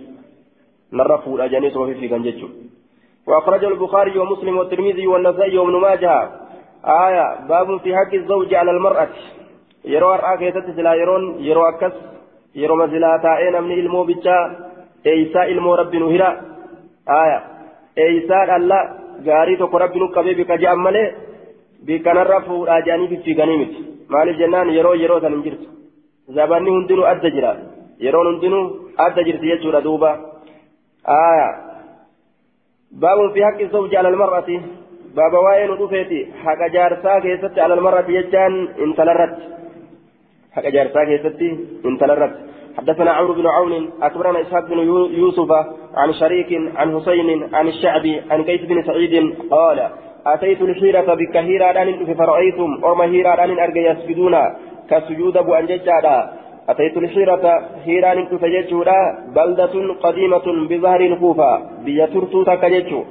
narra 0.91 1.18
fuudha 1.24 1.48
jedhanii 1.48 1.72
osuma 1.72 1.88
fifiigan 1.88 2.24
jechuudha. 2.24 2.74
وأخرجه 3.28 3.68
البخاري 3.68 4.20
ومسلم 4.20 4.58
والترمذي 4.58 5.08
والنسائي 5.08 5.58
وابن 5.58 5.76
ماجه 5.80 6.30
آية 6.86 7.48
باب 7.50 7.80
في 7.80 7.96
حق 7.96 8.14
الزوج 8.14 8.54
على 8.54 8.72
المرأة 8.72 9.08
keessatti 10.39 10.74
silaa 10.76 10.96
yeroon 10.96 11.26
yeroo 11.44 11.64
akkas 11.68 11.94
yeroo 12.56 12.88
silaa 12.88 13.20
taa'ee 13.20 13.52
namni 13.52 13.76
ilmoo 13.80 14.06
bichaa 14.06 14.44
eeysaa 15.06 15.44
ilmoo 15.44 15.76
rabbi 15.76 16.00
nu 16.00 16.08
hira 16.10 16.30
aya 17.06 17.41
eeysaa 18.06 18.46
dhalla 18.48 18.78
gaarii 19.28 19.57
tokko 19.61 19.78
rabbi 19.84 19.99
nu 19.99 20.07
qabee 20.16 20.36
bika 20.39 20.57
je'an 20.64 20.80
malee 20.86 21.07
bikkanarra 21.88 22.41
fuudhaa 22.47 22.82
je'anii 22.88 23.11
fiffiiganii 23.14 23.57
miti 23.61 23.86
maaliif 24.14 24.38
jennaan 24.41 24.74
yeroo 24.78 24.95
yeroo 25.03 25.20
san 25.22 25.36
hin 25.36 25.43
jirtu 25.47 25.68
zabanni 26.38 26.76
hundinuu 26.76 27.09
adda 27.14 27.34
jira 27.36 27.55
yeroon 28.05 28.30
hundinuu 28.32 28.66
adda 29.05 29.28
jirti 29.30 29.51
jechuudha 29.53 29.84
duuba 29.88 30.11
aya 31.18 31.49
baabun 32.91 33.34
fi 33.34 33.47
haqqi 33.47 33.72
zawji 33.74 33.97
ala 33.97 34.14
almar'ati 34.14 34.61
baaba 35.18 35.43
waa'ee 35.45 35.68
nu 35.72 35.80
dhufeeti 35.82 36.20
haqa 36.45 36.74
jaarsaa 36.76 37.18
keessatti 37.26 37.66
ala 37.66 37.80
almar'ati 37.80 38.18
jechaan 38.20 38.55
intalarratti 38.86 39.53
حق 40.55 40.68
جارسا 40.76 41.03
كيستي 41.03 41.49
انتلرت 41.89 42.34
حدثنا 42.78 43.11
عمرو 43.11 43.34
بن 43.34 43.47
عون 43.47 43.89
أكبرنا 44.01 44.41
إسحاق 44.41 44.65
بن 44.69 44.80
يوسف 45.19 45.51
عن 45.95 46.13
شريك 46.13 46.51
عن 46.76 46.99
حسين 46.99 47.55
عن 47.55 47.67
الشعبي 47.67 48.21
عن 48.32 48.43
قيس 48.43 48.61
بن 48.61 48.84
سعيد 48.84 49.36
قال 49.51 49.89
أتيت 50.28 50.61
الحيرة 50.61 51.13
بكهيرة 51.13 51.82
أن 51.82 52.13
فرأيتم 52.13 52.80
أرمى 52.84 53.05
هيرة 53.05 53.43
أن 53.43 53.59
أرجى 53.59 53.80
يسجدون 53.80 54.36
كسجود 54.89 55.38
أبو 55.38 55.53
أنججادا. 55.53 56.34
أتيت 56.69 56.97
الحيرة 56.97 57.69
هيرة 57.86 58.11
أن 58.11 58.30
تفججودا 58.30 58.99
بلدة 59.36 59.76
قديمة 60.03 60.67
بظهر 60.69 61.01
الكوفة 61.01 61.61
بيترتو 61.86 62.43
تكججو 62.43 63.03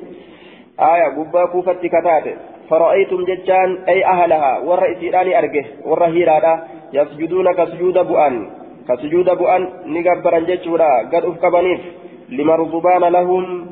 آية 0.81 1.09
قبا 1.17 1.45
كوفة 1.53 1.73
كتات 1.73 2.25
فرأيتم 2.71 3.25
ججان 3.25 3.79
أي 3.89 4.05
أهلها 4.05 4.59
ورئيسيران 4.59 5.33
أرجه 5.33 5.65
ورهيرة 5.85 6.63
يسجدون 6.93 7.53
كسجود 7.53 7.99
بؤان 7.99 8.62
كسجود 8.89 9.31
بؤان 9.31 9.63
نقبرا 9.87 10.39
جتشورا 10.39 10.99
قد 11.13 11.25
أفكبنيف 11.25 11.81
لمرضبان 12.29 13.01
لهم 13.13 13.67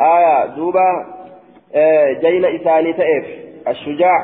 آية 0.00 0.46
دوبا 0.46 0.86
جين 2.22 2.44
إساني 2.44 2.92
تأف 2.92 3.26
الشجاع 3.68 4.18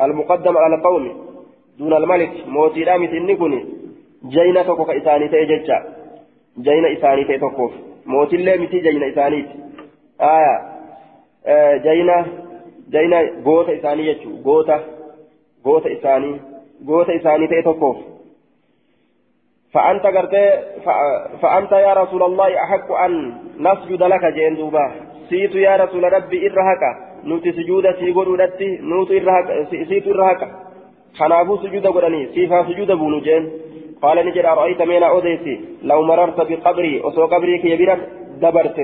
المقدم 0.00 0.56
على 0.56 0.74
القوم 0.74 1.04
دون 1.78 1.92
الملك 1.92 2.32
موتي 2.46 2.84
رامت 2.84 3.12
النكني 3.12 3.64
جين 4.28 4.66
توكو 4.66 4.92
إساني 4.92 5.28
تأججا 5.28 5.78
جين 6.58 6.84
إساني 6.84 7.24
تأتوكوف 7.24 7.72
موتي 8.06 8.36
متي 8.36 8.78
جين 8.80 9.02
إساني 9.02 9.46
آية 10.20 10.56
جين 11.84 12.10
جين 12.90 13.14
غوتا 13.44 13.74
إساني 13.78 14.06
يجو 14.06 14.30
غوتا 14.44 14.80
غوتا 15.66 15.92
إساني 15.92 16.40
isaanii 16.84 17.48
ta'e 17.48 17.62
tokkoof. 17.62 17.96
فأنت 19.76 20.04
قرت 20.16 20.34
فأنت 21.42 21.72
يا 21.72 21.92
رسول 22.02 22.22
الله 22.22 22.48
أحق 22.64 22.88
أن 23.04 23.12
نسجد 23.60 24.02
لك 24.02 24.24
جين 24.36 24.54
دوبا. 24.56 24.84
سيت 25.28 25.54
يا 25.54 25.76
رسول 25.76 26.12
ربي 26.12 26.36
إرهك. 26.46 26.82
نوتي 27.24 27.52
سجود 27.52 27.84
سيقول 27.98 28.28
ودتي 28.28 28.78
نوت 28.90 29.10
إرهك 29.10 29.48
سيت 29.70 30.06
إرهك. 30.08 30.40
خنافو 31.18 31.56
سجود 31.56 31.86
قراني 31.86 32.26
سيفا 32.34 32.62
سجود 32.68 32.90
بونو 32.92 33.20
جين 33.20 33.44
قال 34.02 34.16
نجد 34.26 34.44
أرأيت 34.44 34.82
من 34.82 35.02
أوديسي؟ 35.02 35.60
لو 35.82 36.02
مررت 36.02 36.40
بقبري 36.50 37.00
وسو 37.04 37.26
قبري 37.26 37.58
كي 37.58 37.68
يبرك 37.70 38.00
دبرت. 38.42 38.78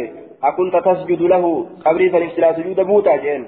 أكنت 0.45 0.75
تسجد 0.77 1.23
له؟ 1.23 1.45
قبري 1.87 2.11
فنفسلا 2.11 2.53
سجود 2.53 2.81
بوتا 2.81 3.17
جين 3.17 3.43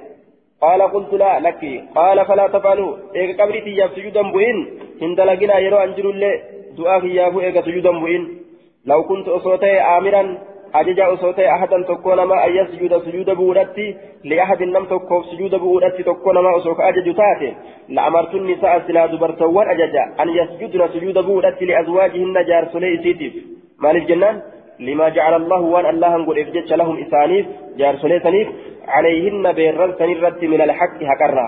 قال 0.61 0.83
قلت 0.83 1.13
لا 1.15 1.41
لك. 1.41 1.63
قال 1.95 2.27
فلا 2.27 2.47
تفعلوا. 2.47 2.97
إيك 3.17 3.41
قبري 3.41 3.61
تياب 3.61 3.91
سجودا 3.97 4.23
بوين. 4.33 4.59
هند 5.03 5.21
لقنا 5.21 5.59
يرو 5.59 5.77
أنجر 5.77 6.07
دعاء 6.79 7.07
يافو 7.07 7.41
إيك 7.41 7.61
سجودا 7.67 7.91
بوين 7.91 8.23
لو 8.87 9.03
كنت 9.03 9.29
أصوتي 9.29 9.81
آمرا 9.81 10.39
أججا 10.75 11.15
أصوتي 11.15 11.49
أحدا 11.51 11.83
تكون 11.83 12.23
ما 12.23 12.47
أن 12.47 12.53
يسجد 12.57 12.93
سجود 13.05 13.31
بورتي 13.31 13.97
لأحد 14.25 14.63
نم 14.63 14.85
تكوف 14.85 15.27
سجود 15.27 15.55
بورتي 15.55 16.03
تكون 16.03 16.35
ما 16.45 16.57
أصوك 16.57 16.81
أجج 16.81 17.17
تاتي 17.17 17.55
لأمرت 17.89 18.35
النساء 18.35 18.83
سلا 18.87 19.07
دبرتوان 19.07 19.69
أججا 19.69 20.05
أن 20.23 20.29
يسجدن 20.29 20.89
سجود 20.95 21.19
بورتي 21.19 21.65
لأزواجهن 21.65 22.37
جار 22.49 22.65
سلي 22.73 22.97
سيتيف 23.03 23.35
مال 23.83 23.97
الجنان 23.97 24.43
لما 24.81 25.09
جعل 25.09 25.35
الله 25.43 25.61
وان 25.61 25.87
الله 25.87 26.17
نقول 26.17 26.39
إفجتش 26.39 26.73
لهم 26.73 26.97
إسانيف 27.05 27.47
جار 27.79 27.97
سلي 28.03 28.21
سنيف 28.21 28.49
عليهن 28.89 29.53
بيرن 29.53 29.93
سنرت 29.99 30.43
من 30.53 30.61
الحق 30.61 30.99
هكرا 31.11 31.47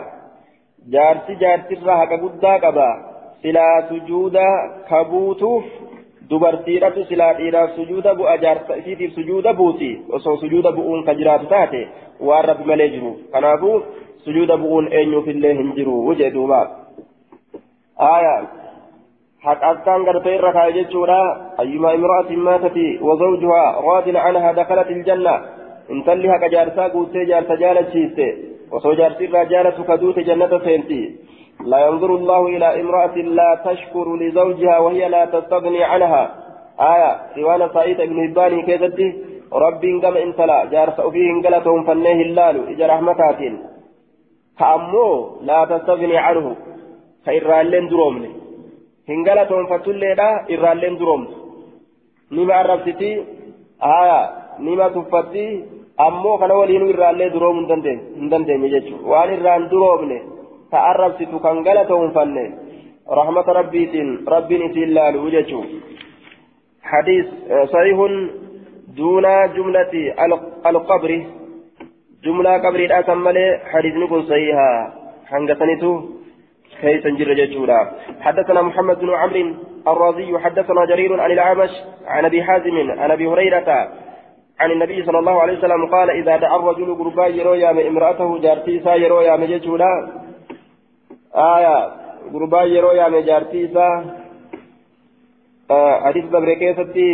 جارسي 0.93 1.35
جارسي 1.35 1.75
را 1.87 1.95
هكا 2.03 2.17
قدا 2.65 3.16
سلا 3.43 3.69
سجودا 3.91 4.49
كبوتوف 4.91 5.65
silaa 7.09 7.35
dhiiraaf 7.39 7.77
sujuuda 7.77 8.15
bu'a 8.19 8.37
jaarsa 8.45 8.77
isiitiif 8.81 9.13
sujuuda 9.15 9.53
buuti 9.55 9.91
osoo 10.19 10.37
sujuuda 10.37 10.73
bu'uun 10.73 11.05
ka 11.07 11.15
jiraatu 11.15 11.47
taate 11.53 11.83
waan 12.29 12.45
rabbi 12.45 12.69
malee 12.71 12.89
jiru 12.95 13.13
kanaafuu 13.33 13.77
sujuuda 14.25 14.57
bu'uun 14.63 14.89
eenyuufillee 15.01 15.55
hin 15.61 15.71
jiru 15.77 16.15
jee 16.19 16.31
duuba 16.37 16.61
aya 18.11 18.37
حقاً 19.47 19.73
قرت 20.07 20.27
الركعة 20.27 20.71
جتشورا 20.71 21.23
أيما 21.61 21.95
امرأة 21.95 22.31
ماتت 22.31 22.79
وزوجها 23.01 23.65
راض 23.87 24.17
عنها 24.17 24.53
دخلت 24.53 24.89
الجنة 24.91 25.35
إن 25.91 26.05
تلها 26.05 26.37
كجارسا 26.43 26.87
قوتي 26.89 27.25
جارسا 27.25 27.55
جالت 27.55 27.93
شيستي 27.93 28.29
وصو 28.73 28.93
جارسي 28.93 29.27
رجالة 29.27 29.79
كدوت 29.89 30.19
جنة 30.19 30.53
سينتي 30.65 31.03
لا 31.73 31.79
ينظر 31.87 32.11
الله 32.15 32.43
إلى 32.55 32.69
امرأة 32.81 33.17
لا 33.39 33.51
تشكر 33.67 34.07
لزوجها 34.23 34.77
وهي 34.79 35.09
لا 35.09 35.23
تستغني 35.25 35.83
عنها. 35.85 36.25
آية 36.81 37.11
سوان 37.35 37.63
سعيد 37.75 38.01
بن 38.11 38.19
هباني 38.25 38.63
كيزتي 38.63 39.09
ربي 39.53 39.91
قم 40.03 40.17
انتلا 40.17 40.59
جارس 40.73 40.99
أفيه 41.09 41.31
انقلتهم 41.35 41.81
فنيه 41.89 42.21
اللال 42.27 42.57
إجا 42.71 42.87
رحمتات 42.93 43.41
كأمو 44.59 45.09
لا 45.49 45.59
تستغني 45.71 46.19
عنه 46.27 46.47
فإرالين 47.25 47.87
درومني 47.93 48.31
انقلتهم 49.15 49.65
فتولي 49.71 50.15
لا 50.21 50.31
إرالين 50.53 50.95
درومت 51.01 51.31
نما 52.33 52.55
عرفتي 52.55 53.11
آية 54.01 54.21
نما 54.65 54.87
تفتي 54.95 55.47
ammoo 56.05 56.39
kana 56.39 56.55
waliinuu 56.61 56.89
irraallee 56.93 57.31
duroomuu 57.35 57.67
hin 58.17 58.31
dandeenye 58.33 58.69
jechuudha 58.73 59.11
waan 59.13 59.31
irraan 59.37 59.63
duroomne 59.71 60.19
ta'arrabsitu 60.71 61.39
kan 61.45 61.63
galatoonfanne 61.67 62.45
rahmata 63.21 63.53
rabbiitiin 63.61 64.11
rabbiin 64.27 64.63
isiin 64.71 64.95
laalu 64.95 65.31
jechuudha 65.37 65.97
حديث 66.87 67.27
صحيح 67.75 67.99
دون 68.97 69.27
جملة 69.57 69.93
القبر. 70.67 71.11
جملة 72.25 72.53
قبر 72.65 72.81
الأسم 72.89 73.19
ملي 73.25 73.47
حديث 73.73 73.95
نكون 73.97 74.23
صحيحا 74.23 74.71
حنقتنيتو؟ 75.31 75.93
كيف 76.81 77.07
نجر 77.07 77.33
ججولا 77.33 77.91
حدثنا 78.21 78.63
محمد 78.63 78.99
بن 78.99 79.11
عمرو 79.11 79.55
الرازي 79.89 80.39
حدثنا 80.39 80.85
جرير 80.85 81.21
عن 81.21 81.31
الأعمش 81.31 81.71
عن 82.07 82.25
أبي 82.25 82.43
حازم 82.43 82.77
عن 82.91 83.11
أبي 83.11 83.27
هريرة 83.27 83.69
عن 84.61 84.71
النبي 84.71 85.05
صلى 85.05 85.19
الله 85.19 85.41
عليه 85.43 85.59
وسلم 85.59 85.87
قال 85.87 86.11
إذا 86.11 86.37
دعا 86.37 86.57
الرجل 86.57 86.95
قربا 86.95 87.27
يرو 87.27 87.55
يام 87.55 87.79
امرأته 87.79 88.39
جارتي 88.39 88.81
سا 88.81 88.95
يرو 88.95 89.21
يام 89.21 89.45
جيشولا 89.45 89.93
آية 91.37 91.93
قربا 92.33 92.63
يرو 92.63 92.93
يام 92.93 93.17
جارتي 93.17 93.69
سا؟ 93.69 94.05
آه 95.71 96.01
حديث 96.01 96.25
دبري 96.25 96.75
ستي 96.75 97.13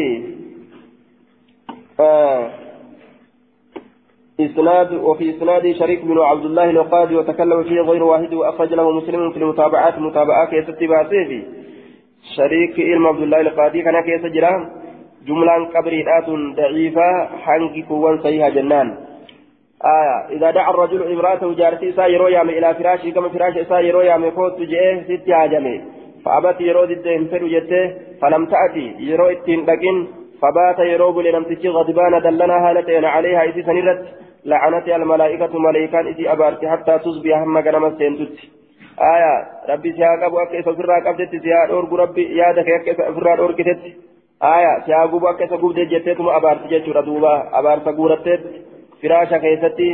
إسناد 4.41 4.93
وفي 4.93 5.31
إسناد 5.31 5.73
شريك 5.73 6.05
بن 6.05 6.19
عبد 6.19 6.45
الله 6.45 6.71
القاضي 6.71 7.17
وتكلم 7.17 7.63
فيه 7.63 7.81
غير 7.81 8.03
واحد 8.03 8.35
وأخرج 8.35 8.75
له 8.75 8.91
مسلم 8.91 9.31
في 9.31 9.37
المتابعات 9.37 9.99
متابعة 9.99 10.51
كيست 10.51 10.81
باسيفي 10.81 11.43
شريك 12.37 12.79
إلم 12.79 13.07
عبد 13.07 13.23
الله 13.23 13.41
القاضي 13.41 13.83
كان 13.83 14.01
كيس 14.01 14.33
جرام 14.33 14.71
جملة 15.27 15.65
قبريات 15.75 16.29
ضعيفة 16.57 17.27
حنك 17.45 17.85
كوان 17.89 18.19
صحيحة 18.19 18.49
جنان۔ 18.49 19.12
آية. 19.85 20.37
إذا 20.37 20.51
دعا 20.51 20.71
الرجل 20.71 21.13
امرأته 21.13 21.55
جارتي 21.55 21.93
سا 21.93 22.07
يرو 22.07 22.29
يام 22.29 22.49
إلى 22.49 22.75
فراشه 22.75 23.11
كما 23.11 23.29
فراش 23.29 23.59
سا 23.69 23.79
يرو 23.79 24.01
يام 24.01 24.31
فوت 24.31 24.61
جئه 24.61 25.03
ست 25.03 25.31
عجمي 25.31 25.85
فأبت 26.25 26.61
يرو 26.61 26.85
ضد 26.85 27.07
انفر 27.07 27.47
جته 27.47 27.95
فلم 28.23 28.47
تأتي. 28.47 28.95
يرو 28.99 29.27
اتين 29.27 29.67
لكن 29.67 30.07
فبات 30.43 30.79
يروب 30.79 31.19
لنمتشي 31.19 31.69
غضبان 31.69 32.23
دلنا 32.23 32.71
هالتين 32.71 33.05
عليها 33.05 33.43
إذ 33.45 33.67
سنرت. 33.67 34.03
لعنت 34.45 34.89
الملائكة 34.89 35.59
ملائكان 35.59 36.07
إذ 36.07 36.27
أبارت 36.27 36.65
حتى 36.65 36.99
تصبح 36.99 37.39
هم 37.39 37.59
قنم 37.59 37.85
السنتت 37.85 38.35
آية. 39.15 39.35
ربي 39.69 39.93
سياق 39.93 40.25
أبو 40.25 40.39
أكيس 40.39 40.65
فرا 40.65 40.97
قبضت 41.07 41.31
سياق 41.43 41.71
أورق 41.71 41.95
ربي 41.95 42.37
يادك 42.37 42.69
أكيس 42.69 42.97
فرا 42.97 43.39
أورقتت. 43.39 43.83
آية. 44.43 44.73
سياق 44.87 45.03
أبو 45.03 45.29
أكيس 45.29 45.53
قبضت 45.53 45.79
جتتم 45.79 46.29
أبارت 46.29 46.67
جتشور 46.67 47.01
دوبا. 47.01 47.35
أبارت 47.59 47.89
قورتت. 47.89 48.43
فراشا 49.03 49.39
كيستي 49.39 49.89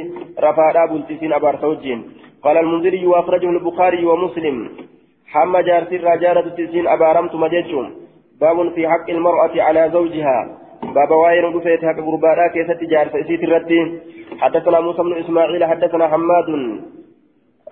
رفادا 0.47 0.83
بلتسين 0.91 1.33
أبارت 1.33 1.65
وجين 1.65 2.01
قال 2.45 2.57
المنذري 2.59 3.07
وأخرجه 3.07 3.51
البخاري 3.51 4.05
ومسلم 4.07 4.57
حما 5.33 5.61
جارتي 5.61 5.97
الرجالة 5.97 6.41
تسين 6.41 6.87
أبارمت 6.89 7.35
مجتشم 7.35 7.87
باب 8.41 8.73
في 8.75 8.89
حق 8.89 9.11
المرأة 9.11 9.55
على 9.67 9.91
زوجها 9.93 10.39
باب 10.95 11.11
واين 11.11 11.45
رفيت 11.45 11.85
حق 11.85 11.99
غربانا 12.07 12.49
كيست 12.55 12.81
جار 12.91 13.09
فإسيت 13.09 13.43
الردين 13.43 14.01
حدثنا 14.41 14.81
موسى 14.81 15.03
بن 15.03 15.13
إسماعيل 15.13 15.65
حدثنا 15.65 16.09
حماد 16.09 16.49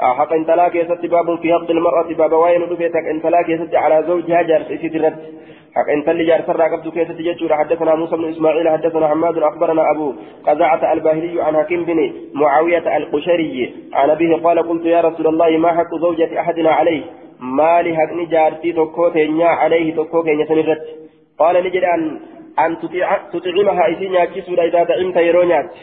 حق 0.01 0.33
انتلا 0.33 0.69
كيست 0.69 1.07
باب 1.07 1.39
في 1.43 1.53
حق 1.53 1.71
المرأة 1.71 2.09
باب 2.21 2.33
واين 2.33 2.63
رفيت 2.63 2.93
حق 2.97 3.09
انتلا 3.15 3.43
كيست 3.43 3.75
على 3.75 4.05
زوجها 4.07 4.43
جار 4.43 4.63
فإسيت 4.65 4.95
الرد 4.95 5.19
حق 5.77 5.89
انتل 5.97 6.27
جار 6.27 6.41
سرى 6.47 6.67
قبض 6.73 6.87
كيست 6.95 7.19
ججور 7.27 7.51
حدثنا 7.61 7.95
موسى 7.95 8.17
بن 8.17 8.29
إسماعيل 8.33 8.69
حدثنا 8.69 9.09
حماد 9.09 9.39
أخبرنا 9.39 9.83
أبو 9.93 10.07
قزعة 10.47 10.93
الباهلي 10.93 11.43
عن 11.43 11.57
حكيم 11.57 11.85
بن 11.85 11.99
معاوية 12.35 12.97
القشري 12.97 13.75
عن 13.93 14.11
أبيه 14.11 14.37
قال 14.45 14.59
قلت 14.69 14.85
يا 14.87 15.01
رسول 15.01 15.27
الله 15.27 15.51
ما 15.65 15.71
حق 15.79 15.91
زوجة 16.05 16.41
أحدنا 16.41 16.71
عليه 16.71 17.03
haqni 17.97 18.27
jaartii 18.27 18.73
tokkoo 18.73 19.11
teenyaa 19.11 19.59
alayhi 19.61 19.93
tokkoo 19.93 20.23
keenya 20.23 20.47
san 20.47 20.59
irratti 20.59 20.93
qaala 21.39 21.61
ni 21.61 21.71
jedhe 21.75 21.91
an 22.57 22.77
tuxicimaha 22.81 23.89
isii 23.95 24.09
nyaachisuudha 24.09 24.65
idaa 24.71 24.85
dacimta 24.85 25.21
yeroo 25.21 25.45
nyaatte 25.45 25.81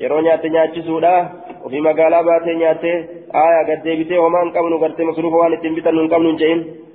yeroo 0.00 0.20
nyaatte 0.20 0.48
nyaachisuudha 0.54 1.12
ofii 1.64 1.80
magaalaa 1.88 2.22
baatee 2.28 2.56
nyaatte 2.62 2.90
aya 3.44 3.64
gaddeebitee 3.68 4.22
homaa 4.24 4.42
hin 4.44 4.52
qabnu 4.56 4.78
gartee 4.78 5.08
masruufa 5.10 5.42
waan 5.42 5.56
ittiin 5.58 5.74
bitannu 5.74 6.00
hin 6.00 6.10
qabnu 6.14 6.28
hin 6.28 6.38
je'in 6.42 6.85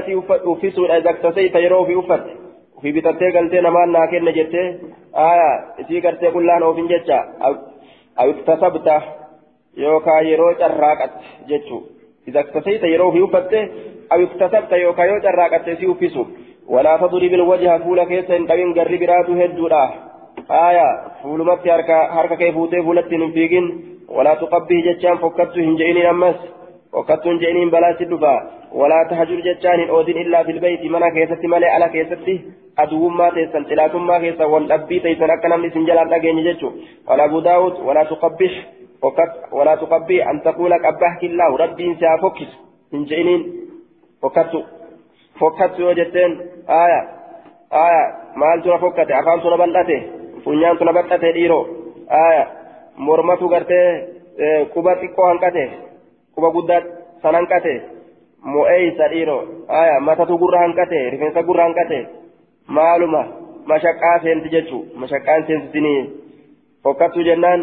isii 0.00 0.16
uffisuudha 0.52 0.96
idaa 0.96 1.12
aktasayta 1.16 1.64
yeroo 1.64 1.80
ofii 1.82 2.00
uffatte 2.02 2.36
ofii 2.78 2.92
bitattee 2.92 3.32
galtee 3.32 3.62
namaan 3.62 3.92
naa 3.92 4.06
kenne 4.06 4.32
jettee 4.38 4.68
aya 5.12 5.50
isii 5.78 6.00
gartee 6.00 6.30
qullaan 6.36 6.62
oofin 6.62 6.88
jecha 6.88 7.24
aw 8.16 8.30
iktasabta 8.30 9.00
yookaan 9.76 10.30
yeroo 10.30 10.54
carraaqatte 10.62 11.24
jechuudha 11.48 11.94
إذا 12.28 12.40
اكتسيت 12.40 12.82
يروه 12.84 13.16
يفته 13.16 13.68
أو 14.12 14.22
اكتسبت 14.22 14.72
يوكا 14.72 15.02
يوجا 15.02 15.30
راقت 15.30 15.70
سيوفسو 15.70 16.24
ولا 16.68 16.96
تضرب 16.96 17.32
الوجه 17.34 17.78
فول 17.78 18.04
كيسا 18.04 18.36
قبين 18.48 18.74
قرب 18.74 19.02
راتو 19.02 19.32
هدودا 19.32 19.84
آية 20.50 20.88
فول 21.22 21.40
متي 21.46 21.70
هركا 21.72 21.98
هركا 22.16 22.34
كيفوتي 22.34 22.82
فولت 22.82 23.12
نفيقين 23.12 23.66
ولا 24.08 24.34
تقبه 24.34 24.76
جتشان 24.86 25.16
فكتو 25.22 25.60
هنجئين 25.60 26.06
أمس 26.06 26.38
فكتو 26.94 27.30
هنجئين 27.30 27.70
بلا 27.70 27.96
سدفا 27.98 28.34
ولا 28.72 28.98
تهجر 29.10 29.40
جتشان 29.46 29.88
أودين 29.88 30.16
إلا 30.16 30.42
في 30.42 30.50
البيت. 30.50 30.82
منا 30.84 31.08
كيستي 31.14 31.46
ملي 31.46 31.66
على 31.66 31.88
كيستي. 31.88 32.34
أدوما 32.78 33.30
تيسن. 33.34 33.64
تلاتما 33.66 34.18
كيسا 34.18 34.44
والأبي 34.44 35.00
تيسن. 35.00 35.30
أكنا 35.30 35.56
من 35.56 35.70
سنجلات 35.70 36.12
أجيني 36.12 36.42
جتشو. 36.46 36.70
قال 37.08 37.20
أبو 37.20 37.38
داود. 37.40 37.74
ولا 37.86 38.02
تقبح. 38.04 38.52
ولا 39.52 39.74
تقبي. 39.74 40.18
أن 40.30 40.42
تقول 40.42 40.72
أبهك 40.72 41.22
الله. 41.30 41.50
ربي 41.56 41.86
سافكس 42.00 42.50
من 42.92 43.04
جئنين 43.04 43.40
فكت 44.22 44.52
فكت 45.40 45.80
وجدتين 45.80 46.30
آية. 46.84 47.00
آية. 47.86 48.04
مال 48.36 48.62
تنا 48.62 48.78
فكت 48.78 49.10
أفهم 49.10 49.40
تنا 49.40 49.56
بلته 49.56 50.00
فنيان 50.44 50.78
تنا 50.78 50.92
بلته 50.92 51.30
ديرو. 51.30 51.60
آية. 52.10 52.44
مرمتو 52.98 53.46
غرتي. 53.46 53.82
kuba 54.74 54.92
xiqqoo 55.00 55.26
hanqate 55.30 55.64
kuba 56.34 56.50
guddaa 56.56 56.82
san 57.22 57.34
hanqate 57.38 57.74
mo'eeysa 58.54 59.08
dhiiro 59.12 59.38
aya 59.80 60.00
matatu 60.08 60.38
gurra 60.42 60.58
hanqate 60.64 60.98
rifeensa 61.14 61.42
gurra 61.48 61.64
hanqate 61.66 61.98
maaluma 62.78 63.22
mashaqqaa 63.72 64.18
seenti 64.24 64.52
jechuu 64.54 64.82
mashaqqaan 65.02 65.46
seensisinii 65.46 66.02
fokkattu 66.84 67.24
jennaan 67.28 67.60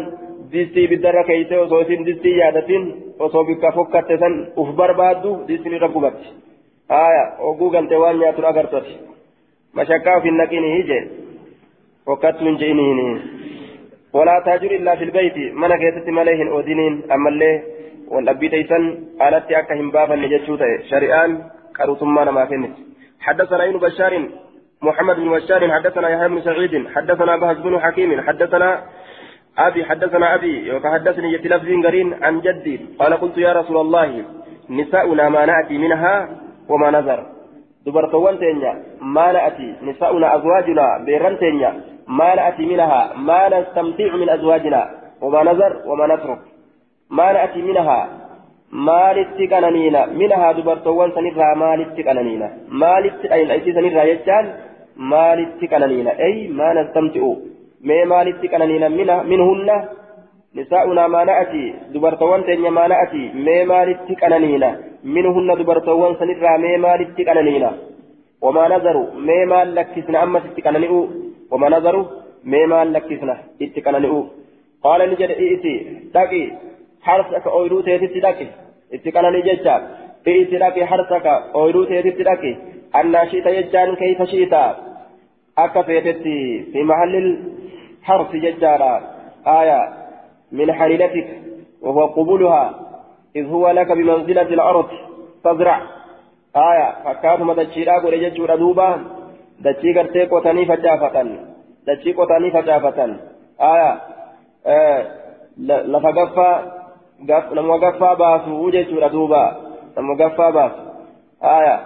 distii 0.52 0.84
ibiddarra 0.88 1.24
keeyse 1.30 1.58
osoo 1.64 1.80
isin 1.84 2.06
distii 2.06 2.38
yaadatin 2.38 2.88
osoo 3.18 3.44
bikka 3.50 3.72
fokkatte 3.78 4.18
san 4.22 4.34
uf 4.56 4.74
barbaaddu 4.80 5.34
distiin 5.48 5.76
irra 5.78 5.88
gubatti 5.96 6.34
haya 6.94 7.24
oguu 7.50 7.70
galte 7.70 8.02
waan 8.04 8.18
nyaatun 8.22 8.50
agartoti 8.52 8.98
mashakkaa 9.80 10.18
ufin 10.18 10.36
naqinii 10.42 10.82
jee 10.90 11.04
fokkattu 12.06 12.44
hin 12.44 13.22
walaa 14.12 14.40
taajur 14.46 14.72
illaa 14.72 14.96
fil 14.96 15.12
beyti 15.12 15.50
mana 15.60 15.78
keessatti 15.82 16.16
malee 16.18 16.36
hin 16.40 16.52
oodiniin 16.56 16.96
ammallee 17.16 17.54
alatti 19.26 19.54
akka 19.54 19.74
hin 19.74 19.92
baafanne 19.92 20.28
jechuu 20.28 20.56
ta'e 20.56 20.78
shari'aan 20.90 21.36
qaruutummaa 21.78 22.24
namaa 22.24 22.46
kenniti 22.46 22.92
حدثنا 23.22 23.64
ابن 23.64 23.78
بشار 23.78 24.28
محمد 24.82 25.16
بن 25.16 25.30
بشار 25.30 25.70
حدثنا 25.70 26.08
يحيى 26.08 26.28
بن 26.28 26.40
سعيد 26.40 26.88
حدثنا 26.94 27.36
بهز 27.36 27.58
بن 27.58 27.80
حكيم 27.80 28.20
حدثنا 28.20 28.82
أبي 29.58 29.84
حدثنا 29.84 30.34
أبي 30.34 30.72
وحدثني 30.72 31.32
يتلفز 31.32 31.68
قرين 31.86 32.24
عن 32.24 32.40
جدي 32.40 32.80
قال 32.98 33.14
قلت 33.14 33.38
يا 33.38 33.52
رسول 33.52 33.76
الله 33.76 34.24
نساؤنا 34.70 35.28
ما 35.28 35.46
نأتي 35.46 35.78
منها 35.78 36.28
وما 36.68 36.90
نذر 36.90 37.26
دبرتوان 37.86 38.38
تينيا 38.38 38.72
ما 39.00 39.32
نأتي 39.32 39.74
نساؤنا 39.82 40.36
أزواجنا 40.36 40.86
بيران 41.06 41.38
تينيا 41.38 41.70
ما 42.08 42.34
نأتي 42.34 42.66
منها 42.66 43.12
ما 43.16 43.40
نستمتع 43.48 44.16
من 44.16 44.28
أزواجنا 44.30 44.90
وما 45.22 45.42
نذر 45.42 45.72
وما 45.86 46.06
نترك 46.06 46.51
ما 47.18 47.32
نأتي 47.32 47.62
منها 47.68 48.00
maalitti 48.88 49.46
qananiina 49.52 50.00
minahaa 50.18 50.52
dubartoowwan 50.58 51.10
sanirraa 51.14 51.54
maalitti 51.62 52.04
qananiina 52.06 52.46
maalitti 52.82 53.30
dhayin'aysii 53.32 53.74
sanirraa 53.78 54.04
jechaan 54.10 54.46
maalitti 55.12 55.68
qananiina 55.72 56.14
ey 56.26 56.36
maa 56.60 56.70
nastamti'u 56.78 57.32
mee 57.90 58.04
maalitti 58.12 58.52
qananiina 58.54 58.88
minhunna 59.32 59.76
nisaa'unaa 60.60 61.08
maa 61.16 61.24
na'ati 61.30 61.62
dubartoowwan 61.92 62.46
teenya 62.48 62.72
maa 62.78 62.88
na'ati 62.94 63.22
mee 63.50 63.60
maalitti 63.72 64.18
qananiina 64.22 64.72
minhunna 65.16 65.58
dubartoowwan 65.60 66.18
sanirraa 66.22 66.56
mee 66.64 66.76
maalitti 66.86 67.28
qananiina 67.28 67.70
wamaa 68.46 68.68
nazaru 68.74 69.06
mee 69.28 69.44
maal 69.52 69.78
lakkisna 69.78 70.24
ammas 70.24 70.50
itti 70.50 70.66
qanani'u 70.66 71.00
wamaa 71.52 71.72
nazaru 71.76 72.02
mee 72.54 72.66
maal 72.72 72.92
lakkisna 72.96 73.36
itti 73.66 73.84
qanani'u 73.86 74.20
qaala 74.84 75.12
ni 75.12 75.22
jedhe 75.22 75.40
i'iti 75.46 75.74
dhaqi 76.14 76.44
ooyiruu 77.50 77.82
teetitti 77.82 78.20
dhaqi 78.20 78.46
itti 78.92 79.12
qananii 79.12 79.42
jecha 79.48 79.74
i'iti 80.26 80.56
dhaqi 80.58 80.80
harsaka 80.92 81.32
ooyiruu 81.54 81.86
teetitti 81.86 82.28
dhaqi 82.30 82.52
annaa 83.00 83.26
shiita 83.26 83.54
jechaan 83.58 83.96
keeyfa 83.96 84.26
shiita 84.26 84.62
akka 85.56 85.82
feetetti 85.82 86.36
fi 86.72 86.82
mahallil 86.82 87.28
حرف 88.02 88.36
ججارا 88.36 88.94
آية 89.46 89.80
من 90.52 90.72
حليلتك 90.72 91.28
وهو 91.82 92.06
قبولها 92.06 92.74
إذ 93.36 93.46
هو 93.46 93.70
لك 93.70 93.92
بمنزلة 93.92 94.42
الأرض 94.42 94.88
تزرع 95.44 95.80
آية 96.56 96.94
فكاتم 97.04 97.52
دجيرا 97.52 97.98
قول 97.98 98.14
ججورا 98.20 98.56
دوبا 98.56 99.04
دجي 99.60 99.98
قرتي 99.98 100.26
قوتاني 100.26 100.66
فجافة 100.66 101.26
دجي 101.86 102.12
قوتاني 102.12 102.50
فجافة 102.50 103.16
آية 103.60 104.00
آه 104.66 105.06
قف 107.28 107.52
نمو 107.52 107.76
قفا 107.84 108.14
باسو 108.14 108.70
ججورا 108.70 109.08
دوبا 109.08 109.44
نمو 109.98 110.14
قفا 110.20 110.50
باسو 110.50 110.82
آية 111.56 111.76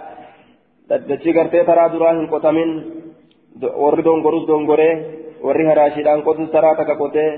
دجي 1.08 1.30
قرتي 1.36 1.64
ترى 1.68 1.88
دراهن 1.92 2.26
قوتامين 2.32 2.70
warri 3.62 4.02
dongoruus 4.02 4.46
dongoree 4.46 4.94
warri 5.46 5.64
haraashiidhaan 5.66 6.22
qotu 6.26 6.46
saraa 6.52 6.74
takka 6.76 6.96
qotee 7.02 7.30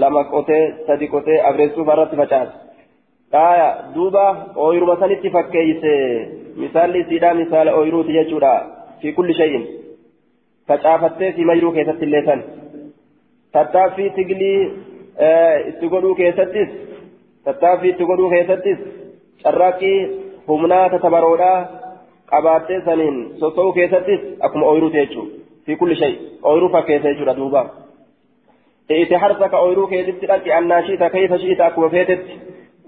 lama 0.00 0.24
qotee 0.24 0.64
sadi 0.86 1.08
qotee 1.14 1.38
abreessuuf 1.48 1.88
irratti 1.92 2.16
facaasa 2.16 2.54
dhaaya 3.32 3.68
duuba 3.94 4.24
ooyiruma 4.64 4.96
sanitti 5.02 5.34
fakkeeyse 5.36 5.92
misaalli 6.62 7.00
isiidhaa 7.04 7.34
misaala 7.40 7.76
ooyiruuti 7.78 8.16
jechuudha 8.18 8.52
fi 9.00 9.12
kulli 9.12 9.34
shay'in 9.40 9.64
facaafattee 10.68 11.32
si 11.36 11.48
mayruu 11.50 11.72
keessatti 11.76 12.04
illee 12.08 12.24
san 12.28 12.44
tattaaffii 13.54 14.10
tiglii 14.18 14.58
itti 15.70 15.92
godhuu 15.94 16.14
keessattis 16.20 16.68
tattaaffii 17.44 17.90
itti 17.94 18.10
godhuu 18.10 18.30
keessattis 18.34 18.78
carraaqqii 19.44 19.96
humnaa 20.48 20.88
tatabaroodhaa 20.96 21.56
qabaattee 22.32 22.80
saniin 22.88 23.16
soso'uu 23.40 23.72
keessattis 23.78 24.20
akkuma 24.48 24.70
ooyiruuti 24.72 25.00
jechuudha 25.02 25.42
fi 25.66 25.76
kulli 25.80 25.96
shay 26.02 26.14
ooyiruu 26.42 26.74
fakkeessa 26.76 27.08
jechuudha 27.08 27.40
duuba 27.40 27.64
حرثك 29.22 29.54
أويرو 29.54 29.86
كيدت 29.86 30.24
لك 30.24 30.48
أن 30.48 30.72
شئت 30.86 31.02
كيف 31.02 31.32
شئت 31.34 31.60
أكو 31.60 31.88
فيتت 31.88 32.24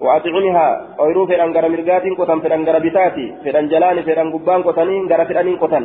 وأطعمها 0.00 0.66
أويرو 1.00 1.26
في 1.26 1.44
أنجر 1.44 1.68
مرقات 1.68 2.04
قطن 2.18 2.40
في 2.40 2.54
أنجر 2.54 2.78
بتاتي 2.78 3.26
في 3.42 3.58
أنجلان 3.58 4.02
في 4.02 4.20
أنجبان 4.20 4.62
قطنين 4.62 5.08
جر 5.08 5.24
في 5.24 5.40
أنين 5.40 5.56
قطن 5.56 5.84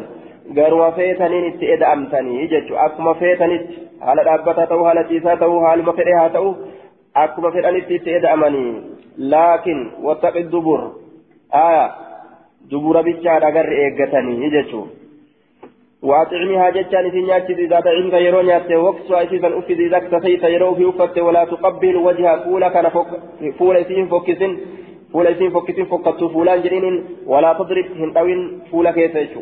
garuma 0.56 0.92
feetaniin 0.92 1.46
itti 1.50 1.72
eda'amtanii 1.74 2.48
jechuun 2.52 2.80
akkuma 2.86 3.14
feetanitti 3.20 3.76
haala 4.06 4.24
dhaabbataa 4.28 4.68
ta'uu 4.72 4.84
haala 4.88 5.04
ciisaa 5.10 5.36
ta'uu 5.44 5.60
haaluma 5.66 5.94
fedhe 6.00 6.16
haa 6.20 6.30
ta'u 6.36 6.50
akkuma 7.16 7.52
fedhanitti 7.52 7.96
itti 7.96 8.16
eda'amanii 8.20 8.72
laakiin 9.18 9.80
wattaqi 10.08 10.44
dubur 10.52 10.82
aya 11.66 11.86
dubura 12.72 13.04
bichaadha 13.04 13.52
garri 13.52 13.84
eeggatanii 13.84 14.52
jechuun. 14.58 14.90
وأطعمها 16.02 16.70
جتان 16.70 17.12
في 17.12 17.22
نياتي 17.22 17.54
إذا 17.54 17.80
دعمت 17.80 18.14
يرون 18.14 18.48
ياتي 18.48 18.76
وقصها 18.76 19.24
إسيسا 19.24 19.58
أفد 19.58 19.80
إذا 19.80 19.98
اكتفيت 19.98 20.44
يرو 20.44 20.76
في 20.76 20.90
أفت 20.90 21.18
ولا 21.20 21.46
تقبل 21.46 21.96
وجهها 21.96 22.38
فولا 22.44 22.70
كان 22.70 22.90
فوق 22.90 23.08
فولا 23.60 23.82
إسين 23.82 24.08
فوكسن 24.08 24.58
فولا 25.14 25.32
إسين 25.32 25.50
فوكسن 25.52 25.86
فوكتو 25.86 26.30
فولان 26.30 26.62
جرين 26.62 27.06
ولا 27.26 27.54
تضرب 27.54 27.86
هندوين 28.02 28.60
فولا 28.72 28.92
كيسيشو 28.92 29.42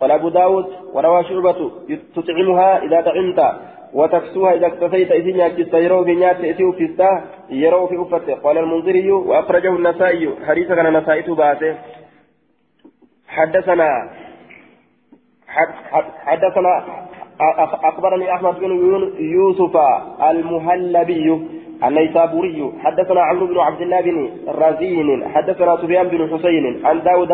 قال 0.00 0.10
أبو 0.10 0.28
داود 0.28 0.66
وروى 0.94 1.24
شعبة 1.24 1.70
تطعمها 2.16 2.84
إذا 2.84 3.00
طعمت 3.00 3.40
وتكسوها 3.94 4.54
إذا 4.54 4.66
اكتفيت 4.66 5.12
إذن 5.12 5.36
يأتي 5.36 5.76
يرو 5.84 6.04
في 6.04 6.14
نيات 6.14 6.40
إسيو 6.44 6.72
في 6.72 6.84
الساه 6.84 7.22
يرو 7.50 7.86
في 7.86 8.02
أفته 8.02 8.34
قال 8.34 8.58
المنذري 8.58 9.10
وأخرجه 9.10 9.76
النسائي. 9.76 10.30
حديثا 10.46 10.74
كان 10.74 10.96
نسائته 10.96 11.34
باسه 11.34 11.78
حدثنا 13.28 14.10
حدثنا 16.26 16.84
أخبرني 17.84 18.34
أحمد 18.34 18.54
بن 18.60 18.70
يوسف 19.18 19.76
المهلبي 20.30 21.26
النيسابوري. 21.84 22.72
حدثنا 22.84 23.20
عمرو 23.22 23.46
بن 23.46 23.58
عبد 23.58 23.80
الله 23.80 24.00
بن 24.00 24.30
رزين. 24.48 25.28
حدثنا 25.28 25.76
سفيان 25.76 26.08
بن 26.08 26.20
حسين. 26.32 26.86
عن 26.86 27.02
داود 27.02 27.32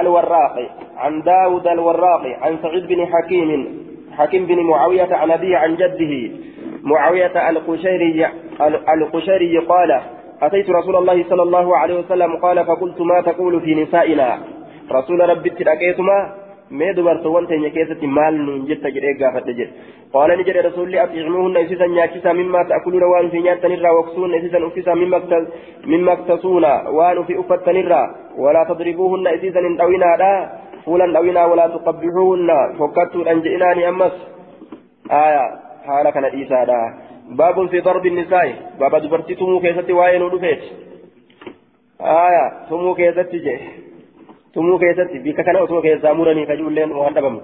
الوراقي. 0.00 0.66
عن 0.96 1.22
داود 1.22 1.66
الوراقي. 1.66 2.34
عن 2.34 2.58
سعيد 2.62 2.86
بن 2.86 3.06
حكيم. 3.06 3.50
حكيم 4.18 4.46
بن 4.46 4.60
معاوية 4.60 5.14
عن 5.14 5.30
أبيه 5.30 5.56
عن 5.56 5.76
جده 5.76 6.30
معاوية 6.82 7.50
القشيري 7.50 8.26
القشيري 8.94 9.58
قال 9.58 10.00
أتيت 10.42 10.70
رسول 10.70 10.96
الله 10.96 11.24
صلى 11.30 11.42
الله 11.42 11.76
عليه 11.76 11.98
وسلم 11.98 12.36
قال 12.36 12.66
فقلت 12.66 13.00
ما 13.00 13.20
تقول 13.20 13.60
في 13.60 13.74
نسائنا 13.74 14.38
رسول 14.92 15.28
ربي 15.28 15.50
تلقيتما 15.50 16.46
mee 16.70 16.94
dubartoowwan 16.94 17.46
teenya 17.46 17.70
keessatti 17.70 18.08
maal 18.10 18.38
nuun 18.46 18.62
jetta 18.68 18.90
jedhee 18.94 19.14
gaafadhe 19.18 19.52
jedhe 19.58 19.92
qaala 20.14 20.36
ni 20.36 20.46
jedhe 20.46 20.62
rasuulli 20.66 20.98
atiimuhunna 20.98 21.60
isisan 21.66 21.92
nyaachisaa 21.96 22.34
mimmaa 22.38 22.64
ta'kuluuna 22.70 23.10
waan 23.12 23.28
ufii 23.28 23.42
nyaattanirraa 23.44 23.92
waqsuunna 23.98 24.40
isisan 24.40 24.64
uffisaa 24.68 24.96
mimma 24.96 26.12
aktasuuna 26.16 26.72
waan 26.98 27.20
ufii 27.22 27.38
uffattanirraa 27.42 28.06
walaa 28.46 28.64
tadribuuhunna 28.70 29.34
isiisan 29.38 29.68
hin 29.68 29.76
dhawinaadha 29.82 30.32
tuqabbixuuhunna 31.74 32.56
fokkattuudhan 32.78 33.42
jedhinaani 33.42 33.84
ammas 33.84 34.12
aya 35.20 35.42
haala 35.86 36.12
kana 36.12 36.30
dhiisaadha 36.34 36.78
baabun 37.40 37.68
fi 37.68 37.82
darbi 37.88 38.10
nisaa'i 38.10 38.54
baaba 38.78 39.00
dubartii 39.00 39.36
tumuu 39.40 39.60
keessatti 39.60 39.98
waa'ee 39.98 40.18
nu 40.18 40.30
dhufeeti 40.34 40.70
aya 41.98 42.44
tumuu 42.68 42.94
keessatti 42.94 43.42
jedhe 43.48 43.68
tumuu 44.54 44.78
keessatti 44.78 45.18
bika 45.26 45.44
kana 45.44 45.66
osoo 45.66 45.82
keessaa 45.82 46.14
muranii 46.14 46.46
kajuulleen 46.46 46.96
waan 47.02 47.14
dhabamu 47.18 47.40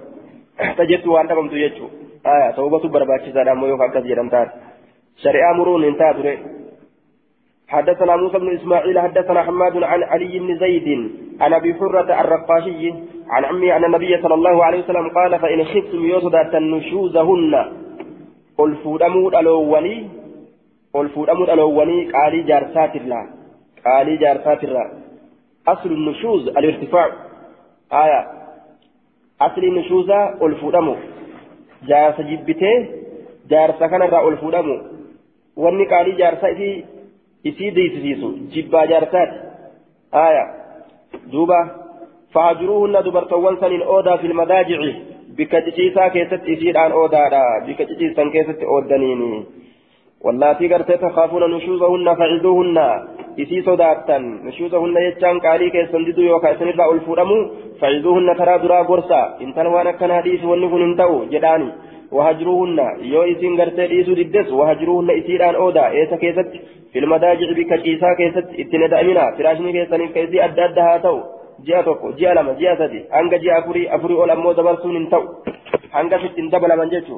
tajettu 0.79 1.13
waan 1.13 1.27
dhabamtu 1.27 1.63
jechuu 1.63 1.91
aya 2.35 2.51
ta'ubatu 2.57 2.89
barbaachisaadha 2.89 3.55
ammoo 3.55 3.71
yoo 3.73 3.81
akkas 3.87 4.09
jedhan 4.11 4.29
taate 4.35 4.53
shari'aa 5.23 5.53
muruun 5.61 5.89
hin 5.89 6.03
taatu 6.03 6.35
حدثنا 7.73 8.15
موسى 8.15 8.37
بن 8.39 8.55
اسماعيل 8.55 8.99
حدثنا 8.99 9.43
حماد 9.43 9.83
عن 9.83 10.03
علي 10.03 10.39
بن 10.39 10.57
زيد 10.57 10.87
عن 11.41 11.53
ابي 11.53 11.73
حرة 11.73 12.21
الرقاشي 12.21 12.93
عن 13.29 13.45
عمي 13.45 13.75
أن 13.75 13.85
النبي 13.85 14.21
صلى 14.21 14.33
الله 14.33 14.65
عليه 14.65 14.83
وسلم 14.83 15.09
قال 15.09 15.39
فإن 15.39 15.65
خفتم 15.65 16.05
يوسد 16.05 16.55
نشوزهن. 16.55 17.71
قل 18.57 18.75
فودمود 18.75 19.35
الأولي 19.35 20.07
قل 20.93 21.09
فودمود 21.09 21.49
الأولي 21.49 22.11
قالي 22.11 22.43
جارسات 22.43 22.95
الله 22.95 23.27
قالي 23.85 24.17
جارسات 24.17 24.63
الله 24.63 24.91
أصل 25.67 25.89
النشوز 25.91 26.47
الارتفاع. 26.47 27.07
آية. 27.93 28.27
أصل 29.41 29.63
النشوز 29.63 30.09
الفودمو 30.41 30.95
جارس 31.87 32.21
جبته 32.21 32.87
جارس 33.49 33.79
كان 33.83 34.01
را 34.01 34.27
الفودمو 34.27 34.93
wanni 35.57 35.85
qaalii 35.85 36.17
jaarsaa 36.17 36.49
isii 36.49 36.85
isii 37.43 37.71
deessisiisu 37.71 38.29
jibbaa 38.53 38.85
jaarsaati 38.85 39.37
aya 40.11 40.43
saniin 43.59 43.83
oodaa 43.95 44.17
fil 44.17 44.33
madaajici 44.33 44.91
bikka 45.37 45.61
ciciisaa 45.61 46.09
keessatti 46.09 46.53
isiidhaan 46.53 46.93
oodaadha 47.01 47.43
bikka 47.67 47.85
ciciisan 47.85 48.31
keessatti 48.31 48.65
ooddaniini 48.65 49.45
wallaatii 50.25 50.69
gartee 50.73 50.97
takaafuuna 50.97 51.47
nushuuzahunna 51.47 52.15
faciduuhunna 52.15 52.85
isii 53.37 53.63
sodaattan 53.69 54.27
nushuuzahunna 54.43 55.05
jechaan 55.05 55.41
qaalii 55.45 55.71
keessan 55.77 56.05
diduu 56.09 56.27
yookaan 56.27 56.55
isinirraa 56.55 56.87
ol 56.91 57.01
fuudhamu 57.07 57.39
faciduuhunna 57.79 58.35
karaa 58.35 58.59
duraa 58.63 58.83
gorsa 58.91 59.23
intala 59.39 59.73
waan 59.75 59.91
akkanaa 59.93 60.21
dhiisi 60.27 60.51
wanni 60.51 60.69
kun 60.75 60.85
hin 60.85 60.95
ta'u 61.01 61.25
jedhaani 61.35 61.71
وهجروهن 62.13 62.79
يو 63.13 63.21
إسين 63.31 63.53
غرتي 63.59 63.87
ديسو 63.87 64.13
ديدس 64.13 64.49
وهجروهن 64.59 65.09
إسيران 65.19 65.55
أودا 65.55 65.85
إيسا 65.87 66.15
كيست 66.15 66.49
في 66.91 66.99
المداجع 66.99 67.51
بك 67.57 67.71
كيست 68.17 68.47
إتنا 68.61 68.87
دأمنا 68.87 69.25
فراشني 69.37 69.71
كيساني 69.75 70.07
كيسي 70.07 70.45
أدى 70.45 70.65
أدى 70.65 71.15
جاء 71.67 71.81
توكو 71.85 72.11
جاء 72.19 72.33
لما 72.37 72.53
جاء 72.59 72.73
سدي 72.79 72.99
أنجا 73.19 73.37
جاء 73.37 73.59
أفري 73.59 73.83
أفري 73.95 74.13
أول 74.13 74.31
أمو 74.31 74.51
دبرسون 74.57 74.95
انتو 74.95 75.21
أنجا 75.99 76.17
ستين 76.21 76.49
دبل 76.53 76.71
من 76.79 76.89
جيتو 76.93 77.17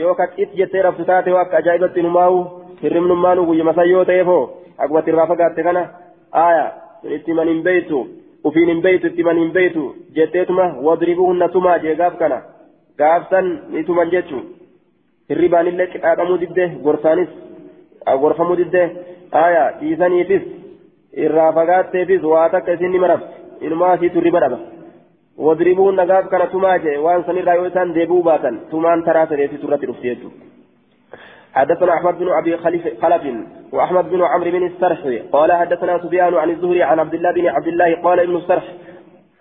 يو 0.00 0.14
كت 0.18 0.30
إت 0.42 0.50
جتي 0.58 0.80
رفتاتي 0.80 1.30
واك 1.32 1.54
أجايبت 1.54 1.98
نماو 1.98 2.34
hirrim 2.82 3.08
nummaanu 3.08 3.46
guyyama 3.46 3.74
san 3.74 3.88
yoo 3.90 4.04
ta'e 4.04 4.24
foo 4.28 4.42
akkuma 4.78 5.02
irraa 5.12 5.26
fagaatte 5.30 5.62
kana 5.66 5.82
aaya 6.42 6.66
itti 7.16 7.34
man 7.38 7.48
hin 7.50 7.62
beeytu 7.66 8.02
ufiin 8.50 8.70
hin 8.72 8.82
beeytu 8.84 9.10
itti 9.10 9.26
man 9.28 9.40
hin 9.42 9.50
beeytu 9.56 9.86
jetteetuma 10.18 10.66
wadribuhunna 10.88 11.48
tumaa 11.56 11.78
jee 11.84 11.96
gaaf 12.00 12.18
kana 12.20 12.38
gaafsan 13.02 13.50
ni 13.72 13.84
tuman 13.88 14.12
jechuu 14.14 14.42
hirribaanillee 15.32 15.88
qixaaxamuu 15.94 16.38
didde 16.44 16.68
gorsaanis 16.86 17.34
gorfamuu 18.22 18.58
didde 18.62 18.84
aaya 19.42 19.64
dhiisaniifis 19.80 20.46
irraa 21.26 21.50
fagaatteefis 21.58 22.30
waa 22.34 22.48
takka 22.54 22.78
isin 22.78 22.96
ni 22.96 23.04
marabse 23.06 23.37
inumaa 23.60 23.92
asiitu 23.96 24.20
riba 24.20 24.40
dhaba 24.40 24.58
wadribuhunna 25.46 26.06
gaaf 26.10 26.28
kana 26.28 26.46
tumaa 26.54 26.78
jee 26.84 26.98
waan 27.06 27.24
sanirraa 27.24 27.58
yoo 27.60 27.66
isaan 27.72 27.94
deebi'uu 27.96 28.22
baatan 28.30 28.60
tumaan 28.70 29.04
taraa 29.08 29.26
sadeesitu 29.26 29.66
irratti 29.66 29.90
dhufte 29.90 30.08
jechuudha. 30.08 30.48
حدثنا 31.58 31.94
أحمد 31.94 32.18
بن 32.18 32.28
أبي 32.38 32.56
خلف 32.56 32.84
وأحمد 33.72 34.10
بن 34.10 34.22
عمرو 34.22 34.50
بن 34.50 34.66
السرح 34.66 34.98
قال 35.32 35.52
حدثنا 35.52 35.98
سفيان 35.98 36.34
عن 36.34 36.50
الزهري 36.50 36.82
عن 36.82 36.98
عبد 36.98 37.14
الله 37.14 37.32
بن 37.32 37.46
عبد 37.46 37.68
الله 37.68 37.94
قال 38.02 38.20
ابن 38.20 38.36
السرح 38.36 38.64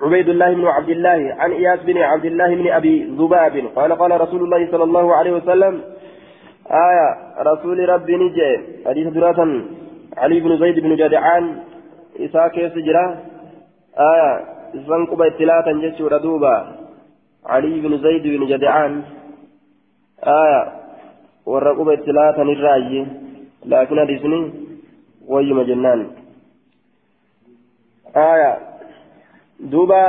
عبيد 0.02 0.30
الله 0.30 0.54
بن 0.54 0.68
عبد 0.68 0.90
الله 0.90 1.36
عن 1.40 1.52
إياس 1.52 1.80
بن 1.80 1.98
عبد 1.98 2.26
الله 2.26 2.56
بن 2.56 2.68
أبي 2.68 3.04
ذباب 3.04 3.64
قال 3.76 3.94
قال 3.94 4.22
رسول 4.22 4.42
الله 4.44 4.72
صلى 4.72 4.84
الله 4.84 5.16
عليه 5.16 5.32
وسلم 5.32 5.82
آية 6.72 7.10
رسول 7.52 7.90
ربي 7.90 8.16
نجي. 8.16 8.60
حديث 8.88 9.08
دراسا 9.08 9.66
علي 10.18 10.40
بن 10.40 10.58
زيد 10.58 10.80
بن 10.80 10.96
جدعان 10.96 11.58
إساك 12.20 12.58
يسجرا 12.58 13.06
آية 13.98 14.46
زنقب 14.88 15.22
اتلاتا 15.22 15.72
جيش 15.72 16.02
ردوبا 16.02 16.56
علي 17.46 17.80
بن 17.80 17.98
زيد 17.98 18.24
بن 18.24 18.46
جدعان. 18.46 19.04
آية 20.24 20.78
itti 21.48 22.12
laatan 22.12 22.50
irraayye 22.50 23.02
laakiin 23.72 24.00
hadiisni 24.00 24.40
wayyuma 25.32 25.64
jennaan 25.64 26.02
aya 28.14 28.52
duuba 29.72 30.02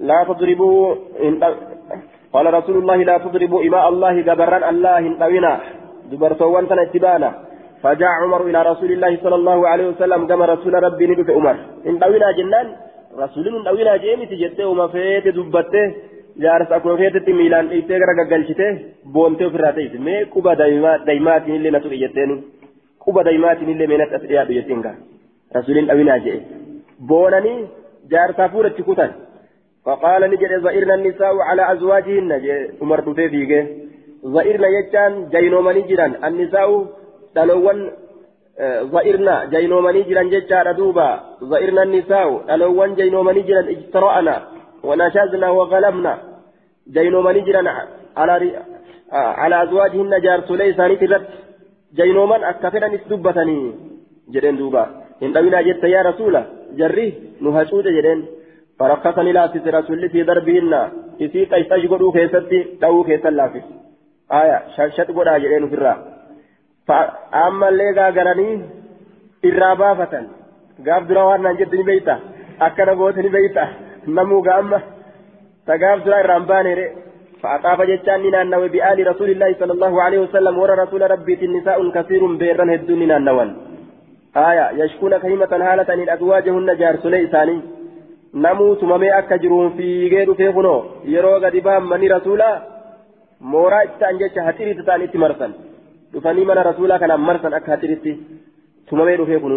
laa 0.00 0.24
tadribuu 0.24 0.96
قال 2.36 2.54
رسول 2.54 2.76
الله 2.76 2.96
لا 2.96 3.16
تضربوا 3.18 3.64
إماء 3.64 3.88
الله 3.88 4.14
جبران 4.20 4.62
الله 4.68 5.02
طوينا 5.16 5.52
دبرتوان 6.12 6.68
تنا 6.68 6.82
اتبانا. 6.82 7.30
فجاء 7.86 8.12
عمر 8.22 8.40
إلى 8.50 8.60
رسول 8.62 8.90
الله 8.92 9.12
صلى 9.24 9.34
الله 9.40 9.58
عليه 9.68 9.86
وسلم 9.88 10.20
كما 10.26 10.44
رسول 10.54 10.74
ربي 10.86 11.06
ندف 11.06 11.30
عمر. 11.30 11.56
إن 11.88 11.98
طوينا 12.02 12.28
جنان 12.38 12.66
رسول 13.24 13.46
من 13.54 13.62
طوينا 13.68 13.96
جيمي 13.96 14.26
تجته 14.26 14.66
وما 14.66 14.86
فيت 14.94 15.26
دبته. 15.28 15.86
جارس 16.42 16.70
أكون 16.72 16.96
فيت 16.96 17.28
ميلان 17.28 17.66
إيتي 17.68 17.94
غرق 18.02 18.18
قلشته 18.30 18.70
بونته 19.14 19.48
في 19.50 19.56
الراتيس 19.56 19.92
مي 20.06 20.24
كوبا 20.24 20.54
دايمات 21.08 21.44
اللي 21.48 21.70
نتوك 21.70 21.92
يتيني 21.92 22.36
كوبا 23.02 23.22
دايمات 23.22 23.58
اللي 23.62 23.86
منت 23.86 24.12
أسئلة 24.16 24.44
بيتينك 24.44 24.86
رسول 25.56 25.76
طوينا 25.90 26.16
جي. 26.24 26.34
بونني 27.08 27.54
جارس 28.10 28.40
أفورة 28.40 28.68
كتن 28.88 29.10
فقال 29.84 30.22
نجد 30.30 30.52
زئرنا 30.64 30.94
النساء 30.94 31.34
على 31.48 31.62
أزواجهن. 31.72 32.30
عمر 32.82 33.00
تفيفيك 33.00 33.52
زئرنا 34.34 34.68
يجان 34.76 35.12
جينومني 35.32 35.82
جيران. 35.88 36.12
النساء 36.24 36.68
دلوان 37.36 37.78
زئرنا 38.92 39.34
جينومني 39.44 40.02
جيران 40.08 40.28
ججار 40.32 40.72
دوبا 40.72 41.08
زئرنا 41.50 41.82
النساء 41.82 42.28
دلوان 42.48 42.90
جينومني 43.00 43.40
جيران 43.48 43.66
اجترأنا 43.74 44.36
ونشزنا 44.88 45.48
وغلبنا 45.50 46.14
جينومني 46.96 47.40
جيران 47.46 47.68
على 48.16 48.34
على 49.12 49.62
أزواجهن 49.62 50.12
جار 50.24 50.40
سليساني 50.48 50.96
ترت 50.96 51.26
جينومن 51.98 52.44
أكثر 52.52 52.82
نسدبتني 52.92 53.58
جدين 54.34 54.56
دوبا 54.60 54.82
إن 55.22 55.32
دوينا 55.32 55.60
جدت 55.66 55.84
يا 55.84 56.02
رسول 56.08 56.34
جري 56.78 57.08
نهشود 57.44 57.86
جدين 57.96 58.20
فرخصني 58.78 59.32
لا 59.32 59.46
تسي 59.46 59.70
رسول 59.70 60.08
في 60.12 60.22
ضربهن 60.22 60.72
إسي 61.24 61.40
تيساج 61.50 61.86
قدو 61.92 62.12
كيستي 62.12 62.58
تو 62.80 63.04
كيسا 63.08 63.30
لافس 63.38 63.66
آية 64.32 64.58
شاشت 66.88 67.10
قدا 67.32 67.42
جدين 67.42 67.42
في 67.42 67.48
الرا 67.48 67.60
فأما 67.66 67.68
اللي 67.68 67.92
غاغراني 67.96 68.60
إرابافة 69.44 70.26
غاف 70.86 71.02
دروان 71.02 71.42
ننجد 71.42 71.74
نبيتا 71.74 72.18
أكنا 72.60 72.92
بوت 72.94 73.18
نبيتا 73.18 73.68
نمو 74.08 74.44
غاما 74.46 74.80
تغاف 75.66 76.04
درا 76.04 76.22
رمباني 76.22 76.74
ري. 76.74 76.90
فأطاف 77.42 77.80
جتان 77.82 78.30
نانوي 78.30 78.68
بآل 78.68 79.06
رسول 79.06 79.30
الله 79.30 79.54
صلى 79.60 79.72
الله 79.72 80.02
عليه 80.02 80.18
وسلم. 80.18 80.58
ورى 80.58 80.74
رسول 80.74 81.10
ربي 81.10 81.44
النساء 81.44 81.90
كثير 81.90 82.26
بيرن 82.26 82.70
هدون 82.70 83.08
نانوان 83.08 83.56
آية 84.36 84.70
يشكون 84.84 85.18
كلمة 85.18 85.52
هالة 85.52 85.94
إن 85.94 86.08
أزواجهن 86.08 86.76
جار 86.76 86.96
سليساني 86.96 87.60
namuu 88.32 88.76
tumamee 88.76 89.10
akka 89.10 89.38
jiruun 89.38 89.72
fiigee 89.76 90.24
dhufee 90.26 90.52
kunoo 90.52 91.02
yeroo 91.04 91.40
gadi 91.40 91.60
ba'an 91.60 91.84
manni 91.90 92.08
rasuulaa 92.08 92.60
mooraa 93.40 93.82
itti 93.82 93.98
ta'an 93.98 94.18
jecha 94.18 94.52
dhufanii 96.12 96.48
mana 96.50 96.68
rasuulaa 96.70 96.98
kanaan 96.98 97.26
marsan 97.28 97.58
akka 97.58 97.72
haxiriitti 97.72 98.18
tumamee 98.88 99.16
dhufee 99.20 99.40
kun 99.44 99.54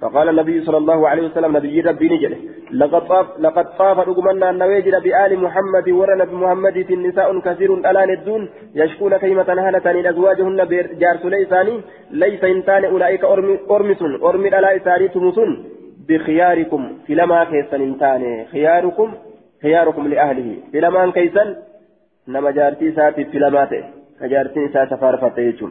فقال 0.00 0.28
النبي 0.28 0.64
صلى 0.64 0.76
الله 0.76 1.08
عليه 1.08 1.22
وسلم 1.22 1.56
نبي 1.56 1.80
ربي 1.80 2.08
نجد 2.08 2.38
لقد 2.72 3.08
طاف 3.08 3.26
لقد 3.38 3.66
طاف 3.78 3.98
رجمنا 4.08 4.50
النويجر 4.50 4.98
بآل 4.98 5.38
محمد 5.38 5.88
ورنا 5.88 6.24
بمحمد 6.24 6.76
النساء 6.76 7.38
كثير 7.40 7.74
الآن 7.74 8.10
الدون 8.10 8.48
يشكون 8.74 9.16
كلمة 9.16 9.48
هالة 9.66 9.92
من 9.92 10.06
أزواجهن 10.06 10.56
جارس 11.02 11.24
ليساني 11.24 11.80
ليس 12.10 12.44
إنسان 12.44 12.84
أولئك 12.84 13.24
أرمس 13.24 14.02
أرمي 14.28 14.48
الألا 14.48 14.76
إساري 14.76 15.08
تمسون 15.08 15.50
بخياركم 16.08 16.82
في 17.06 17.14
لما 17.14 17.44
كيسن 17.44 17.80
انتاني 17.82 18.46
خياركم 18.52 19.08
خياركم 19.62 20.08
لأهله 20.08 20.56
في 20.72 20.80
لما 20.80 21.10
كيسن 21.10 21.48
نما 22.28 22.50
جارتي 22.50 22.92
ساتي 22.92 23.24
في 23.24 23.38
لماته 24.20 24.28
فجارتي 24.28 24.68
سات 24.68 24.94
فارفتيجم 24.94 25.70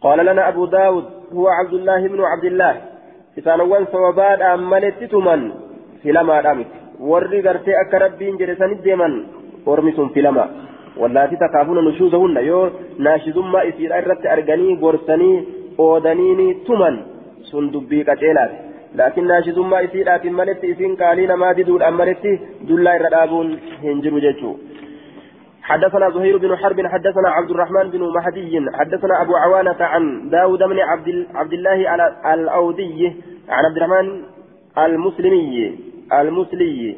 قال 0.00 0.26
لنا 0.26 0.48
أبو 0.48 0.66
داود 0.66 1.04
هو 1.32 1.48
عبد 1.48 1.74
الله 1.74 2.08
بن 2.08 2.20
عبد 2.20 2.44
الله 2.44 2.76
إسانوان 3.38 3.86
سواباد 3.92 4.42
أمالت 4.42 5.04
تمن 5.04 5.52
في 6.02 6.12
لما 6.12 6.64
warri 7.00 7.42
gartee 7.42 7.76
akka 7.76 7.98
rabbiin 7.98 8.38
jedhe 8.38 8.56
sanit 8.58 8.82
deeman 8.84 9.12
ormi 9.66 9.92
sun 9.96 10.10
filama 10.14 10.48
wallaati 11.00 11.36
takaafuna 11.36 11.82
nushuuzahunna 11.82 12.40
yoo 12.40 12.70
naashizummaa 12.98 13.62
isiidha 13.70 14.00
irratti 14.02 14.28
arganii 14.28 14.76
gorsanii 14.76 15.36
oodaniini 15.78 16.54
tuman 16.66 16.98
sun 17.50 17.70
dubbii 17.72 18.04
qaceelaati 18.08 18.56
laakiin 19.00 19.28
naashizummaa 19.32 19.80
isiidhaatiin 19.80 20.34
maletti 20.40 20.70
isiin 20.74 20.96
qaalii 20.96 21.26
namaa 21.32 21.54
diduudhaan 21.58 21.94
maletti 21.94 22.40
dullaa 22.68 22.96
irra 23.00 23.10
dhaabuun 23.14 23.54
hin 23.82 24.02
jiru 24.02 24.20
jechuu 24.26 24.54
حدثنا 25.68 26.10
زهير 26.10 26.36
بن 26.38 26.56
حرب 26.56 26.86
حدثنا 26.86 27.28
عبد 27.28 27.50
الرحمن 27.50 27.90
بن 27.90 28.00
مهدي 28.00 28.66
حدثنا 28.74 29.22
أبو 29.22 29.36
عوانة 29.36 29.76
عن 29.80 30.28
داود 30.30 30.58
بن 30.58 30.78
عبد, 30.78 31.26
عبد 31.34 31.52
الله 31.52 31.94
الأودي 32.34 33.16
عن 33.48 33.64
عبد 33.64 33.76
الرحمن 33.76 34.22
المسلمي 34.78 35.78
المسلي 36.12 36.96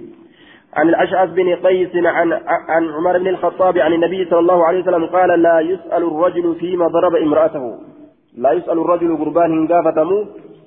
عن 0.76 0.88
الأشعث 0.88 1.30
بن 1.30 1.54
قيس 1.54 1.90
عن 1.96 2.32
عن 2.68 2.88
عمر 2.88 3.18
بن 3.18 3.28
الخطاب 3.28 3.78
عن 3.78 3.92
النبي 3.92 4.24
صلى 4.24 4.38
الله 4.38 4.66
عليه 4.66 4.80
وسلم 4.80 5.06
قال 5.06 5.42
لا 5.42 5.60
يسأل 5.60 6.02
الرجل 6.02 6.54
فيما 6.54 6.86
ضرب 6.86 7.14
امرأته. 7.14 7.78
لا 8.36 8.52
يسأل 8.52 8.78
الرجل 8.78 9.16
قربان 9.16 9.58
هنقافتمو 9.58 10.26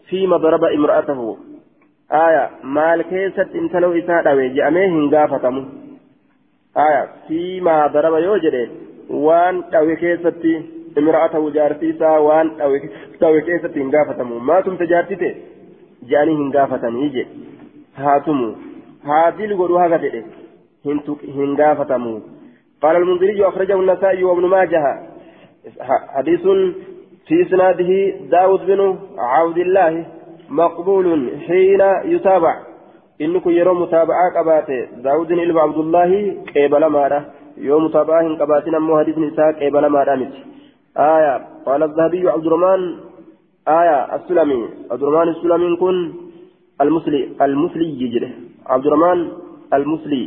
فيما 0.09 0.37
ضرب 0.37 0.63
امرأته. 0.63 1.37
آية 2.11 2.49
مال 2.63 3.01
كيست 3.01 3.55
انتلو 3.55 3.93
آية 6.77 7.09
فيما 7.27 7.87
ضرب 7.87 8.13
يوجد 8.13 8.69
وان 9.09 9.63
أو 9.75 9.95
كيست 9.95 10.45
امرأته 10.97 11.49
جارتيسا 11.49 12.17
وان 12.17 12.61
أو 12.61 12.71
كيست 13.47 13.77
هنقافتمو 13.77 14.39
ما 14.39 14.61
تم 14.61 14.75
تجارتي 14.75 15.35
جاني 16.09 16.35
هنقافتني 16.35 17.05
يجي 17.05 17.27
هاتمو. 17.95 18.55
هاتيل 19.03 19.57
قولوا 19.57 19.81
هذا 19.85 19.97
جده 19.97 20.23
هن 21.35 21.57
قافتمو 21.61 22.21
قال 22.81 22.95
المنذري 22.95 23.47
أخرجه 23.47 23.79
النسائي 23.79 24.23
وابن 24.23 24.45
ماجه. 24.45 24.83
حديث 26.15 26.41
في 27.27 27.41
إسناده 27.41 27.91
داود 28.31 28.65
بن 28.65 28.99
عبد 29.17 29.57
الله 29.57 30.05
مقبول 30.49 31.31
حين 31.47 31.81
يتابع. 32.05 32.72
يرى 33.19 33.73
متابعة 33.73 34.25
قباته 34.37 34.85
داود 35.03 35.27
بن 35.27 35.57
عبد 35.57 35.77
الله 35.77 36.11
قبل 36.55 36.85
مارة 36.85 37.25
يوم 37.57 37.85
متابعة 37.85 38.37
قباتنا 38.39 38.79
مو 38.79 38.99
حديث 38.99 39.17
نساء 39.17 39.69
قبل 39.69 39.85
مارة 39.87 40.15
مت 40.15 40.33
آية 40.97 41.35
قال 41.65 41.83
الذهبي 41.83 42.29
عبد 42.29 42.45
الرحمن 42.45 42.81
آية 43.67 44.15
السلمي 44.15 44.69
عبد 44.91 45.03
الرحمن 45.03 45.29
السلمي 45.31 45.75
كن 45.75 46.13
المسلي 46.81 47.29
المسلي 47.41 48.01
يجري 48.01 48.31
عبد 48.65 48.85
الرحمن 48.85 49.19
المسلي 49.73 50.23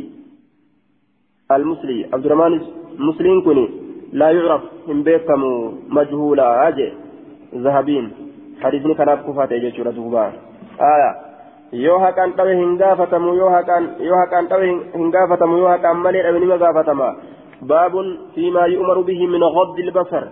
المسلي 1.51 2.05
عبد 2.13 2.25
الرحمن 2.25 2.61
المسلم 2.99 3.41
كني 3.41 3.69
لا 4.13 4.31
يعرف 4.31 4.61
من 4.87 5.03
بيكم 5.03 5.41
مجهولا 5.89 6.67
أجي 6.67 6.93
ذهبين 7.55 8.05
حديثني 8.61 8.93
كان 8.93 9.15
كفات 9.15 9.51
يجي 9.51 9.83
دوبا 9.83 10.25
آية 10.95 11.26
yoo 11.71 11.99
haqaan 11.99 12.33
dhabe 12.37 12.53
hin 12.55 12.77
gaafatamu 12.77 13.35
yoo 13.35 13.49
haqaan 13.49 14.47
dhabe 14.49 14.67
hin 14.95 15.11
gaafatamu 15.15 15.57
yoo 15.57 15.67
haqaan 15.73 15.97
malee 16.05 16.23
dhabe 16.23 16.39
nima 16.39 16.57
gaafatama 16.63 17.09
baabun 17.71 18.17
fiimaa 18.35 18.67
yu'maru 18.75 19.03
bihi 19.03 19.27
min 19.27 19.43
ghabdi 19.57 19.87
albasar 19.87 20.23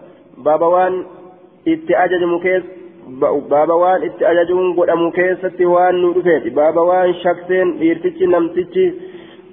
baaba 0.47 0.67
waan 0.75 0.95
itti 1.73 1.95
ajajamu 2.03 2.39
baaba 3.49 3.75
waan 3.83 4.03
itti 4.03 4.25
ajajuun 4.25 4.75
godhamu 4.77 5.11
keessatti 5.17 5.65
waan 5.65 6.01
nu 6.01 6.13
dhufeeti 6.13 6.49
baaba 6.59 6.81
waan 6.89 7.13
shakseen 7.23 7.73
dhiirtichi 7.79 8.27
namtichi 8.27 8.85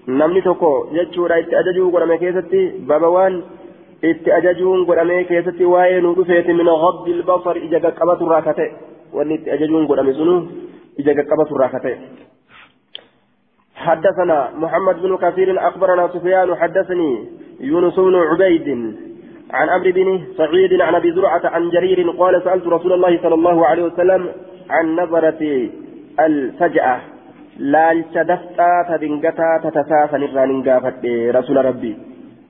namni 0.06 0.42
tokko 0.42 0.70
jechuudha 0.94 1.38
itti 1.42 1.58
ajajuu 1.60 1.90
godhame 1.90 2.18
keessatti 2.22 2.62
baaba 2.88 3.10
waan 3.16 3.42
itti 4.10 4.32
ajajuun 4.38 4.84
godhame 4.86 5.24
keessatti 5.24 5.64
waa'ee 5.74 6.00
nu 6.00 6.14
dhufeeti 6.16 6.52
min 6.60 6.70
ghabdi 6.84 7.12
albasar 7.18 7.56
ija 7.66 7.80
qaqqabatu 7.84 8.26
irraa 8.26 8.42
kate 8.48 8.66
wanni 9.16 9.34
itti 9.34 9.50
ajajuun 9.56 9.86
godhame 9.90 10.14
sunu 10.20 10.36
حدثنا 13.76 14.50
محمد 14.54 15.02
بن 15.02 15.16
كثير 15.16 15.68
أخبرنا 15.68 16.08
سفيان 16.08 16.54
حدثني 16.54 17.28
يونس 17.60 17.96
بن 18.00 18.14
عبيد 18.14 18.68
عن 19.50 19.68
عمرو 19.68 19.92
بن 19.92 20.08
سعيد 20.36 20.80
عن 20.80 20.94
أبي 20.94 21.12
زرعة 21.12 21.40
عن 21.44 21.70
جرير 21.70 22.10
قال 22.10 22.42
سألت 22.44 22.66
رسول 22.66 22.92
الله 22.92 23.22
صلى 23.22 23.34
الله 23.34 23.66
عليه 23.66 23.82
وسلم 23.82 24.28
عن 24.70 24.96
نظرة 24.96 25.68
الفجأة. 26.20 27.00
لا 27.58 28.04
تدنغتا 28.88 29.60
تتساسا 29.64 30.18
نران 30.18 30.62
غافت 30.68 31.04
رسول 31.36 31.64
ربي. 31.64 31.96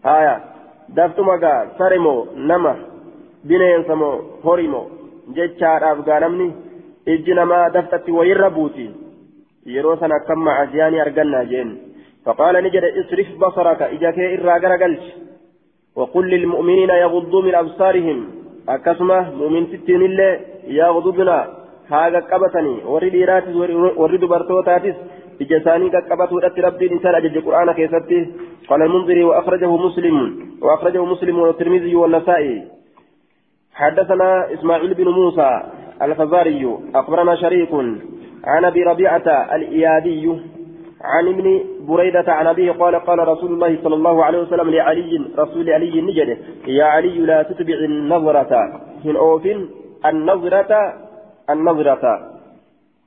آية. 0.07 0.53
دفت 0.89 1.21
مغا 1.21 1.55
سرمو 1.79 2.27
نما 2.37 2.75
بنين 3.45 3.85
سمو 3.89 4.11
هوريمو 4.45 4.83
جتشار 5.37 5.93
أفغانمني 5.93 6.49
ijji 7.07 7.35
namaa 7.35 7.71
daftatti 7.71 8.13
wayirra 8.13 8.51
buuti. 8.51 8.91
Yeroo 9.67 9.97
sana 9.97 10.15
akkam 10.15 10.45
macasiyaanii 10.45 11.01
argannaa 11.01 11.45
jeen. 11.45 11.73
فقال 12.25 12.55
نجد 12.65 12.85
اصرف 12.85 13.29
بصرك 13.39 13.83
إجاك 13.83 14.19
إرى 14.19 14.77
قلش 14.83 15.05
وقل 15.97 16.25
للمؤمنين 16.31 16.91
يغضوا 16.91 17.43
من 17.43 17.55
أبصارهم 17.55 18.19
أكسمة 18.69 19.31
مؤمن 19.35 19.67
ستين 19.67 20.03
الله 20.03 20.41
يغضبنا 20.67 21.39
هذا 21.91 22.21
قبتني 22.31 22.75
ورد 22.93 23.15
إيراتس 23.15 23.55
ورد 24.01 24.25
برتوتاتس 24.33 24.97
إجساني 25.43 25.89
قبته 26.11 26.37
رت 26.45 26.59
ربي 26.67 26.87
إنسان 26.93 27.15
أجج 27.15 27.37
القرآن 27.37 27.73
كيستي 27.73 28.21
قال 28.69 28.83
المنذري 28.83 29.25
وأخرجه 29.25 29.77
مسلم 29.87 30.17
وأخرجه 30.63 31.05
مسلم 31.05 31.39
والترمذي 31.39 31.95
والنسائي 31.95 32.57
حدثنا 33.75 34.53
إسماعيل 34.55 34.95
بن 34.95 35.09
موسى 35.09 35.51
الفزاري 36.03 36.79
أخبرنا 36.95 37.37
شريك 37.37 37.73
عن 38.45 38.65
أبي 38.65 38.83
ربيعة 38.83 39.29
الإيادي 39.55 40.29
عن 41.05 41.29
ابن 41.29 41.65
بريدة 41.89 42.33
عن 42.33 42.47
أبيه 42.47 42.73
قال 42.73 42.95
قال 42.95 43.29
رسول 43.29 43.53
الله 43.53 43.79
صلى 43.83 43.95
الله 43.95 44.25
عليه 44.25 44.39
وسلم 44.39 44.71
لعلي 44.71 45.25
رسول 45.39 45.71
علي 45.71 46.01
نجد 46.01 46.39
يا 46.67 46.85
علي 46.85 47.19
لا 47.19 47.43
تتبع 47.43 47.75
النظرة. 47.75 48.53
من 49.05 49.17
أوف 49.17 49.47
النظرة 50.07 50.73
النظرة. 51.51 52.05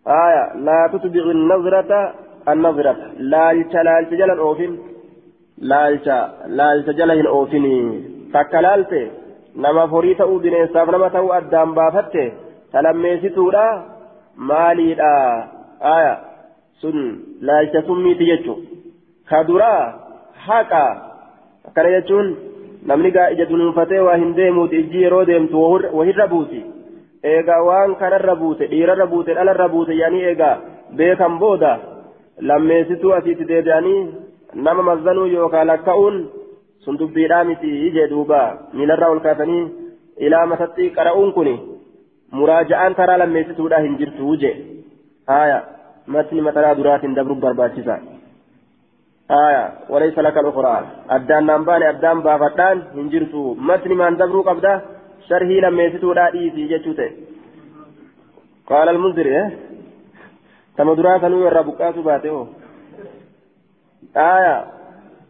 آية 0.07 0.43
لا 0.55 0.89
تتبع 0.93 1.21
النظرة 1.21 2.13
النظرة. 2.49 2.95
لا 3.19 3.53
لا 3.53 4.01
جل 4.01 4.29
أوف 4.29 4.59
لا 5.57 5.89
لا 6.47 6.81
جل 6.87 7.27
أوفني 7.27 8.03
تكلالت 8.33 9.11
نما 9.55 9.87
فريت 9.87 10.21
أودين 10.21 10.67
سافنما 10.73 11.07
تو 11.07 11.31
أدام 11.33 11.75
تلميستورا 12.75 13.67
مالي 14.49 14.89
آية 15.97 16.15
sun 16.81 16.97
laalcha 17.47 17.81
summiiti 17.87 18.25
jechuun 18.29 18.59
ka 19.29 19.43
duraa 19.47 19.83
haqa 20.45 20.83
akkana 21.67 21.89
jechuun 21.95 22.27
namni 22.89 23.11
gaa 23.15 23.29
ija 23.33 23.45
dunuunfatee 23.51 24.01
waa 24.07 24.17
hin 24.21 24.33
deemuuti 24.39 24.79
ijji 24.83 25.03
yeroo 25.03 25.23
deemtu 25.29 25.61
wahirra 25.97 26.27
buuti 26.33 26.59
eegaa 27.33 27.61
waan 27.67 27.95
kanarra 28.01 28.35
buute 28.41 28.67
dhiirarra 28.71 29.07
buute 29.13 29.37
dhalarra 29.37 29.67
buute 29.75 29.97
yaanii 30.01 30.25
eegaa 30.31 30.55
beekan 30.97 31.39
booda 31.43 31.71
lammeessituu 32.49 33.13
asiitti 33.19 33.49
deebi'anii 33.51 34.01
nama 34.67 34.87
mazzanuu 34.89 35.25
yookaan 35.35 35.67
lakka'uun 35.71 36.17
sun 36.83 36.99
dubbiidhaa 36.99 37.43
miti 37.51 37.71
jee 37.95 38.09
duuba 38.13 38.41
miilarraa 38.73 39.13
ol 39.15 39.23
kaasanii 39.25 39.63
ilaa 40.27 40.45
matatti 40.51 40.91
qara'uun 40.97 41.33
kun 41.37 41.49
muraaja'aan 42.39 42.97
karaa 42.99 43.19
lammeessituudhaa 43.23 43.83
hin 43.85 43.95
jirtu 44.01 44.35
jee 44.43 44.55
haaya. 45.31 45.59
matni 46.13 46.41
matalaa 46.45 46.75
duraatiin 46.77 47.15
dabruuf 47.17 47.39
barbaachisa 47.43 47.93
aya 49.37 49.61
walaysa 49.93 50.23
laka 50.25 50.41
lukuraa 50.47 50.81
addaan 51.15 51.47
naan 51.49 51.63
baane 51.69 51.85
addaan 51.91 52.19
baafadhaan 52.27 52.83
hin 52.97 53.07
jirtu 53.13 53.45
matni 53.69 53.95
maan 54.01 54.17
dabruu 54.19 54.43
qabda 54.49 54.73
sharhii 55.29 55.61
lammeessituudhaa 55.65 56.27
dhiisii 56.35 56.67
jechuu 56.73 56.93
ta'e 56.99 57.09
qaala 58.71 58.93
almunzir 58.95 59.29
tama 60.77 60.95
duraa 60.99 61.15
sanuu 61.23 61.41
irraa 61.47 61.65
buqqaasu 61.69 62.03
baate 62.09 62.29
oo 62.37 62.45
aya 64.27 64.53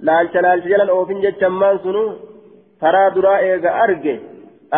laalcha 0.10 0.40
laalcha 0.48 0.70
jalan 0.74 0.90
oofin 0.98 1.24
jechammaan 1.28 1.80
sunu 1.86 2.04
taraa 2.84 3.08
duraa 3.16 3.40
eega 3.52 3.72
arge 3.86 4.16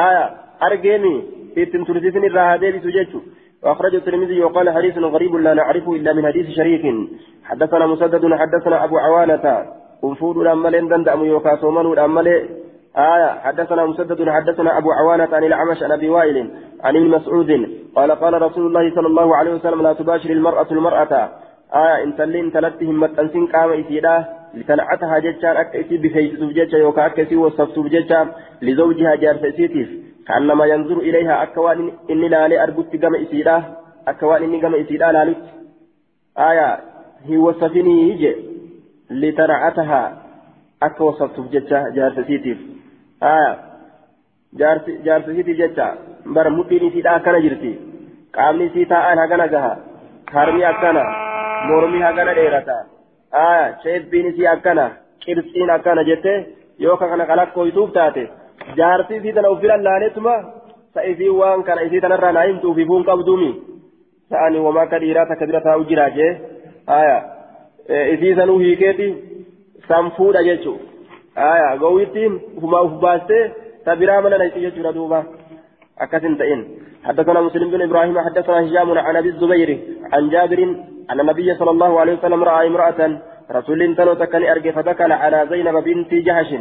aya 0.05 0.23
argeemi 0.69 1.15
irraa 1.57 2.47
haa 2.49 2.57
deebisu 2.57 2.91
jechuu 2.91 3.21
وأخرجه 3.63 3.97
الترمذي 3.97 4.43
وقال 4.43 4.69
حديث 4.69 4.97
غريب 4.97 5.35
لا 5.35 5.53
نعرفه 5.53 5.95
إلا 5.95 6.13
من 6.13 6.25
حديث 6.25 6.49
شريك. 6.49 6.85
حدثنا 7.43 7.87
مسدد 7.87 8.33
حدثنا 8.33 8.83
أبو 8.83 8.97
عوانة. 8.97 9.65
أنفود 10.03 10.37
الأمل 10.37 10.89
دندأم 10.89 11.25
يوكا 11.25 11.55
صومن 11.55 11.85
الأمل. 11.93 12.27
آية 12.97 13.29
حدثنا 13.39 13.85
مسدد 13.85 14.29
حدثنا 14.29 14.77
أبو 14.77 14.91
عوانة 14.91 15.29
عن 15.33 15.43
الأعمش 15.43 15.83
عن 15.83 15.91
أبي 15.91 16.09
وائل 16.09 16.37
عن 16.83 16.95
ابن 16.95 17.07
مسعود. 17.07 17.69
قال 17.95 18.11
قال 18.11 18.41
رسول 18.41 18.65
الله 18.67 18.95
صلى 18.95 19.07
الله 19.07 19.35
عليه 19.35 19.51
وسلم 19.51 19.81
لا 19.81 19.93
تباشر 19.93 20.29
المرأة 20.29 20.67
المرأة. 20.71 21.29
آية 21.73 22.03
إن 22.03 22.15
تلين 22.15 22.51
تلتهم 22.51 22.99
متأنسين 22.99 23.47
قام 23.47 23.71
إسيدا 23.71 24.25
لتنعتها 24.53 25.19
جتشان 25.19 25.57
أكا 25.57 25.79
إسي 25.79 25.97
بفيجتوف 25.97 26.51
جتشا 26.51 26.77
يوكا 26.77 27.05
أكا 27.05 27.23
إسي 27.23 27.35
وصفتوف 27.35 27.87
جتشا 27.87 28.27
لزوجها 28.61 29.15
جارس 29.15 29.43
إسيتيف 29.43 30.06
كأنما 30.27 30.65
ينظر 30.65 30.97
إليها 30.97 31.43
أكوان 31.43 31.91
إني 32.09 32.27
لالي 32.29 32.63
أربت 32.63 33.05
قم 33.05 33.15
إسيدا 33.15 33.63
أكوان 34.07 34.43
إني 34.43 34.61
قم 34.61 34.75
إسيدا 34.75 35.11
لالت 35.11 35.43
آية 36.37 36.79
هي 37.25 37.37
وصفني 37.37 38.09
يجي 38.09 38.35
لتنعتها 39.09 40.23
أكا 40.83 41.03
وصفتوف 41.03 41.47
جتشا 41.51 41.89
جارس 41.95 42.17
إسيتيف 42.19 42.57
آية 43.23 43.51
جارس 45.05 45.29
إسيتيف 45.29 45.57
جتشا. 45.57 45.97
بر 46.25 46.49
مدين 46.49 46.87
إسيدا 46.87 47.15
أكنا 47.15 47.39
جرتي. 47.39 47.79
قامني 48.35 48.67
إسيتا 48.67 49.13
أنا 49.13 49.25
هكذا 49.25 49.45
جها. 49.45 49.87
harmi 50.33 50.63
akkana 50.65 51.03
mormi 51.67 52.01
hagana 52.01 52.33
dheerata 52.39 52.75
aya 53.41 53.67
sheebbiin 53.83 54.27
isii 54.31 54.47
akkana 54.53 54.85
qirsiin 55.25 55.69
akkana 55.75 56.03
jette 56.09 56.33
yoo 56.85 56.97
ka 56.97 57.09
kana 57.11 57.25
kalakkoytuuf 57.29 57.93
taate 57.97 58.23
kana 61.63 61.81
isii 61.87 62.01
tanarraa 62.01 62.31
naa 62.31 62.45
himtuuf 62.49 62.77
ifuun 62.77 63.03
qabduumi 63.09 63.49
sa'ani 64.29 64.59
wamaa 64.59 64.85
akka 64.87 64.99
dhiiraa 64.99 65.25
takka 65.31 65.49
bira 65.49 65.61
taa'u 65.67 65.85
jira 65.91 66.09
jee 66.17 66.31
aya 66.97 67.17
isii 68.13 68.35
sanuu 68.39 68.59
hiikeeti 68.59 69.07
san 69.87 70.11
fuudha 70.17 70.43
jechu 70.49 70.73
aya 71.51 71.77
gowwittiin 71.83 72.39
ufumaa 72.57 72.81
uf 72.89 72.99
baastee 73.05 73.43
ta 73.85 73.95
biraa 73.95 74.21
mana 74.21 74.41
nayti 74.43 74.65
jechuudha 74.65 74.97
duuba 74.99 75.23
akkasin 76.05 76.37
ta'in 76.43 76.67
حدثنا 77.07 77.41
مسلم 77.41 77.69
بن 77.71 77.81
إبراهيم 77.81 78.19
حدثنا 78.19 78.57
هشام 78.63 78.97
عن 78.97 79.15
ابي 79.15 79.29
الزبير 79.29 79.69
عن 80.13 80.29
جابر 80.29 80.59
ان 81.11 81.19
النبي 81.19 81.55
صلى 81.59 81.71
الله 81.71 81.99
عليه 81.99 82.13
وسلم 82.17 82.43
راى 82.43 82.67
امراه 82.67 82.99
رسول 83.51 83.95
تلو 83.95 84.13
تكن 84.13 84.43
ارجع 84.43 84.71
فدخل 84.71 85.11
على 85.11 85.47
زينب 85.51 85.75
بنت 85.83 86.11
جهش 86.27 86.51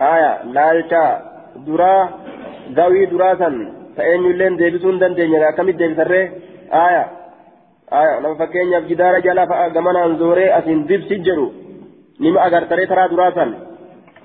آية 0.00 0.42
لالتا 0.42 1.04
درا 1.66 2.08
ذوي 2.72 3.06
دراسا 3.06 3.50
فإن 3.96 4.24
يلين 4.24 4.56
ديبسون 4.56 4.98
دندين 4.98 5.50
كمد 5.56 5.76
ديبسره 5.76 6.22
آية 6.72 7.04
آية 7.92 8.20
لما 8.20 8.34
فكين 8.34 8.72
يفجدار 8.72 9.18
جلا 9.18 9.46
فأغمنا 9.46 10.04
انزوري 10.06 10.58
أسين 10.58 10.86
ديبس 10.86 11.10
جرو 11.26 11.52
نما 12.20 12.46
أغر 12.46 12.62
تري 12.70 12.86
ترى 12.86 13.08
دراسا 13.08 13.46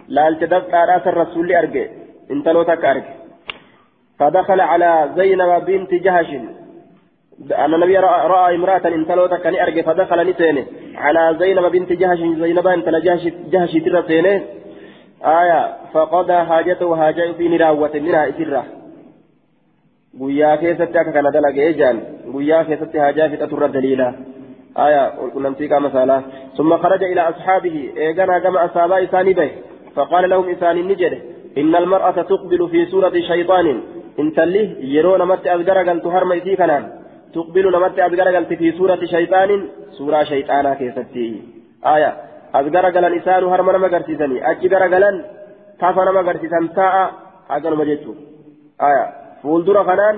لالتا 0.07 0.45
دفع 0.45 0.85
راس 0.85 1.07
الرسول 1.07 1.55
أرجع 1.55 1.85
انتلو 2.31 2.63
تك 2.63 2.85
أرجع 2.85 3.13
فدخل 4.19 4.61
على 4.61 5.09
زينب 5.17 5.65
بنت 5.65 5.93
جهش 5.93 6.29
أن 7.63 7.73
النبي 7.73 7.97
رأى, 7.97 8.55
امرأة 8.55 8.87
انتلو 8.87 9.25
تكني 9.27 9.63
أرجع 9.63 9.81
فدخل 9.81 10.29
نتينه 10.29 10.65
على 10.95 11.35
زينب 11.39 11.65
بنت 11.71 11.91
جهش 12.01 12.19
زينب 12.19 12.67
انت 12.67 12.89
جهش 12.89 13.23
جهش 13.53 13.71
ترتينه 13.71 14.58
آية 15.23 15.77
فقضى 15.93 16.33
حاجته 16.33 16.95
حاجة 16.95 17.31
في 17.37 17.47
نراوة 17.47 17.93
منها 17.93 18.29
إسرة. 18.29 18.63
guyyaa 20.19 20.57
keessatti 20.57 20.97
akka 20.97 21.11
kana 21.11 21.31
dalagee 21.31 21.73
jaan 21.73 21.97
guyyaa 22.33 22.63
keessatti 22.63 22.97
haajaa 22.97 23.29
fixaturra 23.29 23.67
daliila 23.73 24.13
aya 24.75 25.01
qulqunnamtii 25.17 25.69
qaama 25.69 25.91
saalaa 25.95 26.21
ثم 26.57 26.77
خرج 26.77 27.03
إلى 27.03 27.21
أصحابه 27.21 27.75
إيقنا 27.97 28.39
كما 28.39 28.65
أصحابا 28.65 29.03
إساني 29.03 29.33
به. 29.33 29.49
فقال 29.95 30.29
لهم 30.29 30.49
إساني 30.49 30.81
نجد 30.81 31.13
إن 31.57 31.75
المرأة 31.75 32.21
تقبل 32.21 32.69
في 32.69 32.85
سورة 32.85 33.15
شيطان. 33.31 33.67
إن 34.19 34.33
تليه 34.33 34.69
يرون 34.95 35.21
مت 35.27 35.47
أذكرك 35.47 36.03
تهرم 36.03 36.31
إسي 36.31 36.55
كنان 36.55 36.83
تقبل 37.33 37.65
نمت 37.75 37.99
أذكرك 37.99 38.47
في 38.59 38.71
سورة 38.71 39.01
شيطان 39.05 39.49
سورة 39.91 40.23
شيطانا 40.23 40.73
كيستي. 40.73 41.41
آية 41.85 42.28
أذكرك 42.55 42.95
الإنسان 42.97 43.43
هرم 43.43 43.67
نما 43.71 43.87
قرسيسني 43.93 44.37
أجدرك 44.51 44.93
لن 45.03 45.15
تافا 45.79 46.03
نما 46.07 46.21
قرسيسن 46.27 46.73
تاء 46.77 46.95
أجل 47.55 47.73
مجيتو 47.79 48.13
آية 48.89 49.05
fuuldura 49.41 49.83
kanaan 49.89 50.17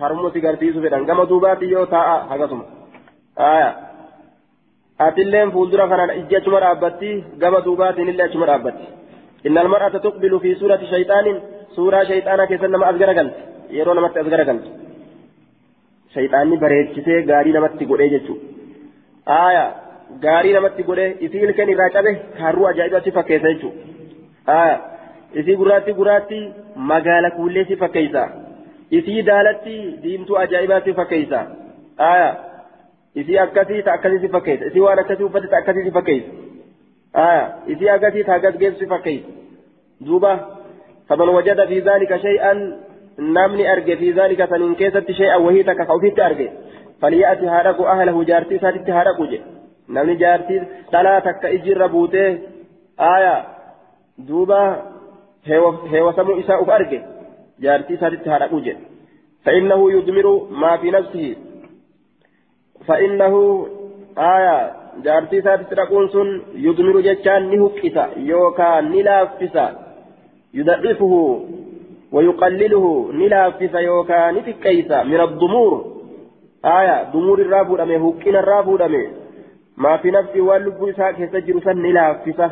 harmusi 0.00 0.40
garsiisu 0.40 0.82
fedhan 0.84 1.06
gama 1.08 1.28
duubaatti 1.30 1.70
yoo 1.74 1.86
taa'a 1.94 2.16
hagasuma 2.30 2.64
aya 3.52 3.70
atilleen 5.06 5.52
fuuldura 5.54 5.88
kanaan 5.92 6.16
ijji 6.20 6.36
achuma 6.40 6.60
dhaabbatti 6.64 7.10
gama 7.42 7.64
duubaatiin 7.66 8.12
illee 8.12 8.26
achuma 8.28 8.46
dhaabbatti 8.50 8.86
innal 9.48 9.68
mar'ata 9.74 10.02
tuqbilu 10.06 10.40
fi 10.44 10.54
suurati 10.60 10.90
shayxaanin 10.92 11.36
suuraa 11.76 12.04
shayxaanaa 12.10 12.48
keessatti 12.50 12.74
nama 12.76 12.90
as 12.92 13.00
garagalti 13.02 13.40
yeroo 13.78 13.94
namatti 13.98 14.22
as 14.22 14.30
garagaltu 14.34 14.70
shayxaanni 16.14 16.62
bareechisee 16.64 17.20
gaarii 17.30 17.56
namatti 17.58 17.90
godhee 17.92 18.10
jechuudha 18.14 19.40
aya 19.48 19.64
gaarii 20.24 20.52
namatti 20.52 20.86
godhee 20.90 21.08
isii 21.26 21.42
ilkeen 21.46 21.72
irraa 21.74 21.88
cabe 21.96 22.12
harruu 22.42 22.66
ajaa'ibatti 22.70 23.14
fakkeessa 23.16 23.52
jechuudha 23.54 24.58
isii 25.42 25.56
gurraatti 25.62 25.96
gurraatti 25.98 26.38
magaala 26.92 27.30
kuullee 27.38 27.64
si 27.70 27.80
fakkeessa 27.82 28.28
isii 29.00 29.26
daalatti 29.30 29.74
diimtuu 30.02 30.38
ajaa'ibaa 30.44 30.80
si 30.86 30.94
fakkeessa 31.00 31.42
isii 33.22 33.38
akkasii 33.46 33.82
ta 33.88 33.96
akkasii 33.98 34.22
si 34.24 34.32
fakkeessa 34.36 34.70
isii 34.72 34.86
waan 34.86 35.02
akkasii 35.04 35.28
uffate 35.28 35.52
ta 35.54 35.60
akkasii 35.62 35.84
si 35.88 35.96
fakkeessa 35.98 37.28
isii 37.74 37.92
akkasii 37.96 38.24
ta 38.30 38.34
akkas 38.40 38.58
geessu 38.64 38.84
si 38.84 38.90
fakkeessa 38.94 40.06
duuba 40.08 40.32
faman 41.08 41.36
wajada 41.38 41.66
fi 41.66 41.80
zaalika 41.90 42.18
shay'an 42.26 42.66
namni 43.38 43.70
arge 43.76 43.96
fi 44.02 44.12
zaalika 44.18 44.50
saniin 44.54 44.76
keessatti 44.82 45.18
shay'an 45.22 45.46
wahii 45.46 45.64
takka 45.70 45.86
ka 45.92 45.98
ofitti 46.00 46.28
arge 46.30 46.50
فليأتي 47.00 47.46
هارقو 47.48 47.84
أهله 47.86 48.24
جارتي 48.24 48.58
ساتي 48.58 48.92
هارقو 48.92 49.24
جي 49.90 49.98
نمني 49.98 50.14
جارتي 50.14 50.62
تلا 50.92 51.18
تك 51.18 51.44
إجر 51.44 51.86
بوته 51.86 52.38
آية 53.00 53.46
دوبا 54.18 54.82
هو 55.48 56.12
سمو 56.12 56.40
إساء 56.40 56.74
أرجع 56.76 57.02
جارتي 57.60 57.96
ساتي 57.96 58.30
هارقو 58.30 58.60
جي 58.60 58.76
فإنه 59.44 59.92
يضمر 59.92 60.46
ما 60.50 60.76
في 60.76 60.90
نفسه 60.90 61.36
فإنه 62.86 63.66
آية 64.18 64.72
جارتي 65.04 65.42
ساتي 65.42 65.74
رقون 65.74 66.08
سن 66.08 66.42
يضمر 66.54 67.00
جتان 67.00 67.42
نهكسا 67.50 68.04
يوكا 68.16 68.80
نلافسا 68.80 69.66
يضعفه 70.54 71.14
ويقلله 72.12 73.10
نلافسا 73.12 73.78
يوكا 73.78 74.30
نتكيسا 74.30 75.02
من 75.02 75.20
الضمور 75.20 76.00
آية 76.64 77.10
ضمور 77.12 77.38
الرابو 77.40 77.76
دمي 77.76 77.96
هكين 77.96 78.36
الرابو 78.36 78.76
دمي 78.76 79.19
ما 79.84 79.92
في 79.96 80.08
نفسي 80.16 80.40
واللبو 80.48 80.84
إساء 80.90 81.12
كيسجر 81.18 81.56
سن 81.66 81.76
نلافسا 81.84 82.48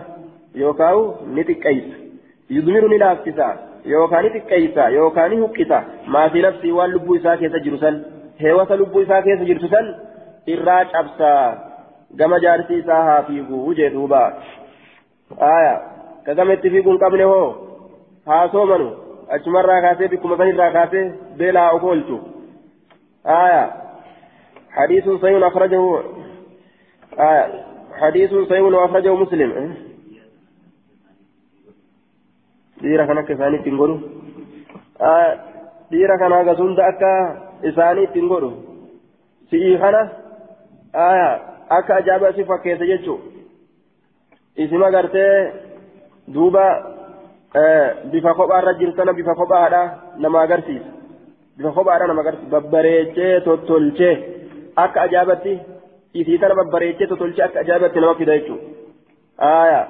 يوكاو 0.63 0.99
نتكيسا 1.37 1.97
يضمر 2.57 2.85
نلافسا 2.95 3.49
يوكا 3.93 4.19
نتكيسا 4.25 4.85
يوكا 4.99 5.29
نهكسا 5.29 5.79
ما 6.15 6.23
في 6.33 6.39
نفسي 6.47 6.71
واللبو 6.79 7.17
إساء 7.17 7.37
كيسجر 7.41 7.75
سن 7.83 7.95
هيوة 8.45 8.71
لبو 8.81 9.03
إساء 9.03 9.21
كيسجر 9.27 9.59
سن 9.75 9.87
irraa 10.53 10.85
cabsaa 10.93 11.57
gama 12.17 12.41
jaartii 12.45 12.79
isaa 12.83 13.03
haa 13.09 13.23
fiiguu 13.23 13.75
jee 13.79 13.91
duuba 13.97 14.21
aya 15.49 15.75
ka 16.27 16.35
gama 16.39 16.57
itti 16.57 16.71
fiiguu 16.75 16.95
hin 16.95 17.01
qabne 17.03 17.27
hoo 17.31 17.49
haa 18.31 18.45
soomanu 18.55 18.87
achumarraa 19.37 19.81
kaasee 19.87 20.09
bikkuma 20.15 20.39
sanirraa 20.43 20.71
kaasee 20.77 21.05
beelaa 21.43 21.69
of 21.79 21.85
oolchu 21.91 22.23
aya 23.41 23.67
حديث 24.79 25.09
صحيح 25.23 25.47
أخرجه 25.47 26.03
آه 27.19 27.65
حديث 27.93 28.35
صحيح 28.35 28.65
أخرجه 28.75 29.15
مسلم 29.15 29.75
ديرا 32.81 33.07
كان 33.07 33.21
كفاني 33.21 33.59
تنقلوا 33.59 33.99
آه 35.01 35.39
ديرا 35.91 36.17
كان 36.17 36.33
أغسون 36.33 36.81
أكا 36.81 37.13
إساني 37.65 38.07
تنقلوا 38.07 38.53
سيئي 39.51 39.79
aya 40.93 41.41
akka 41.69 41.97
ajaa'ibaa 41.97 42.33
si 42.33 42.45
fakkeessa 42.45 42.87
jechuun 42.87 43.21
isima 44.57 44.91
gartee 44.91 45.53
duuba 46.35 46.65
bifa 48.13 48.35
kophaarra 48.35 48.75
jirtana 48.75 49.13
bifa 49.13 49.35
kophaadha 49.35 49.83
nama 50.19 50.41
agarsiisa 50.43 50.91
bifa 51.57 51.73
kophaadha 51.73 52.07
nama 52.07 52.21
agarsiisa 52.21 52.51
babbareechee 52.51 53.41
tottolchee 53.41 54.15
akka 54.77 55.03
ajaa'ibatti 55.03 55.59
isii 56.15 56.39
tana 56.39 56.55
babbareechee 56.55 57.07
tottolchee 57.07 57.45
akka 57.45 57.61
ajaa'ibatti 57.61 58.01
nama 58.01 58.15
fida 58.21 58.39
jechuudha 58.39 58.65
aya 59.39 59.81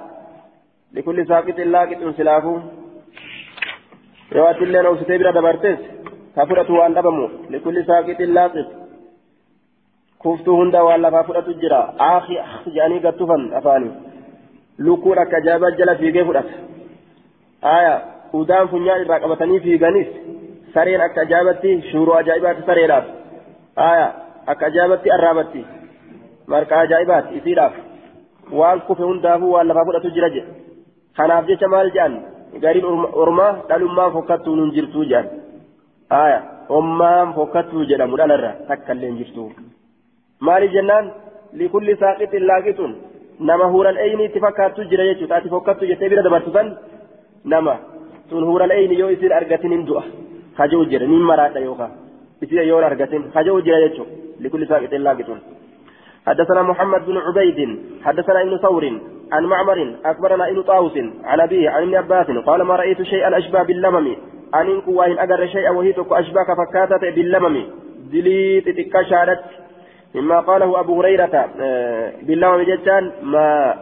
likulli 0.93 1.25
saaqixin 1.31 1.71
laaqixin 1.75 2.13
silaafuu 2.17 2.59
yoo 4.35 4.47
atillee 4.47 4.81
na 4.83 4.89
usitee 4.95 5.17
bira 5.17 5.31
dabartees 5.37 5.79
ka 6.35 6.45
fudhatu 6.45 6.77
waan 6.79 6.93
dhabamu 6.97 7.29
likulli 7.55 7.83
saaqixin 7.91 8.33
laaqix 8.39 8.67
kuftuu 10.25 10.57
hunda 10.61 10.83
waan 10.83 11.01
lafaa 11.01 11.23
fudhatu 11.29 11.53
jira 11.63 11.81
aakhi 12.09 12.37
jedhanii 12.65 12.99
gattufan 13.07 13.49
afaanii 13.61 13.93
lukkuun 14.87 15.19
akka 15.23 15.37
ajaa'ibaa 15.41 15.71
jala 15.81 15.95
fiigee 16.03 16.25
fudhata 16.29 16.53
aya 17.77 17.95
udaan 18.41 18.69
funyaan 18.75 19.01
irraa 19.05 19.19
qabatanii 19.25 19.59
fiiganis 19.65 20.09
sareen 20.73 21.01
akka 21.07 21.21
ajaa'ibatti 21.27 21.75
shuuroo 21.91 22.15
ajaa'ibaatti 22.21 22.69
sareedhaaf 22.71 23.05
aya 23.89 24.07
akka 24.53 24.65
ajaa'ibatti 24.71 25.11
arraabatti 25.17 25.65
marqaa 26.53 26.81
ajaa'ibaatti 26.85 27.31
isiidhaaf 27.39 27.73
waan 28.59 28.79
kufe 28.87 29.03
hundaafuu 29.09 29.51
waan 29.55 29.67
lafaa 29.71 29.85
fudhatu 29.89 30.13
jira 30.17 30.29
jedhe 30.35 30.51
kanaaf 31.17 31.43
jecha 31.49 31.67
maal 31.73 31.89
jedhan 31.97 32.15
gariin 32.63 32.87
ormaa 33.23 33.51
dhalummaan 33.69 34.13
fokkattuu 34.15 34.55
nun 34.59 34.71
jirtuu 34.77 35.03
jedhan 35.11 35.27
aya 36.21 36.39
ommaan 36.79 37.33
fokkattuu 37.37 37.83
jedhamu 37.91 38.17
dhalarra 38.21 38.51
takka 38.69 38.91
illee 38.95 39.09
hin 39.11 39.19
jirtuu 39.21 39.47
maaliif 40.47 40.73
jennaan 40.77 41.05
likulli 41.61 41.95
saaqixin 42.03 42.47
laaqixun 42.51 42.91
nama 43.49 43.65
huuran 43.73 43.97
eyni 44.05 44.23
itti 44.29 44.39
fakkaattu 44.45 44.87
jira 44.91 45.05
jechuudha 45.09 45.35
ati 45.39 45.49
fokkattu 45.55 45.89
jettee 45.91 46.09
bira 46.13 46.23
dabartu 46.27 46.51
san 46.57 46.67
nama 47.53 47.75
sun 48.29 48.43
huuran 48.49 48.71
eyni 48.79 48.99
yoo 49.01 49.11
isin 49.15 49.33
argatin 49.39 49.71
hin 49.75 49.85
du'a 49.91 50.03
haja'u 50.59 50.83
jira 50.91 51.05
nin 51.13 51.23
maraadha 51.29 51.59
yookaan 51.67 51.93
isin 52.47 52.67
yoo 52.71 52.81
argatin 52.89 53.23
haja'u 53.37 53.61
jira 53.67 53.79
jechuudha 53.85 54.13
likulli 54.43 54.65
saaqixin 54.71 55.03
laaqixun. 55.07 55.39
حدثنا 56.27 56.61
محمد 56.61 57.05
بن 57.05 57.17
عبيد 57.17 57.79
حدثنا 58.03 58.41
ابن 58.41 58.57
ثور 58.57 58.99
عن 59.31 59.45
معمر 59.45 59.95
أخبرنا 60.05 60.49
ابن 60.49 60.61
طاووس 60.61 60.97
عن 61.23 61.39
أبيه 61.39 61.69
عن 61.69 61.81
ابن 61.83 61.95
عباس 61.95 62.27
قال 62.45 62.61
ما 62.61 62.75
رأيت 62.75 63.01
شيئا 63.01 63.37
أشبه 63.37 63.63
باللمم. 63.63 64.15
أن 64.55 64.67
إن 64.67 64.81
كواهن 64.81 65.19
أجر 65.19 65.47
شيئا 65.47 65.71
وهي 65.71 65.93
أشبه 66.11 66.43
كفكاتة 66.43 67.09
باللمم. 67.15 67.63
دليت 68.11 68.69
تكشارت 68.69 69.43
مما 70.15 70.39
قاله 70.39 70.79
أبو 70.79 71.01
هريرة 71.01 71.49
بالله 72.23 72.57
وجدان 72.57 73.11
ما 73.23 73.75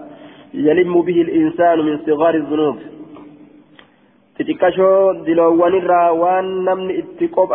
يلم 0.54 1.02
به 1.02 1.22
الإنسان 1.22 1.80
من 1.80 2.00
صغار 2.06 2.36
الذنوب. 2.36 2.78
تتكشو 4.40 5.12
دلوان 5.12 5.74
الراوان 5.74 6.66
نمن 6.66 6.88
اتقوب 7.00 7.54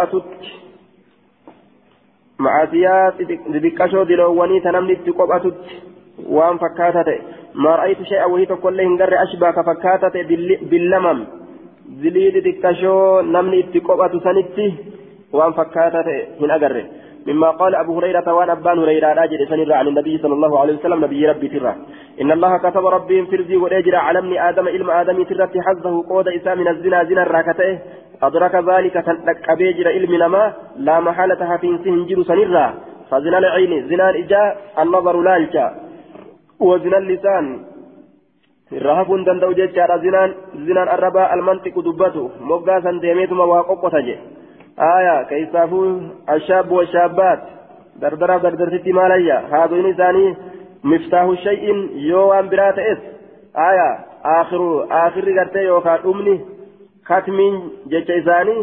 أتت 2.46 2.74
معاسيات 2.74 3.14
تتكشو 3.54 4.02
دلواني 4.02 4.60
تنمن 4.60 4.90
اتقوب 4.90 5.30
أتت 5.30 5.54
وان 6.28 6.58
فكاتت 6.58 7.08
ما 7.54 7.70
رأيت 7.76 8.02
شيئا 8.02 8.24
وهي 8.24 8.46
تقول 8.46 8.76
له 8.76 8.84
هنجر 8.84 9.22
أشبه 9.22 9.50
كفكاتت 9.50 10.16
باللمم 10.70 11.18
زليد 12.02 12.34
تتكشو 12.46 13.20
نمن 13.20 13.58
اتقوب 13.58 14.00
أتسنتي 14.00 14.68
وان 15.32 15.52
فكاتت 15.52 16.08
هن 16.40 16.50
أجره 16.50 16.84
مما 17.26 17.50
قال 17.50 17.74
أبو 17.74 17.98
هريرة 17.98 18.34
وأن 18.34 18.50
أبان 18.50 18.78
هريرة 18.78 19.12
راجل 19.12 19.48
سنرى 19.48 19.74
عن 19.74 19.88
النبي 19.88 20.18
صلى 20.18 20.34
الله 20.34 20.60
عليه 20.60 20.74
وسلم 20.78 21.04
نبي 21.04 21.26
ربي 21.26 21.48
ترى 21.48 21.74
إن 22.20 22.32
الله 22.32 22.58
كتب 22.58 22.86
ربي 22.86 23.26
فرزي 23.26 23.56
والأجر 23.56 23.96
على 23.96 24.18
ابن 24.18 24.32
آدم 24.38 24.68
علم 24.68 24.90
آدم 24.90 25.22
ترى 25.22 25.48
حظه 25.66 26.08
قود 26.08 26.28
إساء 26.28 26.56
من 26.56 26.68
الزنا 26.68 27.04
زنا 27.04 27.22
الراكته 27.22 27.78
أدرك 28.22 28.54
ذلك 28.54 28.94
تنقبيجر 28.94 29.86
علم 29.88 30.12
نما 30.22 30.52
لا 30.76 31.00
محالة 31.00 31.40
حفين 31.50 31.78
سنجر 31.84 32.22
سنرى 32.22 32.66
فزنا 33.10 33.38
العين 33.38 33.72
زنا 33.88 34.10
الإجاء 34.10 34.48
النظر 34.82 35.16
لالجا 35.26 35.66
وزنا 36.60 36.98
اللسان. 36.98 37.46
jechaadha 39.58 39.98
zinaan 40.04 40.30
zinaan 40.66 40.88
arrabaa 40.88 41.28
almantiqu 41.34 41.84
dubbatu 41.84 42.30
moggaa 42.40 42.80
san 42.80 43.02
deemeetuma 43.02 43.44
waa 43.44 43.68
qoqqota 43.68 44.00
je 44.06 44.16
آية 44.78 45.22
كيسافو 45.22 46.00
الشاب 46.30 46.70
والشابات. 46.70 47.40
دردرا 47.96 48.36
دردرتي 48.38 48.92
ماليا 48.92 49.38
هذين 49.52 49.94
ثاني 49.94 50.36
مفتاح 50.84 51.32
شيء 51.34 51.64
يوان 51.94 52.48
برات 52.48 52.78
إس. 52.78 52.98
آية 53.56 53.98
آخر 54.24 54.86
آخر 54.90 55.38
قرتي 55.38 55.58
يوكا 55.58 56.04
أمني. 56.04 56.40
ختمين 57.08 57.54
جيش 57.88 58.10
إساني 58.10 58.56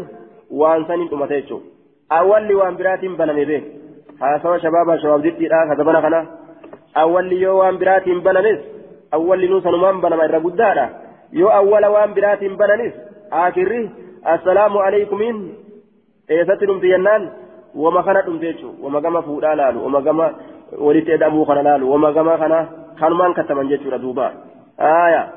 وان 0.51 0.85
سنين 0.87 1.09
أمتيشو 1.13 1.59
أول 2.11 2.55
وان 2.59 2.75
برات 2.79 3.05
بنمي 3.19 3.45
به 3.45 3.61
هذا 4.21 4.57
شباب 4.63 4.87
شباب 5.03 5.21
زيتي 5.21 5.47
لا 5.47 5.59
هذا 5.71 5.83
بنا 5.83 6.01
خنا 6.01 6.21
أول 6.97 7.33
يوان 7.33 7.77
برات 7.77 8.05
بنمس 8.09 8.59
أول 9.13 9.49
نوسا 9.49 9.71
نمان 9.71 10.01
بنما 10.01 10.25
إرقودانا 10.25 10.85
يو 11.33 11.47
أول 11.47 11.85
وان 11.85 12.13
برات 12.13 12.43
بنمس 12.59 12.93
آخره 13.31 13.89
السلام 14.33 14.77
عليكم 14.77 15.21
eessatti 16.29 16.67
dhumti 16.69 16.89
jennaan 16.89 17.31
wama 17.75 18.03
kana 18.03 18.21
dhumte 18.21 18.45
jechuun 18.45 18.75
wama 18.81 19.01
gama 19.01 19.21
fuudhaa 19.21 19.55
laalu 19.55 19.83
wama 19.83 20.01
gama 20.01 20.29
walitti 20.79 21.11
edamuu 21.11 21.45
kana 21.45 21.63
laalu 21.63 21.91
wama 21.91 22.11
gama 22.13 22.37
kana 22.37 22.67
kanumaan 22.99 23.33
kattaman 23.33 23.69
jechuudha 23.71 23.97
duuba 23.97 24.31
aayaa 24.89 25.27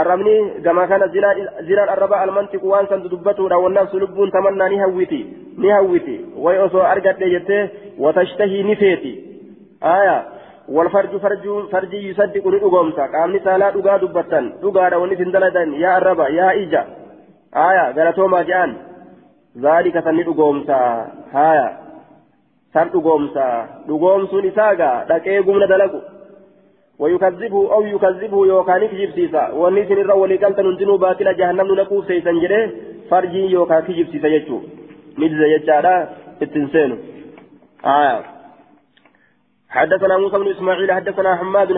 arrabni 0.00 0.34
gama 0.64 0.86
kana 0.90 1.08
zinaan 1.14 1.88
arraba 1.94 2.20
almantiqu 2.24 2.68
waan 2.74 2.88
san 2.88 3.02
dubbatuudha 3.14 3.58
wannafsu 3.64 4.00
lubbuun 4.04 4.30
tamannaa 4.36 4.68
ni 4.68 4.78
hawwiti 4.84 5.20
ni 5.58 5.68
hawwiti 5.68 6.16
way 6.44 6.58
osoo 6.66 6.84
argadhe 6.92 7.30
jettee 7.34 7.64
watashtahii 8.04 8.62
ni 8.62 8.76
feeti 8.76 9.12
aayaa 9.94 10.22
والفرج 10.68 11.16
فرج 11.16 11.44
فرج 11.72 11.92
يصدق 11.92 12.46
ندغومسا 12.46 13.06
قامني 13.06 13.38
سالا 13.44 13.70
دغا 13.70 13.96
دبتن 13.96 14.44
دغا 14.62 14.96
وني 14.96 15.16
سندلدن 15.16 15.74
يا 15.74 15.98
الربا 15.98 16.28
يا 16.28 16.50
إيجا 16.50 16.82
آية 17.68 17.84
غلطوما 17.96 18.42
جان 18.42 18.70
ذلك 19.58 19.94
سند 20.04 20.28
قومسا 20.38 20.80
هايا 21.34 21.68
san 22.74 22.88
dhugoomsa 22.92 23.46
dhugoomsuun 23.86 24.46
isaagaa 24.50 25.04
dhaqee 25.08 25.42
gumna 25.46 25.66
dalagu 25.72 25.98
ويكذبه 27.02 27.56
أو 27.74 27.82
يكذبه 27.94 28.40
يوكان 28.52 28.82
كجيب 28.90 29.10
سيسا. 29.16 29.44
ونسن 29.60 29.98
الرا 30.02 30.14
ولقلت 30.20 30.58
ننتنو 30.66 30.96
باطل 31.04 31.28
جهنم 31.40 31.68
نقوف 31.80 32.06
سيسا 32.10 32.32
جده. 32.42 32.60
فرجي 33.10 33.42
يوكا 33.54 33.80
كجيب 33.86 34.06
سيسا 34.12 34.28
يجو. 34.36 34.58
مجزا 35.20 35.46
يجعلا 35.54 35.94
التنسين 36.42 36.90
آه. 37.84 38.18
حدثنا 39.76 40.14
موسى 40.22 40.36
بن 40.38 40.48
إسماعيل 40.50 40.92
حدثنا 40.92 41.36
حماد 41.36 41.68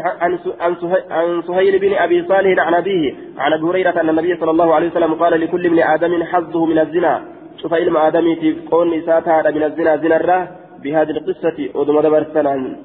عن 1.10 1.42
سهيل 1.48 1.74
بن 1.78 1.92
أبي 1.94 2.18
صالح 2.28 2.66
عن 2.66 2.74
أبيه 2.74 3.14
عن 3.38 3.52
أبي 3.52 3.64
هريرة 3.68 4.00
أن 4.00 4.08
النبي 4.08 4.36
صلى 4.40 4.50
الله 4.50 4.74
عليه 4.74 4.88
وسلم 4.90 5.14
قال 5.14 5.40
لكل 5.40 5.66
ابن 5.66 5.78
آدم 5.78 6.24
حظه 6.24 6.66
من 6.66 6.78
الزنا. 6.78 7.14
شوف 7.62 7.74
علم 7.74 7.96
آدم 7.96 8.34
في 8.40 8.56
قول 8.70 8.98
نساء 8.98 9.52
من 9.52 9.62
الزنا 9.62 9.96
زنا 9.96 10.16
الره 10.16 10.40
بهذه 10.82 11.10
القصة 11.10 11.58
ودم 11.74 12.00
دبرسنا 12.00 12.76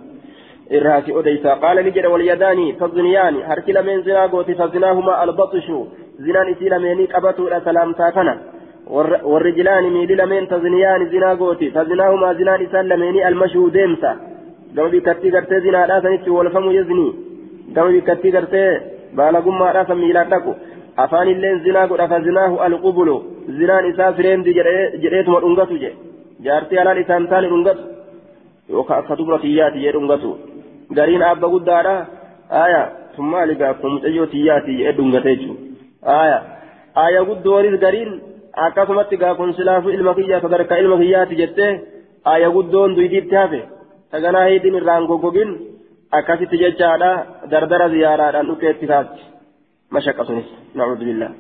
الراكي 0.72 1.20
أديسا 1.20 1.54
قال 1.54 1.78
نجد 1.86 2.06
واليدان 2.06 2.60
فالزنيان 2.80 3.36
هركل 3.50 3.78
من 3.88 4.02
زنا 4.02 4.26
قوتي 4.26 4.54
فزناهما 4.56 5.24
البطش 5.24 5.68
زنان 6.26 6.48
إسيل 6.54 6.74
ميني 6.80 7.06
قبطوا 7.06 7.48
إلى 7.48 7.62
سلام 7.66 7.94
تاكنا 7.94 8.36
والرجلان 9.32 9.84
ميلي 9.96 10.16
لمن 10.16 10.48
تزنيان 10.48 11.10
زنا 11.12 11.34
قوتي 11.34 11.72
فزناهما 11.76 12.34
زنان 12.34 12.60
إسال 12.66 12.90
لميني 12.90 13.28
المشهو 13.28 13.68
ديمسا 13.68 14.12
gartee 14.76 15.60
zinaadhaa 15.66 16.02
sanitti 16.02 16.30
wolfamu 16.30 16.72
yazni 16.72 17.16
gama 17.74 17.92
bikkattii 17.92 18.32
gartee 18.32 18.82
baalagummaadhaa 19.16 19.86
san 19.86 19.98
miilaan 19.98 20.30
dhaqu 20.30 20.52
afaan 21.04 21.30
illeen 21.34 21.64
zinaa 21.64 21.88
godha 21.88 22.08
fa 22.08 22.20
zinaahu 22.28 22.60
alqubulu 22.68 23.16
zinaan 23.60 23.86
isaa 23.92 24.14
fireendi 24.14 24.54
jedheetuma 25.04 25.40
dhungatu 25.42 25.80
je 25.84 25.92
jaartii 26.46 26.80
halaan 26.82 27.02
isaan 27.04 27.28
taane 27.32 27.50
dhungatu 27.54 27.84
yookaan 28.70 29.00
akka 29.00 29.18
dubra 29.18 29.40
tiyyaati 29.40 29.82
jee 29.84 29.94
dhungatu 29.98 30.38
gariin 30.98 31.24
abba 31.32 31.48
guddaadha 31.56 31.96
aya 32.64 32.82
tummaali 33.16 33.56
gaaffa 33.62 33.94
mucayyoo 33.96 34.28
tiyyaati 34.34 34.78
jee 34.80 34.92
dhungate 34.98 35.36
jechuudha 35.36 36.18
aya 36.24 36.38
aya 37.06 37.24
guddoonis 37.30 37.80
gariin 37.86 38.12
akkasumatti 38.66 39.22
gaafun 39.24 39.54
silaafu 39.60 39.90
ilma 39.98 40.14
kiyyaa 40.20 40.42
sadarkaa 40.46 40.82
ilma 40.84 40.98
kiyyaati 41.02 41.40
jettee 41.42 41.74
aya 42.34 42.50
guddoon 42.58 42.96
duydiitti 42.98 43.36
hafe 43.42 43.62
saganaa 44.12 44.48
hiidin 44.50 44.80
irraan 44.80 45.08
goggogin 45.12 45.52
akkasitti 46.20 46.62
jechaadha 46.64 47.12
dardara 47.52 47.90
ziyaaraadhaan 47.96 48.50
dhufeetti 48.52 48.92
taatti 48.94 49.22
mashaqqa 49.98 50.30
sunis 50.32 50.50
nacuudu 50.76 51.06
billah 51.12 51.32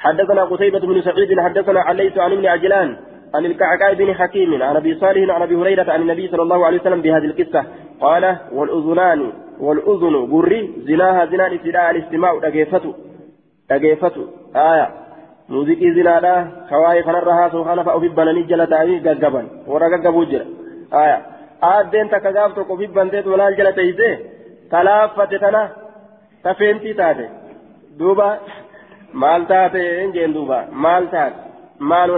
حدثنا 0.00 0.42
قتيبة 0.44 0.78
بن 0.90 0.98
سعيد 1.02 1.40
حدثنا 1.40 1.80
عليت 1.80 2.18
عن 2.18 2.32
ابن 2.32 2.46
عجلان 2.46 2.88
عن 3.34 3.46
الكعكاء 3.46 3.94
بن 3.94 4.14
حكيم 4.14 4.62
عن 4.62 4.76
ابي 4.76 4.94
صالح 4.94 5.34
عن 5.34 5.42
ابي 5.42 5.54
هريرة 5.60 5.92
عن 5.92 6.00
النبي 6.04 6.28
صلى 6.32 6.42
الله 6.42 6.66
عليه 6.66 6.80
وسلم 6.80 7.00
بهذه 7.04 7.24
القصة 7.24 7.64
قال 8.00 8.36
والأذنان 8.52 9.32
والأذن 9.60 10.14
بري 10.32 10.60
زناها 10.88 11.26
زنان 11.26 11.54
استداء 11.54 11.90
الاستماع 11.90 12.38
دقيفته 12.38 12.94
دقيفته 13.70 14.24
آية 14.56 14.88
موزيكي 15.48 15.94
زنادا 15.94 16.34
كواي 16.70 17.02
خنرها 17.02 17.48
سبحانه 17.48 17.82
فأوفي 17.82 18.08
بناني 18.08 18.42
جلتاني 18.42 18.98
ققبا 19.06 19.42
ورا 19.66 19.86
ققبو 19.96 20.24
جرا 20.24 20.46
آية 21.02 21.18
takka 22.12 22.32
gaaf 22.32 22.54
tokko 22.54 22.76
fi 22.78 22.86
banteet 22.86 23.26
walaal 23.26 23.54
jala 23.58 23.72
teeyse 23.72 24.08
talaaffate 24.70 25.38
tana 25.42 25.62
tafeentii 26.42 26.94
taate 27.00 27.26
duuba 27.98 28.28
maal 29.12 29.42
taate 29.50 29.82
jeen 30.14 30.32
duuba 30.36 30.58
maal 30.84 31.04
taate 31.14 31.36
maal 31.90 32.10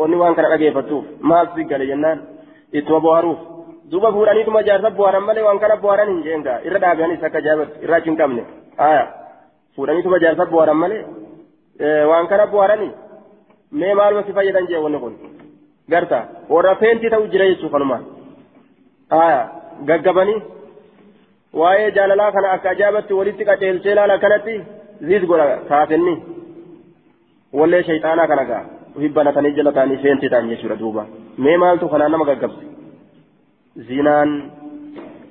wanni 0.00 0.16
waan 0.22 0.34
kana 0.34 0.52
dhageeffattuuf 0.52 1.04
maal 1.20 1.46
si 1.54 1.64
gale 1.70 1.86
jennaan 1.90 2.18
ittuma 2.78 3.00
bohaaruuf 3.06 3.40
duuba 3.92 4.08
fuudhaniituma 4.16 4.62
jaarsa 4.68 4.90
bohaaran 4.98 5.24
malee 5.28 5.44
waan 5.48 5.58
kana 5.64 5.76
bohaaran 5.84 6.08
hin 6.12 6.22
jeenga 6.28 6.54
irra 6.68 6.78
dhaabanis 6.84 7.24
akka 7.28 7.40
jaabatu 7.46 7.72
irraa 7.86 7.98
achi 8.02 8.10
hin 8.10 8.18
qabne 8.22 8.42
aya 8.88 9.02
fuudhaniituma 9.76 10.18
jaarsa 10.24 10.46
bohaaran 10.54 10.78
malee 10.82 11.02
waan 12.12 12.26
kana 12.32 12.46
bohaarani 12.54 12.88
mee 13.82 13.94
maaluma 14.00 14.22
si 14.28 14.32
fayyadan 14.38 14.68
jee 14.72 14.80
wanni 14.86 14.98
kun 15.04 15.14
garta 15.94 16.18
warra 16.54 16.74
feentii 16.82 17.12
ta'u 17.14 17.28
jira 17.36 17.46
jechuu 17.52 17.70
kanumaan 17.76 18.02
aya 19.20 19.40
gaggabanii 19.90 20.38
waa'ee 21.60 21.88
jaalalaa 21.96 22.32
kana 22.36 22.52
akka 22.56 22.68
ajaa'ibatti 22.74 23.12
walitti 23.20 23.44
qaceelchee 23.50 23.94
laala 24.00 24.18
kanatti 24.26 24.54
ziis 25.08 25.24
godha 25.32 25.46
kaafenni 25.70 26.14
wallee 27.60 27.82
shayxaanaa 27.88 28.28
kana 28.34 28.44
gaa 28.50 28.62
hibbanatanii 29.04 29.56
jala 29.58 29.72
ta'anii 29.78 30.02
feenti 30.04 30.26
ta'an 30.34 30.50
jechuudha 30.52 30.78
duuba 30.82 31.02
mee 31.46 31.56
maaltu 31.62 31.88
kanaan 31.94 32.12
nama 32.16 32.28
gaggabse 32.30 32.71
zinaan 33.76 34.30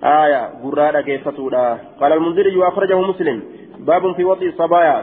aya 0.02 0.42
gurraa 0.62 0.92
dhageeffatuudha 0.98 1.64
qaala 2.00 2.16
almunziriyu 2.18 2.64
akhrajahu 2.70 3.04
muslim 3.12 3.42
baabun 3.86 4.16
fi 4.18 4.24
waxi 4.26 4.52
sabaaya 4.58 4.96